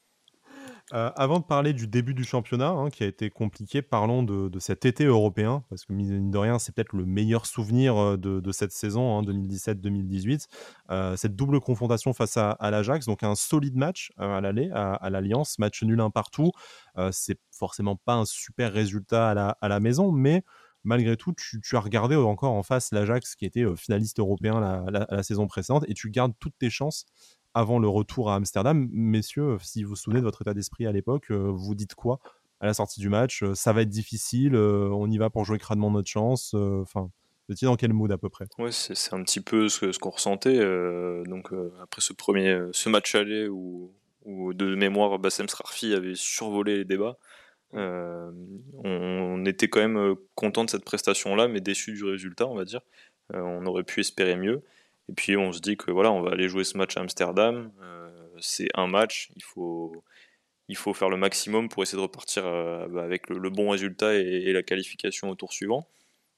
[0.93, 4.59] Euh, avant de parler du début du championnat, hein, qui a été compliqué, parlons de,
[4.59, 8.51] cet été européen, parce que mine de rien, c'est peut-être le meilleur souvenir euh, de,
[8.51, 10.33] cette saison, 2017-2018.
[10.89, 15.09] Hein, euh, cette double confrontation face à, l'Ajax, donc un solide match à l'aller, à,
[15.09, 16.51] l'Alliance, match nul un partout.
[17.11, 20.43] c'est forcément pas un super résultat à la, maison, mais
[20.83, 25.23] malgré tout, tu, as regardé encore en face l'Ajax qui était finaliste européen la, la,
[25.23, 27.05] saison précédente et tu gardes toutes tes chances
[27.53, 28.87] avant le retour à Amsterdam.
[28.91, 32.19] Messieurs, si vous vous souvenez de votre état d'esprit à l'époque, euh, vous dites quoi
[32.59, 35.45] à la sortie du match euh, Ça va être difficile, euh, on y va pour
[35.45, 36.53] jouer crânement notre chance.
[36.53, 37.09] Enfin,
[37.47, 38.45] vous étiez dans quel mood à peu près?
[38.57, 40.59] Oui, c'est un petit peu ce, ce qu'on ressentait.
[41.25, 43.91] donc après ce premier, ce match aller où,
[44.25, 47.17] de mémoire Bassem Srarfi avait survolé les débats.
[47.73, 52.81] On, était quand même content de cette prestation-là, mais déçu du résultat, on va dire.
[53.33, 54.63] on aurait pu espérer mieux.
[55.09, 57.71] Et puis on se dit que voilà, on va aller jouer ce match à Amsterdam.
[57.81, 58.09] Euh,
[58.39, 60.03] c'est un match, il faut,
[60.69, 64.15] il faut faire le maximum pour essayer de repartir euh, bah, avec le, bon résultat
[64.15, 65.87] et, la qualification au tour suivant.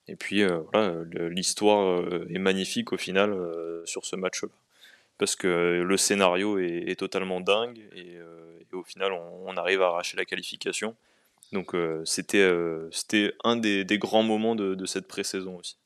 [0.08, 0.96] Et puis euh, voilà,
[1.30, 3.36] l'histoire est magnifique au final
[3.86, 4.50] sur ce match-là.
[5.18, 8.18] Parce que le scénario est, totalement dingue et,
[8.74, 10.96] au final on, arrive à arracher la qualification.
[11.52, 12.50] Donc c'était
[12.92, 15.78] c'était un des, grands moments de, de cette pré-saison aussi.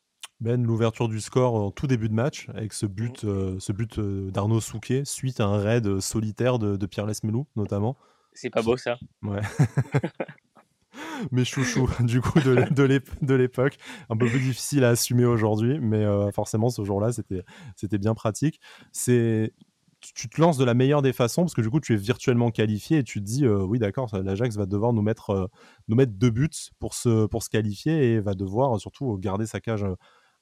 [0.41, 3.27] Ben, l'ouverture du score en tout début de match, avec ce but, mmh.
[3.27, 7.45] euh, ce but euh, d'Arnaud Souquet, suite à un raid euh, solitaire de, Pierre Lesmelou,
[7.57, 7.97] notamment.
[8.33, 9.41] C'est pas beau ça Ouais.
[11.31, 13.77] Mes chouchous, du coup, de l'époque.
[14.09, 18.61] Un peu plus difficile à assumer aujourd'hui, mais forcément, ce jour-là, c'était bien pratique.
[18.93, 19.53] C'est
[20.01, 22.51] tu te lances de la meilleure des façons parce que du coup tu es virtuellement
[22.51, 25.49] qualifié et tu te dis oui d'accord l'Ajax va devoir nous mettre
[25.87, 29.85] nous mettre deux buts pour se qualifier et va devoir surtout garder sa cage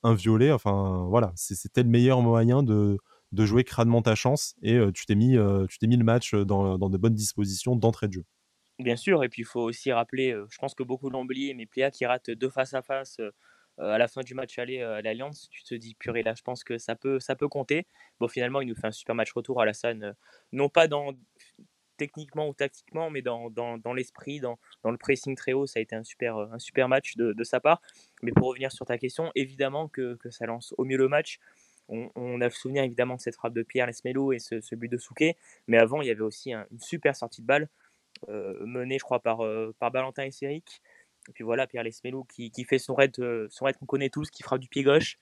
[0.04, 0.52] un violet.
[0.52, 2.98] Enfin, voilà, c'était le meilleur moyen de,
[3.34, 6.34] jouer crânement ta chance et euh, tu t'es mis, euh, tu t'es mis le match
[6.34, 8.26] dans, dans de bonnes dispositions d'entrée de jeu.
[8.80, 11.54] Bien sûr, et puis il faut aussi rappeler, euh, je pense que beaucoup l'ont oublié,
[11.56, 13.18] mais Pléa qui rate deux face à face
[13.78, 16.64] à la fin du match aller à l'Alliance, tu te dis purée là, je pense
[16.64, 17.86] que ça peut, ça peut compter.
[18.20, 20.16] Bon, finalement, il nous fait un super match retour à la scène,
[20.52, 21.14] non pas dans
[21.98, 25.80] techniquement ou tactiquement, mais dans, dans, dans l'esprit, dans, dans, le pressing très haut, ça
[25.80, 27.82] a été un super, un super match de, de, sa part.
[28.22, 31.40] Mais pour revenir sur ta question, évidemment que, que ça lance au mieux le match.
[31.90, 34.90] On, a le souvenir évidemment de cette frappe de Pierre Lesmelo et ce, ce but
[34.90, 37.70] de Souquet, mais avant il y avait aussi une super sortie de balle
[38.28, 40.28] euh, menée, je crois, par, euh, par Valentin.
[41.30, 44.10] Et puis voilà, Pierre Lesmelo qui, qui fait son raid, euh, son raid qu'on connaît
[44.10, 45.18] tous, qui frappe du pied gauche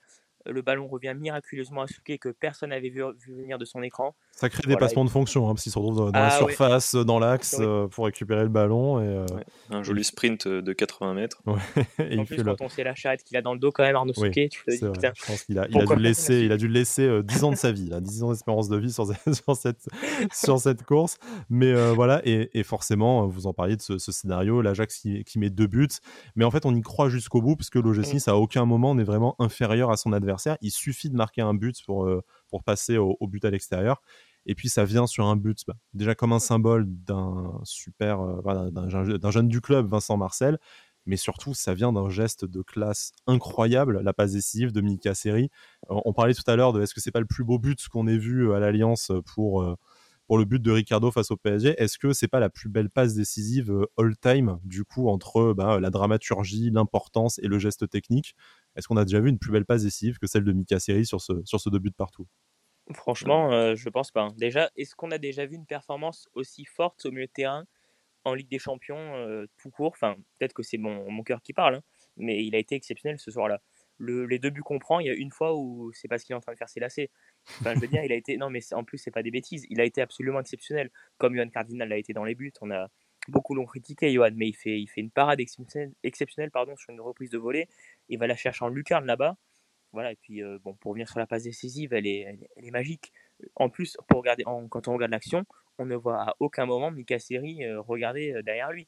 [0.47, 4.15] le ballon revient miraculeusement à Souquet que personne n'avait vu, venir de son écran.
[4.31, 6.95] Ça crée des passements de fonction, hein, parce qu'il se retrouve dans, la ah surface,
[6.95, 9.01] dans l'axe, euh, pour récupérer le ballon.
[9.01, 9.25] Et, euh,
[9.69, 11.41] Un joli sprint de 80 mètres.
[11.99, 13.95] et en plus, quand on sait la charrette qu'il a dans le dos, quand même,
[13.95, 15.11] Arnaud Souquet, tu te dis, putain.
[15.15, 17.47] Je pense qu'il a, il a, dû laisser, il a dû le laisser 10 euh,
[17.47, 19.87] ans de sa vie, là, 10 ans d'espérance de vie sur, cette,
[20.33, 21.17] sur cette course.
[21.49, 25.67] Mais voilà, et, forcément, vous en parliez de ce, scénario, l'Ajax qui, qui, met deux
[25.67, 25.87] buts.
[26.35, 29.03] Mais en fait, on y croit jusqu'au bout, puisque l'OGC Nice, à aucun moment, n'est
[29.03, 30.34] vraiment inférieur à son adversaire.
[30.61, 34.01] Il suffit de marquer un but pour, euh, pour passer au, but à l'extérieur.
[34.45, 38.69] Et puis ça vient sur un but, bah, déjà comme un symbole d'un super, euh,
[38.71, 40.59] d'un jeune du club, Vincent Marcel,
[41.05, 45.49] mais surtout ça vient d'un geste de classe incroyable, la passe décisive de Mika Seri.
[45.89, 48.07] On parlait tout à l'heure de est-ce que c'est pas le plus beau but qu'on
[48.07, 49.75] ait vu à l'Alliance pour euh,
[50.27, 51.75] pour le but de Ricardo face au PSG.
[51.77, 55.91] Est-ce que c'est pas la plus belle passe décisive all-time, du coup, entre bah, la
[55.91, 58.35] dramaturgie, l'importance et le geste technique?
[58.75, 61.05] Est-ce qu'on a déjà vu une plus belle passe décisive que celle de Mika Seri
[61.05, 62.27] sur ce, sur ce deux buts partout?
[62.93, 64.29] Franchement, euh, je pense pas.
[64.37, 67.65] Déjà, est-ce qu'on a déjà vu une performance aussi forte au milieu de terrain
[68.25, 69.93] en Ligue des Champions euh, tout court?
[69.93, 71.83] Enfin, peut-être que c'est mon, cœur qui parle, hein,
[72.17, 73.59] mais il a été exceptionnel ce soir-là.
[73.97, 76.33] Le, les deux buts qu'on prend, il y a une fois où c'est parce qu'il
[76.33, 77.09] est en train de faire ses lacets.
[77.61, 78.37] Enfin, je veux dire, il a été.
[78.37, 79.65] Non, mais en plus, c'est pas des bêtises.
[79.69, 80.91] Il a été absolument exceptionnel.
[81.17, 82.51] Comme Johan Cardinal l'a été dans les buts.
[82.61, 82.89] On a,
[83.31, 87.01] beaucoup l'ont critiqué, Johan, mais il fait, il fait une parade exceptionnelle, pardon, sur une
[87.01, 87.67] reprise de volée.
[88.09, 89.37] Il va la chercher en lucarne là-bas.
[89.93, 92.19] Voilà, et puis euh, bon, pour revenir sur la passe décisive, elle est,
[92.57, 93.13] elle est, magique.
[93.55, 95.45] En plus, pour regarder, quand on regarde l'action,
[95.77, 98.87] on ne voit à aucun moment Mika Seri euh, regarder euh, derrière lui.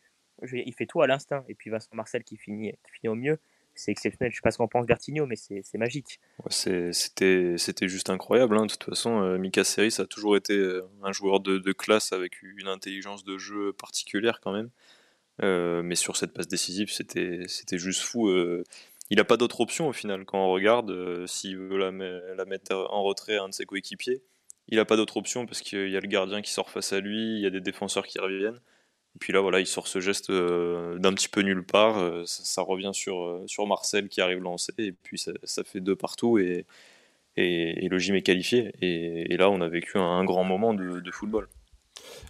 [0.51, 1.45] il fait tout à l'instinct.
[1.47, 3.39] Et puis Vincent Marcel qui finit, qui finit au mieux
[3.77, 4.31] c'est exceptionnel.
[4.31, 6.19] Je sais pas ce qu'en pense Bertigno, mais c'est magique.
[6.49, 8.57] C'était juste incroyable.
[8.57, 8.65] Hein.
[8.65, 12.41] De toute façon, euh, Mika Seris a toujours été euh, un joueur de, classe avec
[12.41, 14.69] une intelligence de jeu particulière quand même.
[15.43, 18.29] Euh, mais sur cette passe décisive, c'était juste fou.
[19.09, 21.27] il n'a pas d'autre option au final quand on regarde.
[21.27, 24.23] S'il veut la, la, mettre en retrait à un de ses coéquipiers,
[24.69, 26.99] il a pas d'autre option parce qu'il y a le gardien qui sort face à
[26.99, 28.59] lui, il y a des défenseurs qui reviennent.
[29.18, 31.98] Et puis là, voilà, il sort ce geste euh, d'un petit peu nulle part.
[31.98, 35.95] Euh, ça, revient sur, euh, sur Marcel qui arrive lancé, et puis ça, fait deux
[35.95, 36.68] partout, et,
[37.35, 38.73] et, le gym est qualifié.
[38.80, 41.48] Et, là, on a vécu un, grand moment de, football.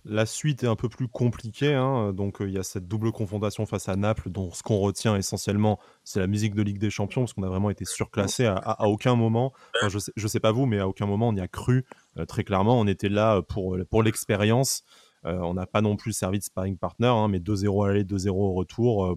[0.06, 2.14] La suite est un peu plus compliquée, hein.
[2.14, 5.82] donc il y a cette double confrontation face à Naples, dont ce qu'on retient essentiellement,
[6.06, 9.16] c'est la musique de Ligue des Champions, parce qu'on a vraiment été surclassé à, aucun
[9.16, 9.52] moment.
[9.90, 11.84] je sais, sais pas vous, mais à aucun moment on y a cru.
[12.30, 14.86] très clairement, on était là pour, pour l'expérience.
[15.26, 18.04] Euh, on n'a pas non plus servi de sparring partner, hein, mais 2-0 à l'aller,
[18.04, 19.06] 2-0 au retour.
[19.06, 19.16] Euh,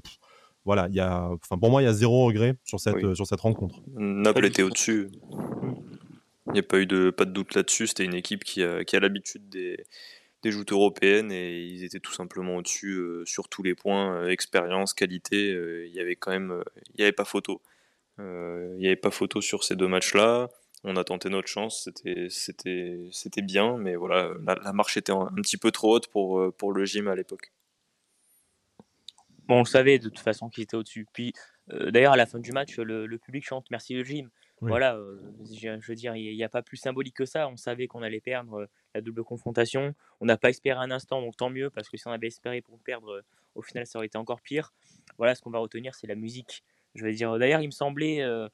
[0.65, 3.27] voilà, il y a, pour moi, il y a zéro regret sur cette, euh, sur
[3.27, 3.81] cette rencontre.
[3.97, 5.09] Naples était au-dessus.
[6.47, 7.87] Il n'y a pas eu de, pas de doute là-dessus.
[7.87, 9.85] C'était une équipe qui a, qui a l'habitude des,
[10.43, 15.51] des joutes européennes et ils étaient tout simplement au-dessus sur tous les points, expérience, qualité.
[15.87, 17.63] il y avait quand même, il n'y avait pas photo.
[18.19, 20.49] il n'y avait pas photo sur ces deux matchs-là
[20.85, 25.27] on a tenté notre chance, c'était, c'était, c'était bien, mais voilà, la, marche était un,
[25.37, 27.53] petit peu trop haute pour, euh, pour le gym à l'époque.
[29.47, 31.07] Bon, on savait de toute façon qu'il était au-dessus.
[31.13, 31.33] Puis,
[31.73, 34.31] euh, d'ailleurs, à la fin du match, le, public chante Merci le gym.
[34.63, 35.19] Voilà, euh,
[35.51, 37.49] je, veux dire, il n'y a, pas plus symbolique que ça.
[37.49, 39.95] On savait qu'on allait perdre la double confrontation.
[40.21, 42.61] On n'a pas espéré un instant, donc tant mieux, parce que si on avait espéré
[42.61, 43.23] pour perdre,
[43.55, 44.73] au final, ça aurait été encore pire.
[45.19, 46.63] Voilà, ce qu'on va retenir, c'est la musique.
[46.95, 48.49] Je veux dire, d'ailleurs, il me semblait euh,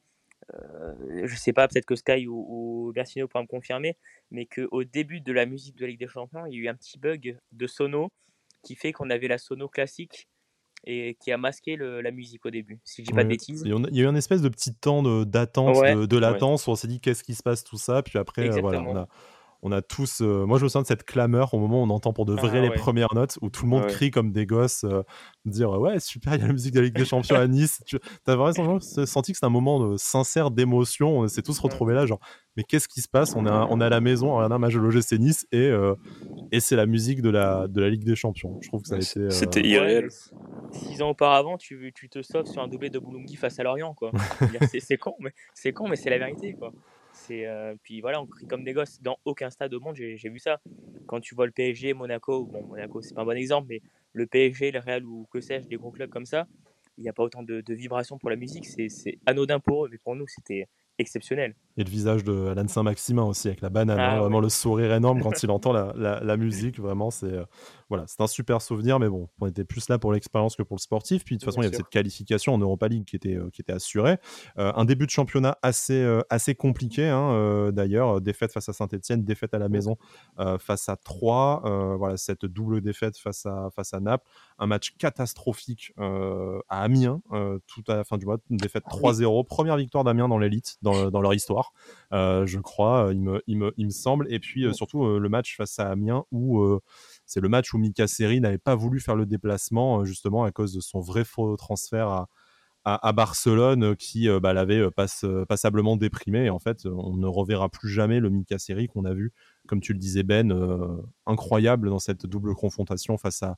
[0.53, 3.97] je sais pas, peut-être que Sky ou, ou Bertino pourra me confirmer,
[4.31, 6.69] mais qu'au début de la musique de la Ligue des Champions, il y a eu
[6.69, 8.11] un petit bug de sono
[8.63, 10.29] qui fait qu'on avait la sono classique
[10.85, 13.63] et qui a masqué la musique au début, si je dis pas de bêtises.
[13.65, 16.89] Il y a eu un espèce de petit temps d'attente, de, latence, où on s'est
[16.89, 19.09] dit qu'est-ce qui se passe, tout ça, puis après, euh, voilà, on a,
[19.63, 20.21] on a tous.
[20.21, 22.35] Euh, moi, je me souviens de cette clameur au moment où on entend pour de
[22.35, 25.03] vrai ah les premières notes, où tout le monde crie comme des gosses, euh,
[25.45, 27.83] dire ouais, super, il y a la musique de la Ligue des Champions à Nice.
[27.87, 31.21] Tu as vraiment senti que c'est un moment sincère d'émotion.
[31.21, 32.21] On s'est tous retrouvés là, genre,
[32.57, 33.37] mais qu'est-ce qui se passe?
[33.37, 35.47] On est, à, on est à la maison, on regarde un match de l'OGC Nice
[35.53, 35.95] et, euh,
[36.53, 38.59] et c'est la musique de la, de la Ligue des Champions.
[38.63, 39.31] Je trouve que ça a été.
[39.31, 40.09] C'était irréel.
[40.73, 43.95] Six ans auparavant, tu, tu te sauves sur un doublé de Boulungi face à Lorient,
[43.95, 44.11] quoi.
[44.81, 46.73] c'est con, mais c'est con, mais c'est la vérité, quoi.
[47.31, 49.01] Euh, puis voilà, on crie comme des gosses.
[49.03, 50.61] Dans aucun stade au monde, j'ai vu ça.
[51.07, 53.81] Quand tu vois le PSG, Monaco, bon, Monaco, c'est pas un bon exemple, mais
[54.13, 56.47] le PSG, le Real ou que sais-je, des gros clubs comme ça,
[56.99, 58.67] il n'y a pas autant de, de vibrations pour la musique.
[58.67, 60.67] C'est anodin pour eux, mais pour nous, c'était
[60.99, 61.55] exceptionnel.
[61.77, 64.93] Et le visage de Alan Saint-Maximin aussi, avec la banane, ah hein, vraiment le sourire
[64.95, 66.79] énorme quand il entend la, la, musique.
[66.81, 67.45] Vraiment, c'est euh,
[67.89, 70.77] voilà, c'est un super souvenir, mais bon, on était plus là pour l'expérience que pour
[70.77, 71.25] le sportif.
[71.25, 73.51] Puis de toute façon, il y avait cette qualification en Europa League qui était, euh,
[73.51, 74.19] qui était assurée.
[74.59, 78.21] Euh, un début de championnat assez, assez compliqué, hein, d'ailleurs.
[78.21, 79.97] Défaite face à Saint-Etienne, défaite à la maison
[80.59, 81.63] face à Troyes.
[81.99, 84.27] voilà, cette double défaite face à, face à Naples.
[84.59, 87.21] Un match catastrophique à Amiens,
[87.67, 88.39] tout à la fin du mois.
[88.51, 89.41] Une défaite 3-0.
[89.41, 91.73] Ah Première victoire d'Amiens dans l'élite, dans, dans leur histoire.
[92.13, 94.27] Euh, je crois, il me, il me, il me semble.
[94.33, 96.65] Et puis euh, surtout euh, le match face à Amiens où
[97.27, 100.73] c'est le match où Mika Seri n'avait pas voulu faire le déplacement justement à cause
[100.73, 104.81] de son vrai faux transfert à, Barcelone qui bah, l'avait
[105.49, 106.45] passablement déprimé.
[106.45, 109.33] Et en fait, on ne reverra plus jamais le Mika Seri qu'on a vu,
[109.67, 110.57] comme tu le disais Ben,
[111.27, 113.57] incroyable dans cette double confrontation face à,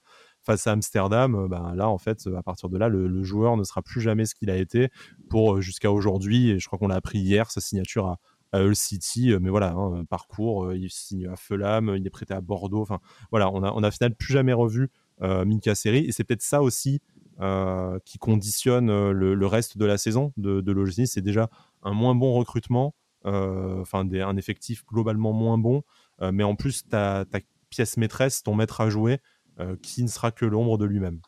[0.64, 1.46] Amsterdam.
[1.46, 4.34] Bah, là, en fait, à partir de là, le, joueur ne sera plus jamais ce
[4.34, 4.88] qu'il a été
[5.28, 6.58] pour jusqu'à aujourd'hui.
[6.58, 8.18] Je crois qu'on l'a appris hier, sa signature à,
[8.52, 12.40] à Hull City, mais voilà, hein, parcours, il signe à Fulham, il est prêté à
[12.40, 12.80] Bordeaux.
[12.80, 12.98] Enfin,
[13.30, 15.98] voilà, on a, on a finalement plus jamais revu Mika Seri.
[15.98, 17.00] Et c'est peut-être ça aussi
[17.40, 20.90] euh, qui conditionne euh, le, reste de la saison de, de.
[21.06, 21.48] C'est déjà
[21.84, 22.96] un moins bon recrutement,
[23.26, 25.84] euh, enfin un effectif globalement moins bon,
[26.20, 27.38] mais en plus ta, ta,
[27.70, 29.18] pièce maîtresse, ton maître à jouer,
[29.82, 31.20] qui ne sera que l'ombre de lui-même.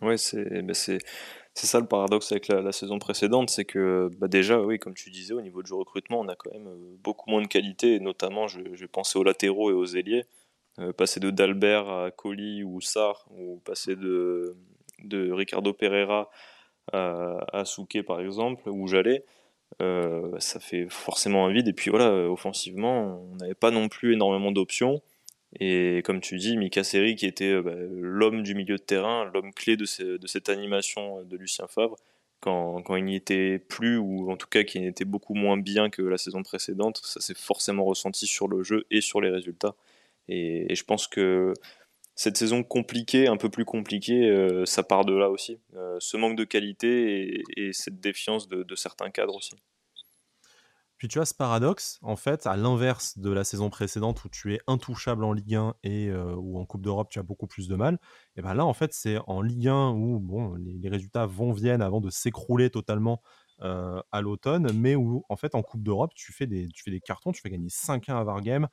[0.00, 0.98] Ouais, c'est bah, c'est
[1.54, 5.34] ça le paradoxe avec la, saison précédente, c'est que bah déjà, oui, comme tu disais,
[5.34, 6.68] au niveau du recrutement, on a quand même
[7.02, 10.24] beaucoup moins de qualité, notamment, je, je pensais aux latéraux et aux ailiers.
[10.78, 14.56] Euh, passer de Dalbert à Colli ou Sar, ou passer de,
[15.32, 16.30] Ricardo Pereira
[16.92, 19.24] à, Souquet par exemple, ou Jallet,
[19.82, 21.68] euh, ça fait forcément un vide.
[21.68, 25.02] Et puis voilà, offensivement, on n'avait pas non plus énormément d'options.
[25.60, 29.30] Et comme tu dis, Mika Seri, qui était euh, bah, l'homme du milieu de terrain,
[29.34, 31.96] l'homme clé de, cette animation de Lucien Favre,
[32.40, 35.90] quand, quand il n'y était plus, ou en tout cas qui était beaucoup moins bien
[35.90, 39.74] que la saison précédente, ça s'est forcément ressenti sur le jeu et sur les résultats.
[40.28, 41.52] Et, je pense que
[42.14, 45.58] cette saison compliquée, un peu plus compliquée, euh, ça part de là aussi.
[45.76, 49.54] Euh, ce manque de qualité et, cette défiance de, certains cadres aussi.
[51.02, 54.54] Puis tu as ce paradoxe, en fait, à l'inverse de la saison précédente où tu
[54.54, 57.66] es intouchable en Ligue 1 et euh, où en Coupe d'Europe tu as beaucoup plus
[57.66, 57.98] de mal.
[58.36, 61.82] Et ben là, en fait, c'est en Ligue 1 où bon, les, résultats vont viennent
[61.82, 63.20] avant de s'écrouler totalement
[63.58, 66.68] à l'automne, mais où en fait en Coupe d'Europe, tu fais des,
[67.04, 68.68] cartons, tu fais gagner 5-1 à Vargame,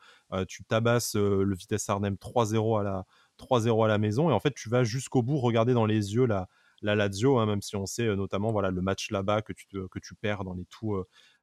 [0.47, 3.05] tu tabasses le Vitesse Arnhem 3-0 à la
[3.39, 6.25] 3-0 à la maison, et en fait tu vas jusqu'au bout regarder dans les yeux
[6.25, 6.47] la,
[6.81, 9.99] la Lazio, hein, même si on sait notamment voilà le match là-bas que tu, que
[9.99, 10.95] tu perds dans les tout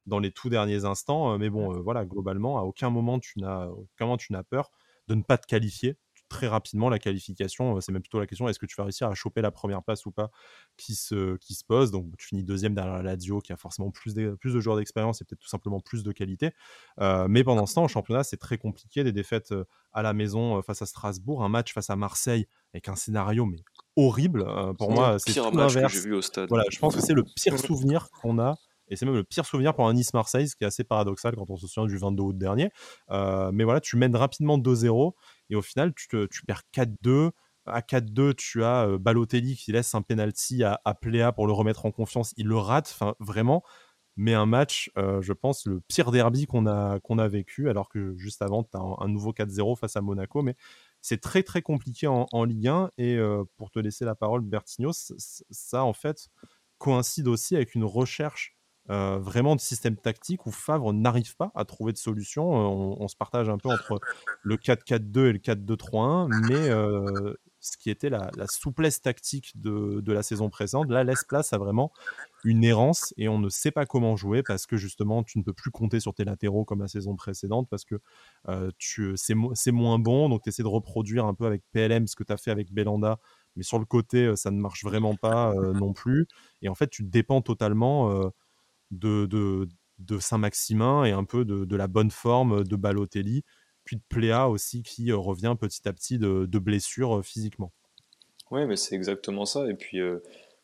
[0.07, 1.37] dans les tout derniers instants.
[1.37, 3.69] mais bon, voilà, globalement, à aucun moment tu n'as
[4.17, 4.71] tu n'as peur
[5.07, 5.97] de ne pas te qualifier
[6.29, 7.79] très rapidement la qualification.
[7.81, 10.05] C'est même plutôt la question est-ce que tu vas réussir à choper la première place
[10.05, 10.29] ou pas
[10.77, 11.91] qui se, qui se pose?
[11.91, 14.77] Donc tu finis deuxième derrière la Lazio qui a forcément plus de, plus de joueurs
[14.77, 16.51] d'expérience et peut-être tout simplement plus de qualité.
[16.99, 19.03] mais pendant ce temps, au championnat, c'est très compliqué.
[19.03, 19.53] Des défaites
[19.93, 23.59] à la maison face à Strasbourg, un match face à Marseille avec un scénario mais
[23.95, 24.45] horrible.
[24.77, 26.49] pour moi, c'est tout match que j'ai vu au stade.
[26.49, 28.57] Voilà, je pense que c'est le pire souvenir qu'on a
[28.89, 31.49] et c'est même le pire souvenir pour un Nice-Marseille, ce qui est assez paradoxal quand
[31.49, 32.69] on se souvient du 22 août dernier.
[33.09, 35.13] Euh, mais voilà, tu mènes rapidement 2-0
[35.49, 36.07] et au final, tu,
[36.45, 37.31] perds 4-2.
[37.65, 41.53] À 4-2, tu as euh, Balotelli qui laisse un penalty à, à Pléa pour le
[41.53, 42.33] remettre en confiance.
[42.37, 43.63] Il le rate, enfin vraiment.
[44.19, 47.87] Mais un match, euh, je pense, le pire derby qu'on a, qu'on a vécu, alors
[47.87, 50.41] que juste avant, tu as un, nouveau 4-0 face à Monaco.
[50.41, 50.55] Mais
[51.01, 52.91] c'est très très compliqué en, Ligue 1.
[52.97, 53.19] Et
[53.57, 56.29] pour te laisser la parole, Bertigno, ça en fait
[56.77, 58.56] coïncide aussi avec une recherche
[58.89, 62.55] euh, vraiment de système tactique où Favre n'arrive pas à trouver de solution.
[62.55, 63.99] Euh, on, se partage un peu entre
[64.43, 70.23] le 4-4-2 et le 4-2-3-1, mais euh, ce qui était la, souplesse tactique de, la
[70.23, 71.91] saison précédente, là, laisse place à vraiment
[72.45, 75.53] une errance et on ne sait pas comment jouer parce que justement, tu ne peux
[75.53, 77.99] plus compter sur tes latéraux comme la saison précédente parce que
[78.77, 80.29] c'est moins bon.
[80.29, 82.71] Donc, tu essaies de reproduire un peu avec PLM ce que tu as fait avec
[82.71, 83.19] Belanda,
[83.57, 86.25] mais sur le côté, ça ne marche vraiment pas non plus.
[86.61, 88.31] Et en fait, tu dépends totalement
[88.91, 93.43] de, de, Saint-Maximin et un peu de, la bonne forme de Balotelli,
[93.87, 97.71] puis de Pléa aussi qui euh, revient petit à petit de, blessures euh, physiquement.
[98.51, 99.67] Oui, mais c'est exactement ça.
[99.69, 100.19] Et puis euh,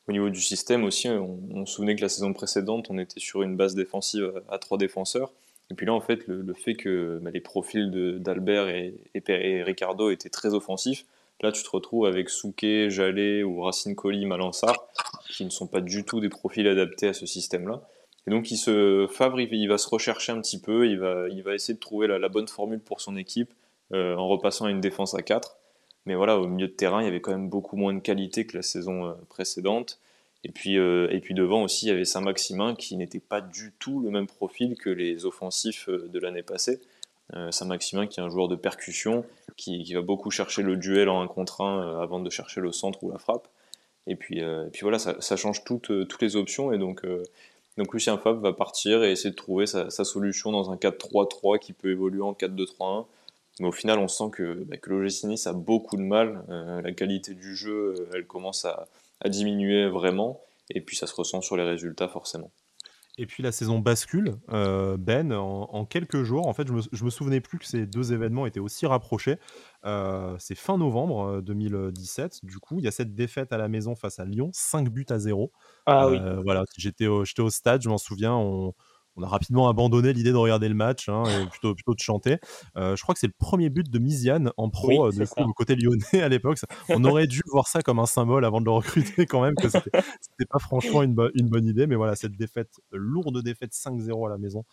[0.08, 3.42] au niveau du système aussi, on, se souvenait que la saison précédente, on était sur
[3.42, 5.32] une base défensive à, trois défenseurs.
[5.72, 7.90] Et puis là, en fait, le, fait que bah, les profils
[8.20, 11.06] d'Albert et, et, Ricardo étaient très offensifs,
[11.42, 14.76] là, tu te retrouves avec Souquet, Jallet ou Racine Colli, Malansar,
[15.30, 17.82] qui ne sont pas du tout des profils adaptés à ce système-là.
[18.28, 21.44] Et donc, il se, Favre, il, va se rechercher un petit peu, il va, il
[21.44, 23.54] va essayer de trouver la, bonne formule pour son équipe
[23.94, 25.58] euh, en repassant à une défense à 4.
[26.06, 28.46] Mais voilà, au milieu de terrain, il y avait quand même beaucoup moins de qualité
[28.46, 30.00] que la saison euh, précédente.
[30.46, 33.74] Et puis, euh, et puis devant aussi, il y avait Saint-Maximin qui n'était pas du
[33.80, 36.82] tout le même profil que les offensifs de l'année passée.
[37.50, 39.26] Saint-Maximin qui est un joueur de percussion,
[39.56, 43.04] qui, va beaucoup chercher le duel en un contre un avant de chercher le centre
[43.04, 43.48] ou la frappe.
[44.06, 46.74] Et puis, et puis voilà, ça, ça change toutes, toutes les options.
[46.74, 47.04] Et donc,
[47.78, 51.74] donc Lucien Favre va partir et essayer de trouver sa, solution dans un 4-3-3 qui
[51.74, 53.06] peut évoluer en 4-2-3-1.
[53.60, 56.44] Mais au final, on sent que, bah, que l'OGC a beaucoup de mal.
[56.50, 58.88] Euh, la qualité du jeu, euh, elle commence à,
[59.26, 60.42] diminuer vraiment.
[60.70, 62.52] Et puis ça se ressent sur les résultats forcément.
[63.18, 66.48] Et puis la saison bascule, euh, Ben, en, quelques jours.
[66.48, 69.38] En fait, je me, me souvenais plus que ces deux événements étaient aussi rapprochés.
[69.84, 72.44] c'est fin novembre 2017.
[72.44, 75.06] Du coup, il y a cette défaite à la maison face à Lyon, 5 buts
[75.10, 75.52] à 0.
[75.86, 76.18] Ah oui.
[76.44, 78.34] Voilà, j'étais au, au stade, je m'en souviens.
[78.34, 78.74] On,
[79.16, 82.38] on a rapidement abandonné l'idée de regarder le match hein, et plutôt, plutôt de chanter.
[82.78, 85.76] Euh, je crois que c'est le premier but de Miziane en pro, coup, le côté
[85.76, 86.58] lyonnais à l'époque.
[86.90, 89.70] On aurait dû voir ça comme un symbole avant de le recruter quand même, que
[89.70, 91.88] c'était pas franchement une, une, bonne idée.
[91.88, 94.64] Mais voilà, cette défaite, lourde défaite 5-0 à la maison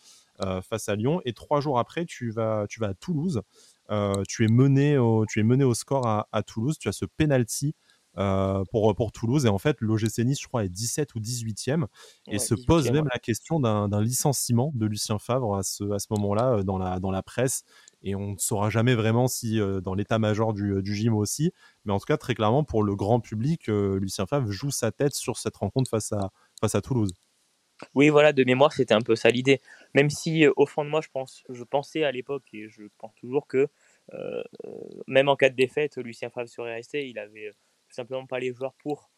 [0.42, 1.20] euh, face à Lyon.
[1.24, 3.42] Et trois jours après, tu vas, tu vas à Toulouse.
[3.90, 6.78] Euh, tu, es mené au, tu es mené au score à, à Toulouse.
[6.78, 7.74] Tu as ce penalty
[8.18, 9.46] euh, pour, pour Toulouse.
[9.46, 11.86] Et en fait, l'OGC Nice, je crois, est 17 ou 18e.
[12.26, 16.08] Et se pose même la question d'un licenciement de Lucien Favre à ce, à ce
[16.10, 17.62] moment-là euh, dans la, dans la presse.
[18.02, 21.52] Et on ne saura jamais vraiment si euh, dans l'état-major du, du gym aussi.
[21.84, 25.14] Mais en tout cas, très clairement, pour le grand public, Lucien Favre joue sa tête
[25.14, 26.30] sur cette rencontre face à,
[26.60, 27.12] face à Toulouse.
[27.94, 29.60] Oui, voilà, de mémoire, c'était un peu ça l'idée.
[29.94, 33.14] Même si, au fond de moi, je, pense, je pensais à l'époque, et je pense
[33.14, 33.68] toujours que,
[35.06, 37.08] même en cas de défaite, Lucien Favre serait resté.
[37.08, 37.52] Il avait
[37.94, 39.10] simplement pas les joueurs pour.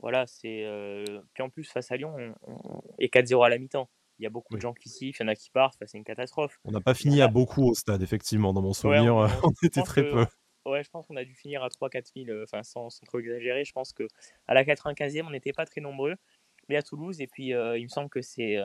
[0.00, 0.64] Voilà, c'est.
[0.64, 1.04] Euh,
[1.34, 3.88] puis en plus, face à Lyon, on, et 4-0 à la mi-temps.
[4.18, 5.98] Il y a beaucoup de gens qui sifflent, il y en a qui partent, c'est
[5.98, 6.58] une catastrophe.
[6.64, 9.26] On n'a pas fini à beaucoup au stade, effectivement, dans mon souvenir, on,
[9.62, 10.24] était très peu.
[10.64, 13.18] Ouais, je pense qu'on a dû finir à 3-4 000, euh, enfin sans, sans, trop
[13.18, 13.64] exagérer.
[13.64, 14.06] Je pense qu'à
[14.48, 16.14] la 95e, on n'était pas très nombreux,
[16.70, 18.56] mais à Toulouse, et puis euh, il me semble que c'est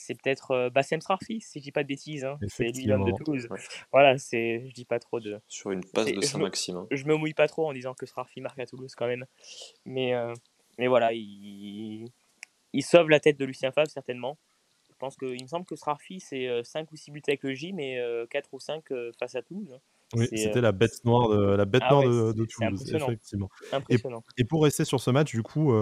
[0.00, 2.24] c'est peut-être euh, Bassem Srarfi, si je dis pas de bêtises.
[2.24, 2.38] Hein.
[2.48, 3.48] C'est l'homme de Toulouse.
[3.92, 5.38] Voilà, c'est, je dis pas trop de.
[5.46, 6.86] Sur une passe de Saint-Maxime.
[6.90, 9.26] Je, me mouille pas trop en disant que Srarfi marque à Toulouse quand même.
[9.84, 10.32] Mais, euh,
[10.78, 12.06] mais voilà, il,
[12.72, 14.38] il sauve la tête de Lucien Favre certainement.
[14.90, 17.54] Je pense qu'il me semble que Srarfi, c'est 5 euh, ou 6 buts avec le
[17.54, 17.98] J, mais
[18.30, 18.84] 4 ou 5
[19.18, 19.72] face à Toulouse.
[19.74, 19.80] Hein.
[20.14, 22.02] Oui, c'était la bête noire de, la bête ah noire
[22.34, 23.48] de, Toulouse, effectivement.
[23.88, 25.72] Et, pour rester sur ce match, du coup,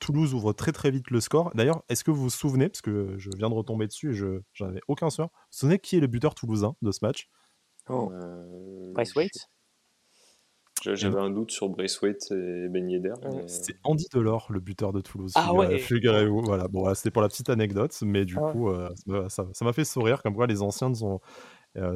[0.00, 1.52] Toulouse ouvre très très vite le score.
[1.54, 4.64] D'ailleurs, est-ce que vous vous souvenez, parce que je viens de retomber dessus et je
[4.64, 7.28] n'avais aucun soeur, vous vous souvenez qui est le buteur toulousain de ce match?
[7.88, 8.10] Oh.
[8.94, 9.48] Bryce Waite?
[10.82, 13.14] J'avais un doute sur Braithwaite et Ben Yedder.
[13.46, 15.32] C'est Andy Delors, le buteur de Toulouse.
[15.34, 15.82] Ah ouais.
[16.44, 16.68] Voilà.
[16.68, 18.70] Bon, c'était pour la petite anecdote, mais du ah coup,
[19.28, 20.22] ça m'a fait sourire.
[20.22, 21.20] Comme quoi, les anciens ne sont,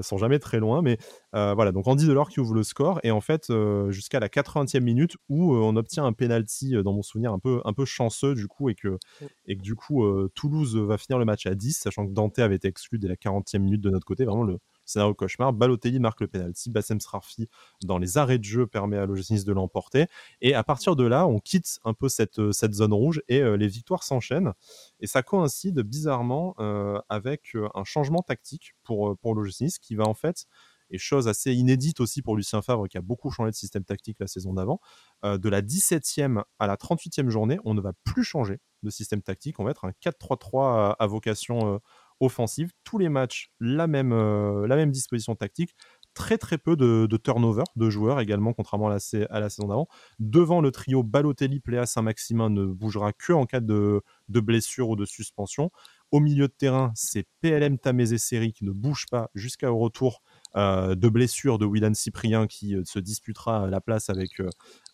[0.02, 0.82] sont jamais très loin.
[0.82, 0.98] Mais
[1.32, 3.00] voilà, donc Andy Delors qui ouvre le score.
[3.02, 3.52] Et en fait,
[3.88, 7.72] jusqu'à la 80e minute, où on obtient un penalty, dans mon souvenir, un peu, un
[7.72, 9.26] peu chanceux, du coup, et que, mmh.
[9.46, 10.04] et que du coup,
[10.34, 13.16] Toulouse va finir le match à 10, sachant que Dante avait été exclu dès la
[13.16, 14.24] 40e minute de notre côté.
[14.24, 14.58] Vraiment, le,
[14.90, 15.52] scénario cauchemar.
[15.52, 16.70] Balotelli marque le penalty.
[16.70, 17.48] Bassem Srarfi,
[17.82, 20.06] dans les arrêts de jeu, permet à l'OGC de l'emporter.
[20.40, 23.56] Et à partir de là, on quitte un peu cette, euh, zone rouge et euh,
[23.56, 24.52] les victoires s'enchaînent.
[25.00, 29.34] Et ça coïncide bizarrement euh, avec un changement tactique pour, pour
[29.80, 30.46] qui va en fait
[30.90, 34.18] et chose assez inédite aussi pour Lucien Favre qui a beaucoup changé de système tactique
[34.18, 34.80] la saison d'avant.
[35.22, 39.60] de la 17e à la 38e journée, on ne va plus changer de système tactique.
[39.60, 41.80] On va être un 4-3-3 à, vocation
[42.20, 42.72] offensive.
[42.84, 45.74] Tous les matchs, la même, euh, la même disposition tactique.
[46.12, 49.86] Très très peu de, turnover de joueurs également, contrairement à la, saison d'avant.
[50.18, 54.96] Devant le trio Balotelli, Pléa, Saint-Maximin ne bougera que en cas de, de blessure ou
[54.96, 55.70] de suspension.
[56.10, 60.20] Au milieu de terrain, c'est PLM Tamézé Série qui ne bouge pas jusqu'au retour
[60.56, 64.42] euh, de blessure de Willan Cyprien qui euh, se disputera la place avec,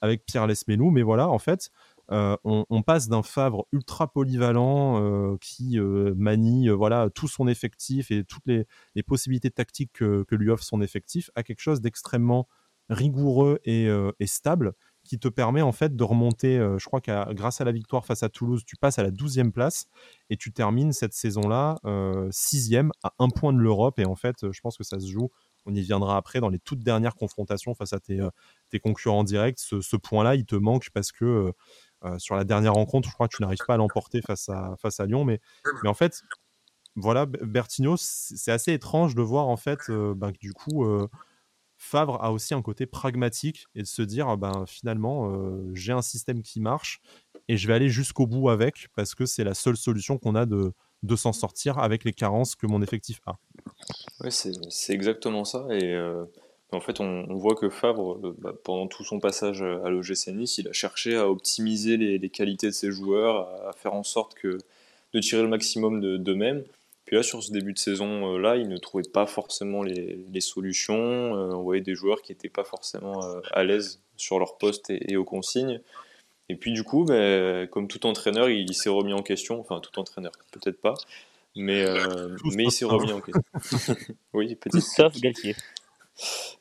[0.02, 0.90] avec Pierre Lesmelou.
[0.90, 1.70] Mais voilà, en fait,
[2.12, 8.12] euh, on, passe d'un Favre ultra polyvalent euh, qui euh, manie voilà tout son effectif
[8.12, 12.46] et toutes les, possibilités tactiques que, lui offre son effectif à quelque chose d'extrêmement
[12.88, 13.88] rigoureux et,
[14.26, 18.04] stable qui te permet en fait de remonter, je crois que grâce à la victoire
[18.04, 19.86] face à Toulouse, tu passes à la 12e place
[20.30, 24.60] et tu termines cette saison-là 6e à un point de l'Europe et en fait je
[24.60, 25.30] pense que ça se joue
[25.66, 28.20] on y viendra après dans les toutes dernières confrontations face à tes,
[28.80, 29.58] concurrents directs.
[29.58, 31.52] Ce point-là, il te manque parce que
[32.06, 34.74] euh, sur la dernière rencontre, je crois que tu n'arrives pas à l'emporter face à,
[34.78, 35.24] face à Lyon.
[35.24, 35.40] Mais,
[35.82, 36.22] mais en fait,
[36.94, 41.08] voilà, Bertigno, c'est assez étrange de voir en fait euh, ben, que du coup, euh,
[41.78, 45.30] Favre a aussi un côté pragmatique et de se dire ah ben, finalement,
[45.74, 47.02] j'ai un système qui marche
[47.48, 50.46] et je vais aller jusqu'au bout avec parce que c'est la seule solution qu'on a
[50.46, 50.72] de,
[51.02, 53.36] de s'en sortir avec les carences que mon effectif a.
[54.20, 55.66] Oui, c'est exactement ça.
[55.70, 55.94] Et
[56.76, 60.58] en fait, on, voit que Favre, euh, bah, pendant tout son passage à l'OGC Nice,
[60.58, 64.58] il a cherché à optimiser les, qualités de ses joueurs, à, faire en sorte que,
[65.14, 66.64] de tirer le maximum d'eux-mêmes.
[67.06, 71.36] Puis là, sur ce début de saison-là, euh, il ne trouvait pas forcément les, solutions.
[71.36, 73.20] Euh, on voyait des joueurs qui n'étaient pas forcément
[73.52, 75.80] à l'aise sur leur poste et, aux consignes.
[76.48, 79.60] Et puis du coup, bah, comme tout entraîneur, il, s'est remis en question.
[79.60, 80.94] Enfin, tout entraîneur, peut-être pas.
[81.54, 81.84] Mais,
[82.54, 83.94] mais il s'est remis en question.
[84.34, 84.82] oui, peut-être.
[84.82, 85.56] Sauf Galtier.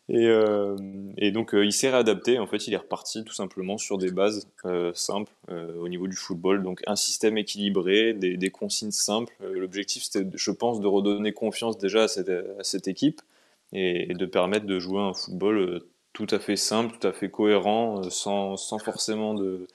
[0.07, 0.75] Et, euh,
[1.17, 4.11] et donc euh, il s'est réadapté, en fait il est reparti tout simplement sur des
[4.11, 5.31] bases euh, simples
[5.79, 9.33] au niveau du football, donc un système équilibré, des, consignes simples.
[9.41, 13.21] L'objectif c'était je pense de redonner confiance déjà à cette, équipe
[13.73, 15.81] et, de permettre de jouer un football
[16.13, 19.67] tout à fait simple, tout à fait cohérent, sans, sans forcément de,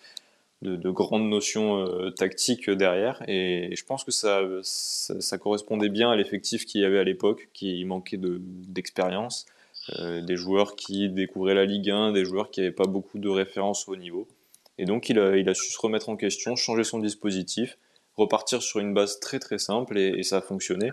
[0.62, 1.86] de, de, grandes notions
[2.16, 3.22] tactiques derrière.
[3.28, 7.84] Et, je pense que ça, correspondait bien à l'effectif qu'il y avait à l'époque, qui
[7.84, 9.46] manquait d'expérience.
[9.88, 13.88] Des joueurs qui découvraient la Ligue 1, des joueurs qui n'avaient pas beaucoup de références
[13.88, 14.28] au niveau.
[14.78, 17.78] Et donc il a, su se remettre en question, changer son dispositif,
[18.16, 20.90] repartir sur une base très très simple et, ça a fonctionné.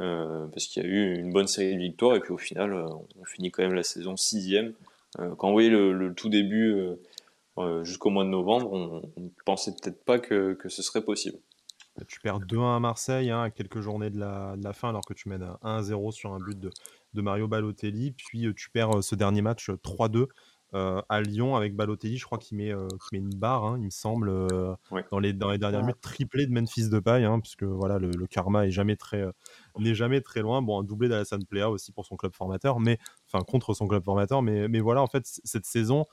[0.00, 2.72] Euh, parce qu'il y a eu une bonne série de victoires et puis au final
[2.72, 2.86] euh,
[3.18, 4.72] on finit quand même la saison sixième.
[5.16, 6.74] quand on voyait le, tout début
[7.82, 11.38] jusqu'au mois de novembre, on ne pensait peut-être pas que, que, ce serait possible.
[12.08, 15.04] Tu perds 2-1 à Marseille hein, à quelques journées de la, de la, fin alors
[15.04, 16.70] que tu mènes 1-0 sur un but de,
[17.14, 18.12] de Mario Balotelli.
[18.12, 20.26] Puis tu perds ce dernier match 3-2
[20.72, 22.16] à Lyon avec Balotelli.
[22.16, 22.72] Je crois qu'il met,
[23.12, 24.30] met, une barre, hein, il me semble,
[25.10, 28.26] dans, les, dans les dernières minutes, triplé de Memphis de paille, hein, puisque voilà, le,
[28.26, 29.24] karma est jamais très,
[29.78, 30.62] n'est jamais très loin.
[30.62, 34.04] Bon, un doublé d'Alassane Plea aussi pour son club formateur, mais enfin contre son club
[34.04, 34.42] formateur.
[34.42, 36.04] Mais, mais voilà, en fait, cette saison,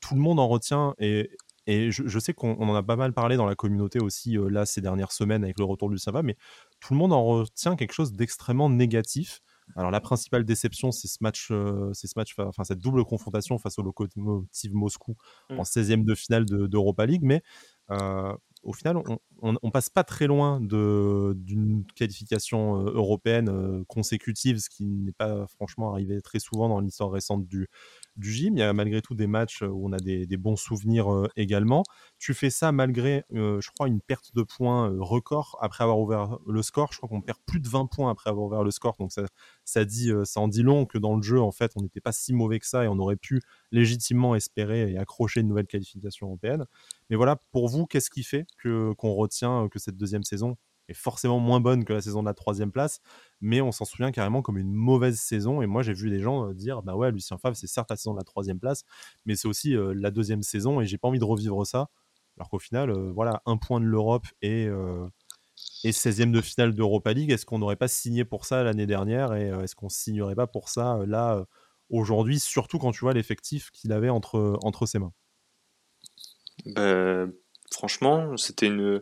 [0.00, 1.30] tout le monde en retient et,
[1.66, 4.80] et je, sais qu'on en a pas mal parlé dans la communauté aussi, là, ces
[4.80, 6.36] dernières semaines avec le retour du Sava, mais
[6.80, 9.40] tout le monde en retient quelque chose d'extrêmement négatif.
[9.76, 13.58] Alors la principale déception, c'est ce match, euh, c'est ce match, enfin cette double confrontation
[13.58, 15.16] face au Lokomotiv Moscou
[15.50, 15.58] mmh.
[15.58, 17.42] en 16e de finale d'Europa League, mais
[17.90, 24.68] euh, au final, on, on, passe pas très loin d'une qualification euh, européenne consécutive, ce
[24.68, 27.68] qui n'est pas franchement arrivé très souvent dans l'histoire récente du,
[28.16, 28.56] du gym.
[28.56, 31.82] Il y a malgré tout des matchs où on a des, bons souvenirs également.
[32.18, 36.62] Tu fais ça malgré, je crois, une perte de points record après avoir ouvert le
[36.62, 36.92] score.
[36.92, 38.96] Je crois qu'on perd plus de 20 points après avoir ouvert le score.
[38.98, 39.22] Donc ça,
[39.64, 42.12] ça, dit, ça en dit long que dans le jeu, en fait, on n'était pas
[42.12, 43.40] si mauvais que ça et on aurait pu
[43.72, 46.64] légitimement espérer et accrocher une nouvelle qualification européenne.
[47.08, 50.56] Mais voilà, pour vous, qu'est-ce qui fait qu'on retient que cette deuxième saison
[50.94, 53.00] forcément moins bonne que la saison de la troisième place,
[53.40, 55.62] mais on s'en souvient carrément comme une mauvaise saison.
[55.62, 57.96] Et moi, j'ai vu des gens euh, dire, bah ouais, Lucien Favre, c'est certes la
[57.96, 58.84] saison de la troisième place,
[59.26, 61.88] mais c'est aussi euh, la deuxième saison, et j'ai pas envie de revivre ça.
[62.36, 64.68] Alors qu'au final, euh, voilà, un point de l'Europe et,
[65.84, 69.34] et 16e de finale d'Europa League, est-ce qu'on n'aurait pas signé pour ça l'année dernière,
[69.34, 71.44] et est-ce qu'on signerait pas pour ça là
[71.90, 75.12] aujourd'hui, surtout quand tu vois l'effectif qu'il avait entre, entre ses mains?
[76.66, 77.26] Bah,
[77.72, 79.00] Franchement, c'était une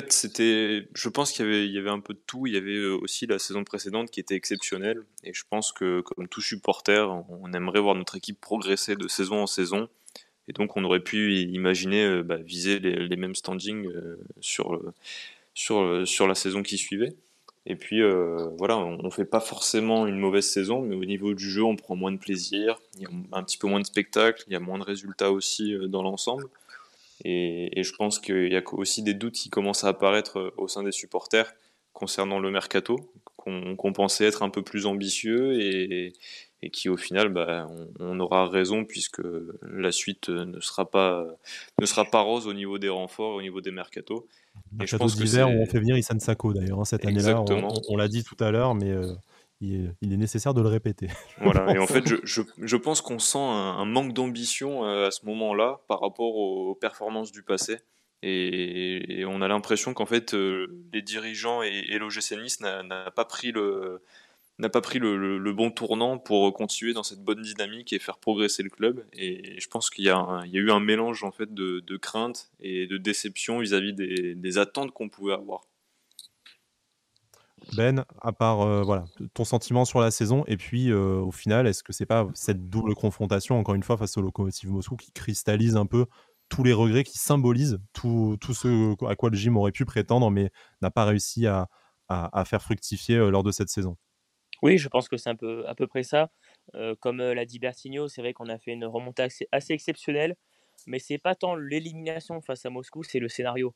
[0.00, 2.46] fait, c'était, je pense qu'il y avait, un peu de tout.
[2.46, 5.02] Il y avait euh, aussi la saison précédente qui était exceptionnelle.
[5.24, 9.42] Et je pense que, comme tout supporter, on aimerait voir notre équipe progresser de saison
[9.42, 9.88] en saison.
[10.48, 16.34] Et donc, on aurait pu imaginer euh, bah, viser les, mêmes standings euh, sur, la
[16.34, 17.14] saison qui suivait.
[17.66, 18.00] Et puis,
[18.56, 21.76] voilà, on ne fait pas forcément une mauvaise saison, mais au niveau du jeu, on
[21.76, 22.80] prend moins de plaisir.
[22.96, 24.42] Il y a un petit peu moins de spectacles.
[24.46, 26.48] Il y a moins de résultats aussi dans l'ensemble.
[27.24, 30.68] Et, je pense qu'il y a aussi des doutes qui commencent à apparaître euh, au
[30.68, 31.52] sein des supporters
[31.92, 36.12] concernant le mercato, qu'on pensait être un peu plus ambitieux et,
[36.70, 37.66] qui au final, bah,
[37.98, 39.22] on, aura raison puisque
[39.62, 41.26] la suite ne sera pas
[41.80, 44.24] ne sera pas rose au niveau des renforts, au niveau des mercatos.
[44.72, 47.42] Mercato d'hiver on fait venir Isan Sako d'ailleurs hein, cette année-là.
[47.88, 49.14] On, l'a dit tout à l'heure, mais euh,
[49.60, 51.08] il est, nécessaire de le répéter.
[51.40, 55.26] Voilà, et en fait, je, je, pense qu'on sent un, manque d'ambition euh, à ce
[55.26, 57.78] moment-là par rapport aux, performances du passé.
[58.22, 63.24] Et, on a l'impression qu'en fait, euh, les dirigeants et, et l'OGC Nice n'a pas
[63.24, 64.02] pris le
[64.60, 68.18] n'a pas pris le, le, bon tournant pour continuer dans cette bonne dynamique et faire
[68.18, 69.04] progresser le club.
[69.12, 72.50] Et je pense qu'il y, y, a eu un mélange en fait de, de crainte
[72.58, 75.62] et de déception vis-à-vis des, des attentes qu'on pouvait avoir.
[77.76, 79.04] Ben, à part euh, voilà,
[79.34, 82.70] ton sentiment sur la saison, et puis euh, au final, est-ce que c'est pas cette
[82.70, 86.06] double confrontation, encore une fois, face au Lokomotiv Moscou, qui cristallise un peu
[86.48, 90.30] tous les regrets, qui symbolise tout, tout ce à quoi le gym aurait pu prétendre,
[90.30, 90.50] mais
[90.80, 91.68] n'a pas réussi à,
[92.08, 93.96] à, faire fructifier euh, lors de cette saison?
[94.62, 96.30] Oui, je pense que c'est un peu, à peu près ça.
[97.00, 100.34] comme l'a dit Bertigno, c'est vrai qu'on a fait une remontée assez exceptionnelle,
[100.86, 103.74] mais c'est pas tant l'élimination face à Moscou, c'est le scénario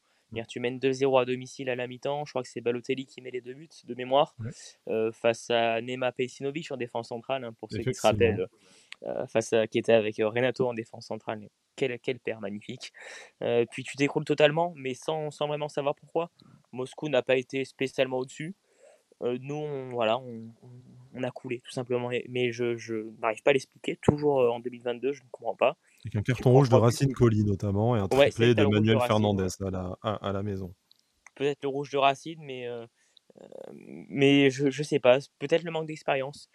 [0.48, 2.24] tu mènes 2-0 à domicile à la mi-temps.
[2.24, 4.34] Je crois que c'est Balotelli qui met les deux buts de mémoire
[4.88, 8.48] euh, face à Nema Pejsinovic en défense centrale, hein, pour ceux qui se rappellent,
[9.04, 11.48] euh, face à, qui était avec euh, Renato en défense centrale.
[11.76, 12.92] Quel, quel père magnifique.
[13.70, 16.30] puis tu t'écroules totalement, mais sans, sans, vraiment savoir pourquoi.
[16.70, 18.54] Moscou n'a pas été spécialement au-dessus.
[19.22, 22.10] nous, on, voilà, on, a coulé tout simplement.
[22.28, 23.96] Mais je, n'arrive pas à l'expliquer.
[24.02, 25.78] Toujours en 2022, je ne comprends pas.
[26.04, 29.70] Avec un carton rouge de Racine Colli notamment et un triplé de Manuel Fernandez à,
[29.70, 30.74] la, à, la, maison.
[31.36, 32.84] Peut-être le rouge de Racine, mais, euh,
[33.40, 33.46] euh,
[34.08, 35.18] mais je, ne sais pas.
[35.38, 36.48] Peut-être le manque d'expérience.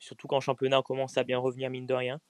[0.00, 2.20] Surtout quand le championnat commence à bien revenir, mine de rien.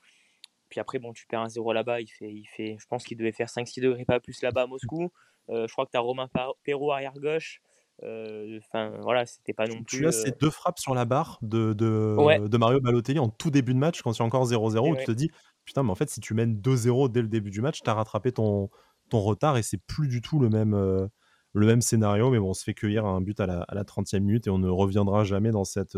[0.68, 2.02] Puis après, bon, tu perds un 0 là-bas.
[2.02, 4.66] Il fait, il fait, je pense qu'il devait faire 5-6 degrés, pas plus là-bas à
[4.66, 5.10] Moscou.
[5.48, 6.28] Euh, je crois que tu as Romain
[6.64, 7.62] Perrault arrière gauche.
[8.02, 9.98] Enfin, voilà, c'était pas non plus.
[9.98, 13.50] Tu as ces deux frappes sur la barre de, de, de Mario Balotelli en tout
[13.50, 15.30] début de match, quand c'est encore 0-0, où tu te dis
[15.64, 17.94] putain, mais en fait, si tu mènes 2-0 dès le début du match, tu as
[17.94, 18.70] rattrapé ton,
[19.08, 21.06] ton retard et c'est plus du tout le même, euh,
[21.52, 22.30] le même scénario.
[22.30, 24.50] Mais bon, on se fait cueillir un but à la, à la 30e minute et
[24.50, 25.96] on ne reviendra jamais dans cette,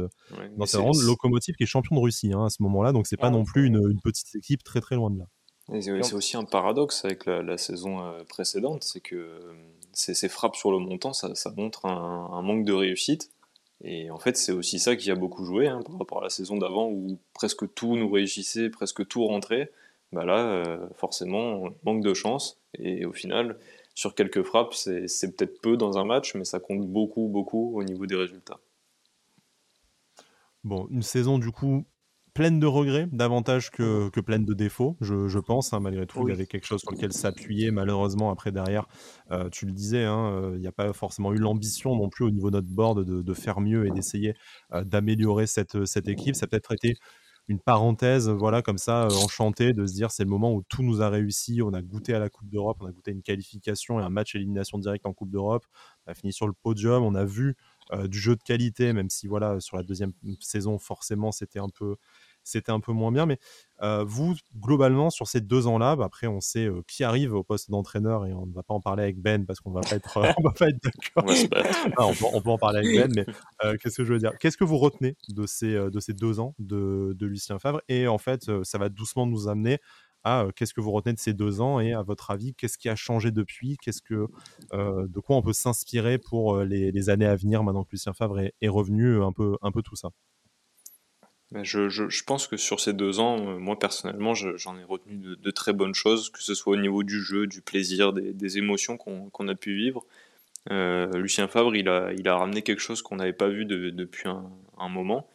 [0.57, 0.97] dans cette ronde.
[1.03, 3.45] Locomotive qui est champion de Russie hein, à ce moment-là, donc c'est pas ah non
[3.45, 5.27] plus une, une, petite équipe très très loin de là.
[5.81, 9.55] C'est aussi un paradoxe avec la, saison euh, précédente, c'est que euh,
[9.93, 13.31] ces, frappes sur le montant, ça, ça montre un, un, manque de réussite.
[13.86, 16.31] Et en fait, c'est aussi ça qui a beaucoup joué hein, par rapport à la
[16.31, 19.70] saison d'avant où presque tout nous réussissait, presque tout rentrait.
[20.11, 22.59] Bah là, euh, forcément, manque de chance.
[22.78, 23.59] Et au final,
[23.94, 27.85] sur quelques frappes, c'est peut-être peu dans un match, mais ça compte beaucoup, beaucoup au
[27.85, 28.59] niveau des résultats.
[30.65, 31.85] Bon, une saison du coup
[32.35, 35.73] pleine de regrets, davantage que, que pleine de défauts, je, pense.
[35.73, 37.70] Hein, malgré tout, il y avait quelque chose sur lequel s'appuyer.
[37.70, 38.86] Malheureusement, après, derrière,
[39.31, 42.24] euh, tu le disais, hein, euh, il n'y a pas forcément eu l'ambition non plus
[42.24, 44.35] au niveau de notre board de, de faire mieux et d'essayer
[44.73, 46.35] euh, d'améliorer cette, cette équipe.
[46.35, 46.97] Ça a peut-être été
[47.48, 51.02] une parenthèse, voilà, comme ça, enchanté de se dire c'est le moment où tout nous
[51.02, 51.61] a réussi.
[51.62, 54.09] On a goûté à la Coupe d'Europe, on a goûté à une qualification et un
[54.09, 55.66] match élimination directe en Coupe d'Europe.
[56.06, 57.56] On a fini sur le podium, on a vu
[58.05, 61.97] du jeu de qualité, même si voilà, sur la deuxième saison, forcément, c'était un peu
[62.47, 63.24] c'était un peu moins bien.
[63.24, 63.39] Mais
[64.05, 68.27] vous, globalement, sur ces deux ans-là, bah, après, on sait qui arrive au poste d'entraîneur
[68.27, 70.43] et on ne va pas en parler avec Ben parce qu'on va pas être, on
[70.43, 71.24] va pas être d'accord.
[71.98, 73.27] on, peut, en parler avec Ben, mais
[73.78, 74.32] qu'est-ce que je veux dire?
[74.39, 77.81] Qu'est-ce que vous retenez de ces, de ces deux ans de, de Lucien Favre?
[77.89, 79.78] Et en fait, ça va doucement nous amener
[80.56, 82.96] qu'est-ce que vous retenez de ces deux ans et à votre avis, qu'est-ce qui a
[82.96, 83.76] changé depuis?
[83.82, 84.26] Qu'est-ce que,
[84.72, 88.68] de quoi on peut s'inspirer pour les, années à venir maintenant que Lucien Favre est,
[88.68, 90.10] revenu un peu, un peu tout ça?
[91.62, 95.72] Je, je, pense que sur ces deux ans, moi personnellement, j'en ai retenu de, très
[95.72, 99.55] bonnes choses, que ce soit au niveau du jeu, du plaisir, des, émotions qu'on a
[99.55, 100.05] pu vivre.
[100.70, 105.28] Lucien Fabre, il a, ramené quelque chose qu'on n'avait pas vu de, depuis un, moment,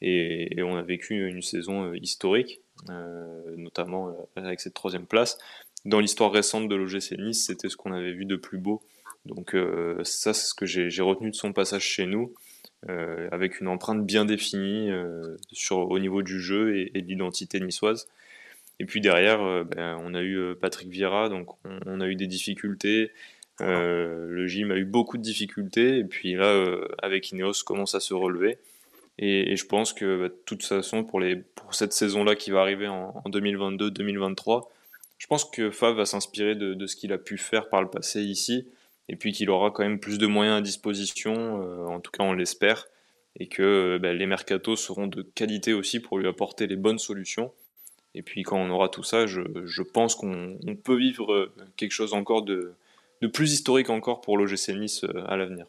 [0.00, 2.60] et, on a vécu une saison historique,
[3.56, 5.38] notamment euh, avec cette troisième place.
[5.84, 8.82] Dans l'histoire récente de l'OGC Nice, c'était ce qu'on avait vu de plus beau.
[9.26, 12.34] Donc euh, ça, c'est ce que j'ai retenu de son passage chez nous.
[12.90, 15.38] Euh, avec une empreinte bien définie euh,
[15.70, 18.08] au niveau du jeu et, de l'identité niçoise.
[18.78, 22.26] Et puis derrière, euh, ben, on a eu Patrick Vieira, donc on, a eu des
[22.26, 23.10] difficultés.
[23.60, 25.98] le gym a eu beaucoup de difficultés.
[25.98, 26.62] Et puis là,
[27.02, 28.58] avec Ineos, commence à se relever.
[29.18, 31.22] Et, je pense que bah, de toute façon, pour,
[31.70, 34.68] cette saison-là qui va arriver en, 2022-2023,
[35.18, 38.22] je pense que Fav va s'inspirer de, ce qu'il a pu faire par le passé
[38.22, 38.66] ici
[39.08, 42.24] et puis qu'il aura quand même plus de moyens à disposition, euh, en tout cas
[42.24, 42.86] on l'espère,
[43.38, 47.52] et que bah, les mercatos seront de qualité aussi pour lui apporter les bonnes solutions.
[48.14, 52.42] Et puis quand on aura tout ça, je, pense qu'on peut vivre quelque chose encore
[52.42, 52.74] de,
[53.20, 55.66] de plus historique encore pour l'OGC Nice euh, à l'avenir.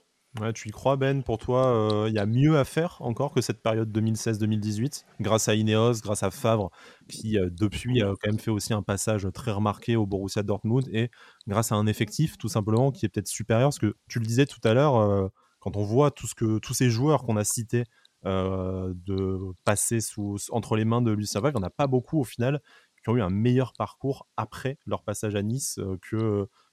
[0.54, 1.24] Tu y crois, Ben?
[1.24, 5.48] Pour toi, il euh, y a mieux à faire encore que cette période 2016-2018, grâce
[5.48, 6.72] à Ineos, grâce à Favre,
[7.08, 10.90] qui euh, depuis a quand même fait aussi un passage très remarqué au Borussia Dortmund,
[10.92, 11.10] et
[11.48, 14.46] grâce à un effectif tout simplement qui est peut-être supérieur, parce que tu le disais
[14.46, 15.30] tout à l'heure, euh,
[15.60, 17.84] quand on voit tout ce que, tous ces joueurs qu'on a cités
[18.24, 22.20] de passer sous, entre les mains de Lucien Favre, il n'y en a pas beaucoup
[22.20, 22.60] au final
[23.04, 25.80] qui ont eu un meilleur parcours après leur passage à Nice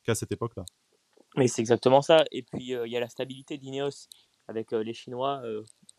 [0.04, 0.64] qu'à cette époque-là.
[1.36, 2.24] Mais c'est exactement ça.
[2.30, 4.08] Et puis, il y a la stabilité d'Ineos
[4.48, 5.42] avec les Chinois.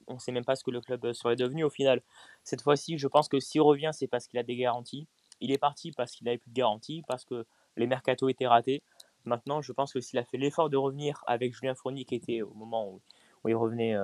[0.08, 2.02] On ne sait même pas ce que le club serait devenu au final.
[2.44, 5.08] Cette fois-ci, je pense que s'il revient, c'est parce qu'il a des garanties.
[5.40, 7.46] Il est parti parce qu'il n'avait plus de garanties, parce que
[7.78, 8.84] les mercatos étaient ratés.
[9.26, 12.42] Maintenant, je pense que s'il a fait l'effort de revenir avec Julien Fournier, qui était
[12.42, 13.02] au moment où,
[13.48, 13.96] il revenait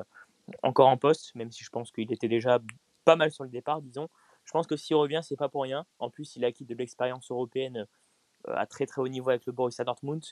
[0.64, 2.60] encore en poste, même si je pense qu'il était déjà
[3.06, 4.10] pas mal sur le départ, disons.
[4.45, 5.85] Je pense que s'il revient, c'est pas pour rien.
[5.99, 7.85] En plus, il a acquis de l'expérience européenne
[8.47, 10.23] à très très haut niveau avec le Borussia Dortmund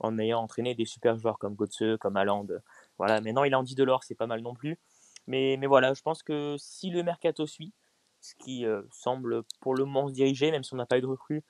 [0.00, 2.46] en ayant entraîné des super joueurs comme Götze, comme Haaland.
[2.98, 4.78] Voilà, maintenant il a Andy Delors, c'est pas mal non plus.
[5.26, 7.72] Mais, mais voilà, je pense que si le mercato suit,
[8.20, 11.02] ce qui euh, semble pour le moment se diriger, même si on n'a pas eu
[11.02, 11.42] de recrues,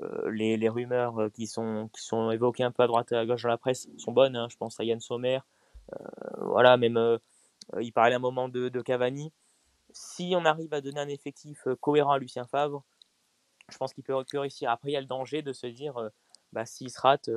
[0.00, 3.16] euh, les, les, rumeurs euh, qui sont, qui sont évoquées un peu à droite et
[3.16, 4.36] à gauche dans la presse sont bonnes.
[4.36, 4.48] Hein.
[4.50, 5.40] je pense à Yann Sommer.
[6.38, 7.18] voilà, même
[7.80, 9.32] il parlait un moment de, de, Cavani.
[9.92, 12.84] Si on arrive à donner un effectif cohérent à Lucien Favre,
[13.68, 14.70] je pense qu'il peut, réussir.
[14.70, 15.94] Après, il y a le danger de se dire,
[16.52, 17.30] bah, s'il se rate,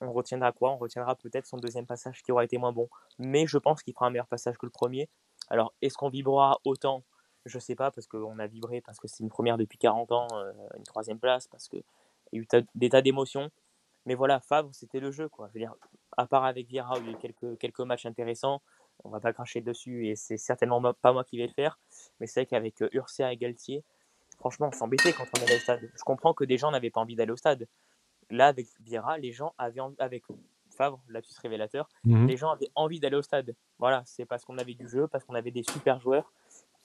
[0.00, 0.72] on retiendra quoi?
[0.72, 2.88] On retiendra peut-être son deuxième passage qui aura été moins bon.
[3.18, 5.08] Mais je pense qu'il fera un meilleur passage que le premier.
[5.50, 7.04] Alors, est-ce qu'on vibrera autant?
[7.46, 10.28] Je sais pas, parce qu'on a vibré, parce que c'est une première depuis 40 ans,
[10.32, 11.82] euh, une troisième place, parce qu'il
[12.32, 13.50] y a eu des tas d'émotions.
[14.06, 15.28] Mais voilà, Favre, c'était le jeu.
[15.28, 15.48] Quoi.
[15.48, 15.74] Je veux dire,
[16.16, 18.60] à part avec Vieira, il y a eu quelques, quelques matchs intéressants,
[19.04, 21.78] on va pas cracher dessus, et c'est certainement pas moi qui vais le faire.
[22.20, 23.84] Mais c'est vrai qu'avec euh, Urcia et Galtier,
[24.38, 25.90] franchement, on s'embêtait quand on allait au stade.
[25.94, 27.66] Je comprends que des gens n'avaient pas envie d'aller au stade
[28.30, 30.24] là, avec Vieira, les gens avaient envie, avec
[30.76, 33.54] Favre, lapsus révélateur, mmh les gens avaient envie d'aller au stade.
[33.78, 36.32] Voilà, c'est parce qu'on avait du jeu, parce qu'on avait des super joueurs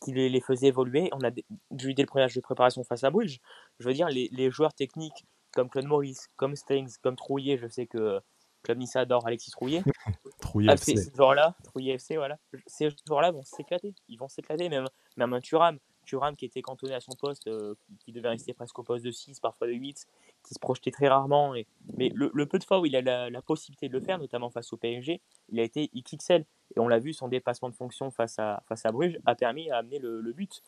[0.02, 1.10] qui les, les faisaient évoluer.
[1.14, 3.40] On a vu dès le premier match de préparation face à Bruges.
[3.80, 7.68] Je veux dire, les, les joueurs techniques comme Claude Maurice, comme Stengs, comme Trouillet, je
[7.68, 8.20] sais que
[8.64, 9.84] Club Nice adore Alexis Trouillet.
[10.42, 10.98] Trouillet ah, FC.
[10.98, 12.40] Ces joueurs-là, Trouillet FC, voilà.
[12.66, 13.94] Ces joueurs-là vont s'éclater.
[14.08, 14.86] Ils vont s'éclater, même,
[15.18, 15.78] même un Thuram.
[16.06, 19.12] Thuram qui était cantonné à son poste, euh, qui, devait rester presque au poste de
[19.12, 20.08] 6, parfois de 8,
[20.44, 21.56] qui se projetait très rarement.
[21.56, 21.68] Et...
[21.98, 24.72] Mais le, peu de fois où il a la, possibilité de le faire, notamment face
[24.74, 26.46] au PSG, il a été XXL.
[26.76, 29.70] Et on l'a vu, son dépassement de fonction face à, face à Bruges a permis
[29.70, 30.64] à amener le, but.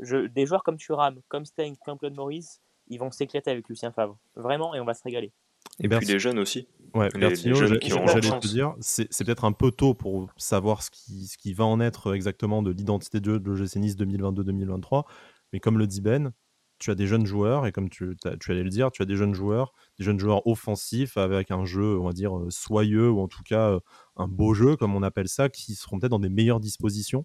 [0.00, 3.92] Je, des joueurs comme Thuram, comme Stein, comme Claude Maurice, ils vont s'éclater avec Lucien
[3.92, 4.18] Favre.
[4.36, 5.32] Vraiment, et on va se régaler.
[5.80, 6.66] Et puis les jeunes aussi.
[6.94, 11.54] Ouais, j'allais te dire, c'est peut-être un peu tôt pour savoir ce qui, ce qui
[11.54, 15.04] va en être exactement de l'identité de, de l'OGC Nice 2022-2023.
[15.52, 16.32] Mais comme le dit Ben,
[16.78, 19.16] tu as des jeunes joueurs, et comme tu, tu, allais le dire, tu as des
[19.16, 23.20] jeunes joueurs, des jeunes joueurs offensifs avec un jeu, on va dire, euh, soyeux, ou
[23.20, 23.80] en tout cas euh,
[24.16, 27.24] un beau jeu, comme on appelle ça, qui seront peut-être dans des meilleures dispositions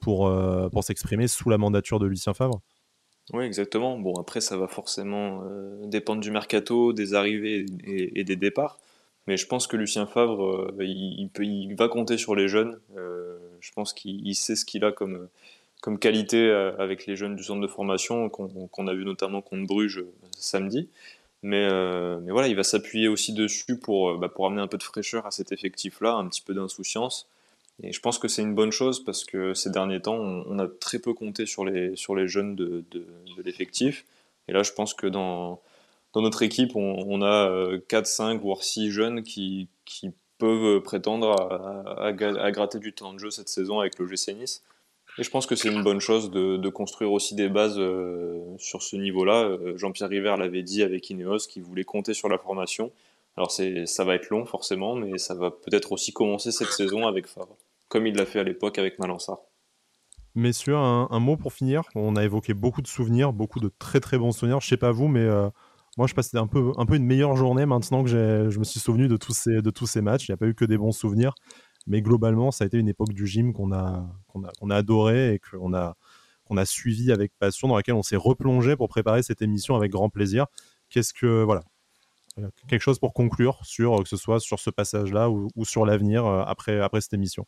[0.00, 2.60] pour, euh, pour s'exprimer sous la mandature de Lucien Favre.
[3.32, 3.98] Oui, exactement.
[3.98, 8.78] Bon, après, ça va forcément euh, dépendre du mercato, des arrivées et, des départs.
[9.26, 12.80] Mais je pense que Lucien Favre, euh, il, peut, il va compter sur les jeunes.
[12.96, 15.28] Euh, je pense qu'il sait ce qu'il a comme,
[16.00, 20.04] qualité avec les jeunes du centre de formation qu'on a vu notamment contre Bruges
[20.36, 20.88] samedi.
[21.42, 21.68] Mais,
[22.28, 25.52] voilà, il va s'appuyer aussi dessus pour, bah, amener un peu de fraîcheur à cet
[25.52, 27.28] effectif-là, un petit peu d'insouciance.
[27.82, 30.68] Et je pense que c'est une bonne chose parce que ces derniers temps, on, a
[30.68, 31.96] très peu compté sur les,
[32.28, 32.84] jeunes de
[33.44, 34.04] l'effectif.
[34.48, 35.60] Et là, je pense que dans,
[36.12, 41.30] dans notre équipe, on, a 4, euh, 5, voire 6 jeunes qui, qui peuvent prétendre
[41.30, 42.12] à, à,
[42.52, 44.62] gratter du temps de jeu cette saison avec le GC Nice.
[45.18, 48.40] Et je pense que c'est une bonne chose de, de, construire aussi des bases euh,
[48.58, 49.44] sur ce niveau-là.
[49.44, 52.90] Euh, Jean-Pierre River l'avait dit avec Ineos, qui voulait compter sur la formation.
[53.36, 57.26] Alors ça va être long forcément, mais ça va peut-être aussi commencer cette saison avec
[57.26, 57.56] Favre,
[57.88, 59.38] comme il l'a fait à l'époque avec Malansar.
[60.34, 61.82] Messieurs, un, un, mot pour finir.
[61.94, 64.60] On a évoqué beaucoup de souvenirs, beaucoup de très très bons souvenirs.
[64.60, 65.26] Je sais pas vous, mais
[65.98, 68.80] moi, je passais un peu, un peu une meilleure journée maintenant que je me suis
[68.80, 70.28] souvenu de tous ces, de tous ces matchs.
[70.28, 71.34] Il n'y a pas eu que des bons souvenirs.
[71.86, 74.76] Mais globalement, ça a été une époque du gym qu'on a, qu'on a, qu'on a
[74.76, 75.96] adoré et qu'on a,
[76.44, 79.90] qu'on a suivi avec passion, dans laquelle on s'est replongé pour préparer cette émission avec
[79.90, 80.46] grand plaisir.
[80.88, 81.62] Qu'est-ce que, voilà,
[82.68, 86.24] quelque chose pour conclure sur que ce soit sur ce passage-là ou, ou sur l'avenir
[86.24, 87.46] euh, après, après cette émission?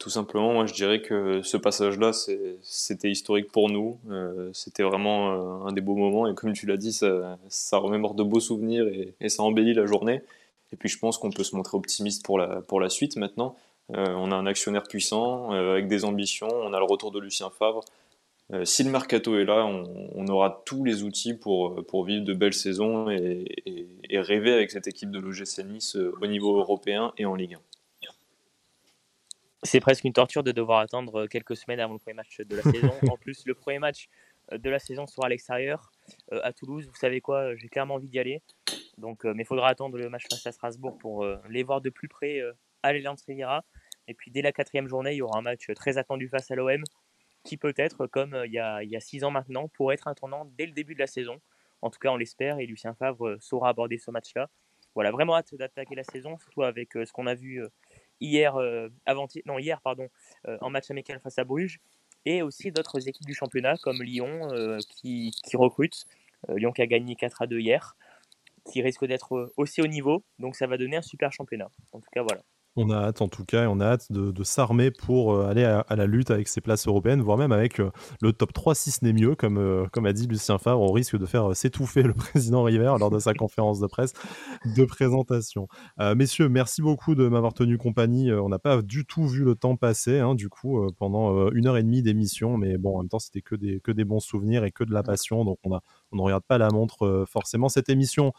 [0.00, 2.10] Tout simplement, moi je dirais que ce passage-là,
[2.62, 3.98] c'était historique pour nous.
[4.10, 7.38] Euh, c'était vraiment euh, un des beaux moments et comme tu l'as dit, ça,
[7.78, 8.86] remémore de beaux souvenirs
[9.20, 10.22] et, ça embellit la journée.
[10.72, 13.54] Et puis je pense qu'on peut se montrer optimiste pour la, pour la suite maintenant.
[13.94, 17.50] Euh, on a un actionnaire puissant avec des ambitions, on a le retour de Lucien
[17.50, 17.84] Favre.
[18.64, 22.54] si le mercato est là, on, aura tous les outils pour, pour vivre de belles
[22.54, 23.44] saisons et,
[24.10, 27.75] et rêver avec cette équipe de l'OGC Nice au niveau européen et en Ligue 1
[29.62, 32.56] c'est presque une torture de devoir attendre euh, quelques semaines avant le premier match de
[32.56, 32.92] la saison.
[33.10, 34.08] En plus, le premier match
[34.52, 35.92] euh, de la saison sera à l'extérieur,
[36.32, 36.86] euh, à Toulouse.
[36.86, 38.42] Vous savez quoi, j'ai clairement envie d'y aller.
[38.98, 42.08] Donc, mais il faudra attendre le match face à Strasbourg pour les voir de plus
[42.08, 42.40] près
[42.82, 43.62] à l'Alliance Riviera.
[44.08, 46.54] Et puis dès la quatrième journée, il y aura un match très attendu face à
[46.54, 46.82] l'OM,
[47.44, 50.14] qui peut-être, comme il y, a, il y a six ans maintenant, pourrait être un
[50.14, 51.42] tournant dès le début de la saison.
[51.82, 54.48] En tout cas, on l'espère, et Lucien Favre saura aborder ce match-là.
[54.94, 57.62] Voilà, vraiment hâte d'attaquer la saison, surtout avec ce qu'on a vu
[58.20, 60.08] hier, euh, avant non, hier pardon,
[60.48, 61.80] euh, en match amical face à Bruges,
[62.24, 66.04] et aussi d'autres équipes du championnat comme Lyon euh, qui, qui recrutent.
[66.48, 67.96] Lyon qui a gagné 4 à 2 hier,
[68.70, 71.70] qui risque d'être aussi au niveau, donc ça va donner un super championnat.
[71.92, 72.42] En tout cas, voilà.
[72.78, 75.64] On a hâte en tout cas, et on a hâte de, s'armer pour euh, aller
[75.64, 77.90] à, la lutte avec ces places européennes, voire même avec euh,
[78.20, 80.92] le top 3 si ce n'est mieux, comme, euh, comme a dit Lucien Favre, on
[80.92, 84.12] risque de faire s'étouffer le président River lors de sa conférence de presse
[84.76, 85.68] de présentation.
[86.14, 88.30] messieurs, merci beaucoup de m'avoir tenu compagnie.
[88.32, 91.78] on n'a pas du tout vu le temps passer, hein, du coup, pendant une heure
[91.78, 94.64] et demie d'émission, mais bon, en même temps, c'était que des, que des bons souvenirs
[94.64, 95.82] et que de la passion, donc on a,
[96.12, 97.68] on ne regarde pas la montre forcément.
[97.68, 98.32] Cette émission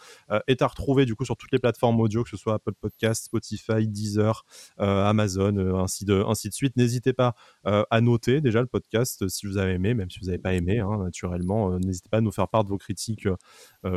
[0.48, 3.26] est à retrouver du coup sur toutes les plateformes audio, que ce soit Apple Podcast,
[3.26, 4.46] Spotify, Deezer,
[4.80, 6.76] euh, Amazon, euh, ainsi, de, ainsi de suite.
[6.78, 7.36] N'hésitez pas
[7.66, 10.54] euh, à noter déjà le podcast si vous avez aimé, même si vous n'avez pas
[10.54, 11.80] aimé, hein, naturellement.
[11.80, 13.28] N'hésitez pas à nous faire part de vos critiques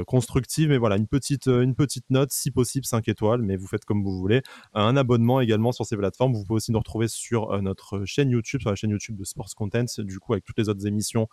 [0.06, 0.68] constructives.
[0.68, 4.02] Mais voilà, une petite, une petite note, si possible 5 étoiles, mais vous faites comme
[4.02, 4.42] vous voulez.
[4.74, 6.32] Un abonnement également sur ces plateformes.
[6.32, 9.54] Vous pouvez aussi nous retrouver sur notre chaîne YouTube, sur la chaîne YouTube de Sports
[9.56, 11.28] Content, du coup avec toutes les autres émissions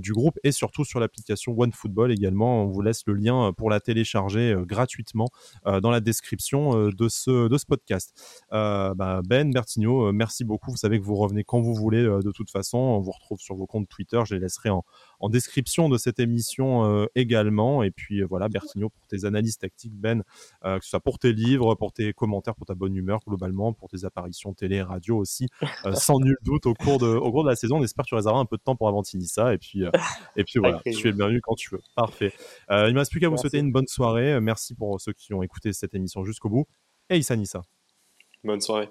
[0.00, 2.62] du groupe et surtout sur l'application OneFootball également.
[2.62, 5.28] On vous laisse le lien pour la télécharger gratuitement
[5.64, 8.12] dans la description de, ce, podcast.
[8.52, 10.70] Euh, bah, ben, Bertigno, euh, merci beaucoup.
[10.70, 12.78] Vous savez que vous revenez quand vous voulez euh, de toute façon.
[12.78, 14.20] On vous retrouve sur vos comptes Twitter.
[14.26, 14.84] Je les laisserai en,
[15.28, 17.82] description de cette émission également.
[17.82, 20.22] Et puis voilà, Bertigno, pour tes analyses tactiques, Ben,
[20.62, 23.88] que ce soit pour tes livres, pour tes commentaires, pour ta bonne humeur globalement, pour
[23.88, 25.48] tes apparitions télé et radio aussi,
[25.94, 27.78] sans nul doute au cours, de, au cours de la saison.
[27.78, 29.54] On espère que tu réserveras un peu de temps pour Avantini ça.
[29.54, 29.82] Et puis,
[30.36, 31.80] et puis voilà, tu es bienvenu quand tu veux.
[31.96, 32.32] Parfait.
[32.70, 34.40] il ne me reste plus qu'à vous souhaiter une bonne soirée.
[34.40, 36.66] Merci pour ceux qui ont écouté cette émission jusqu'au bout.
[37.10, 37.62] Et Issa Nissa.
[38.44, 38.88] Bonne soirée.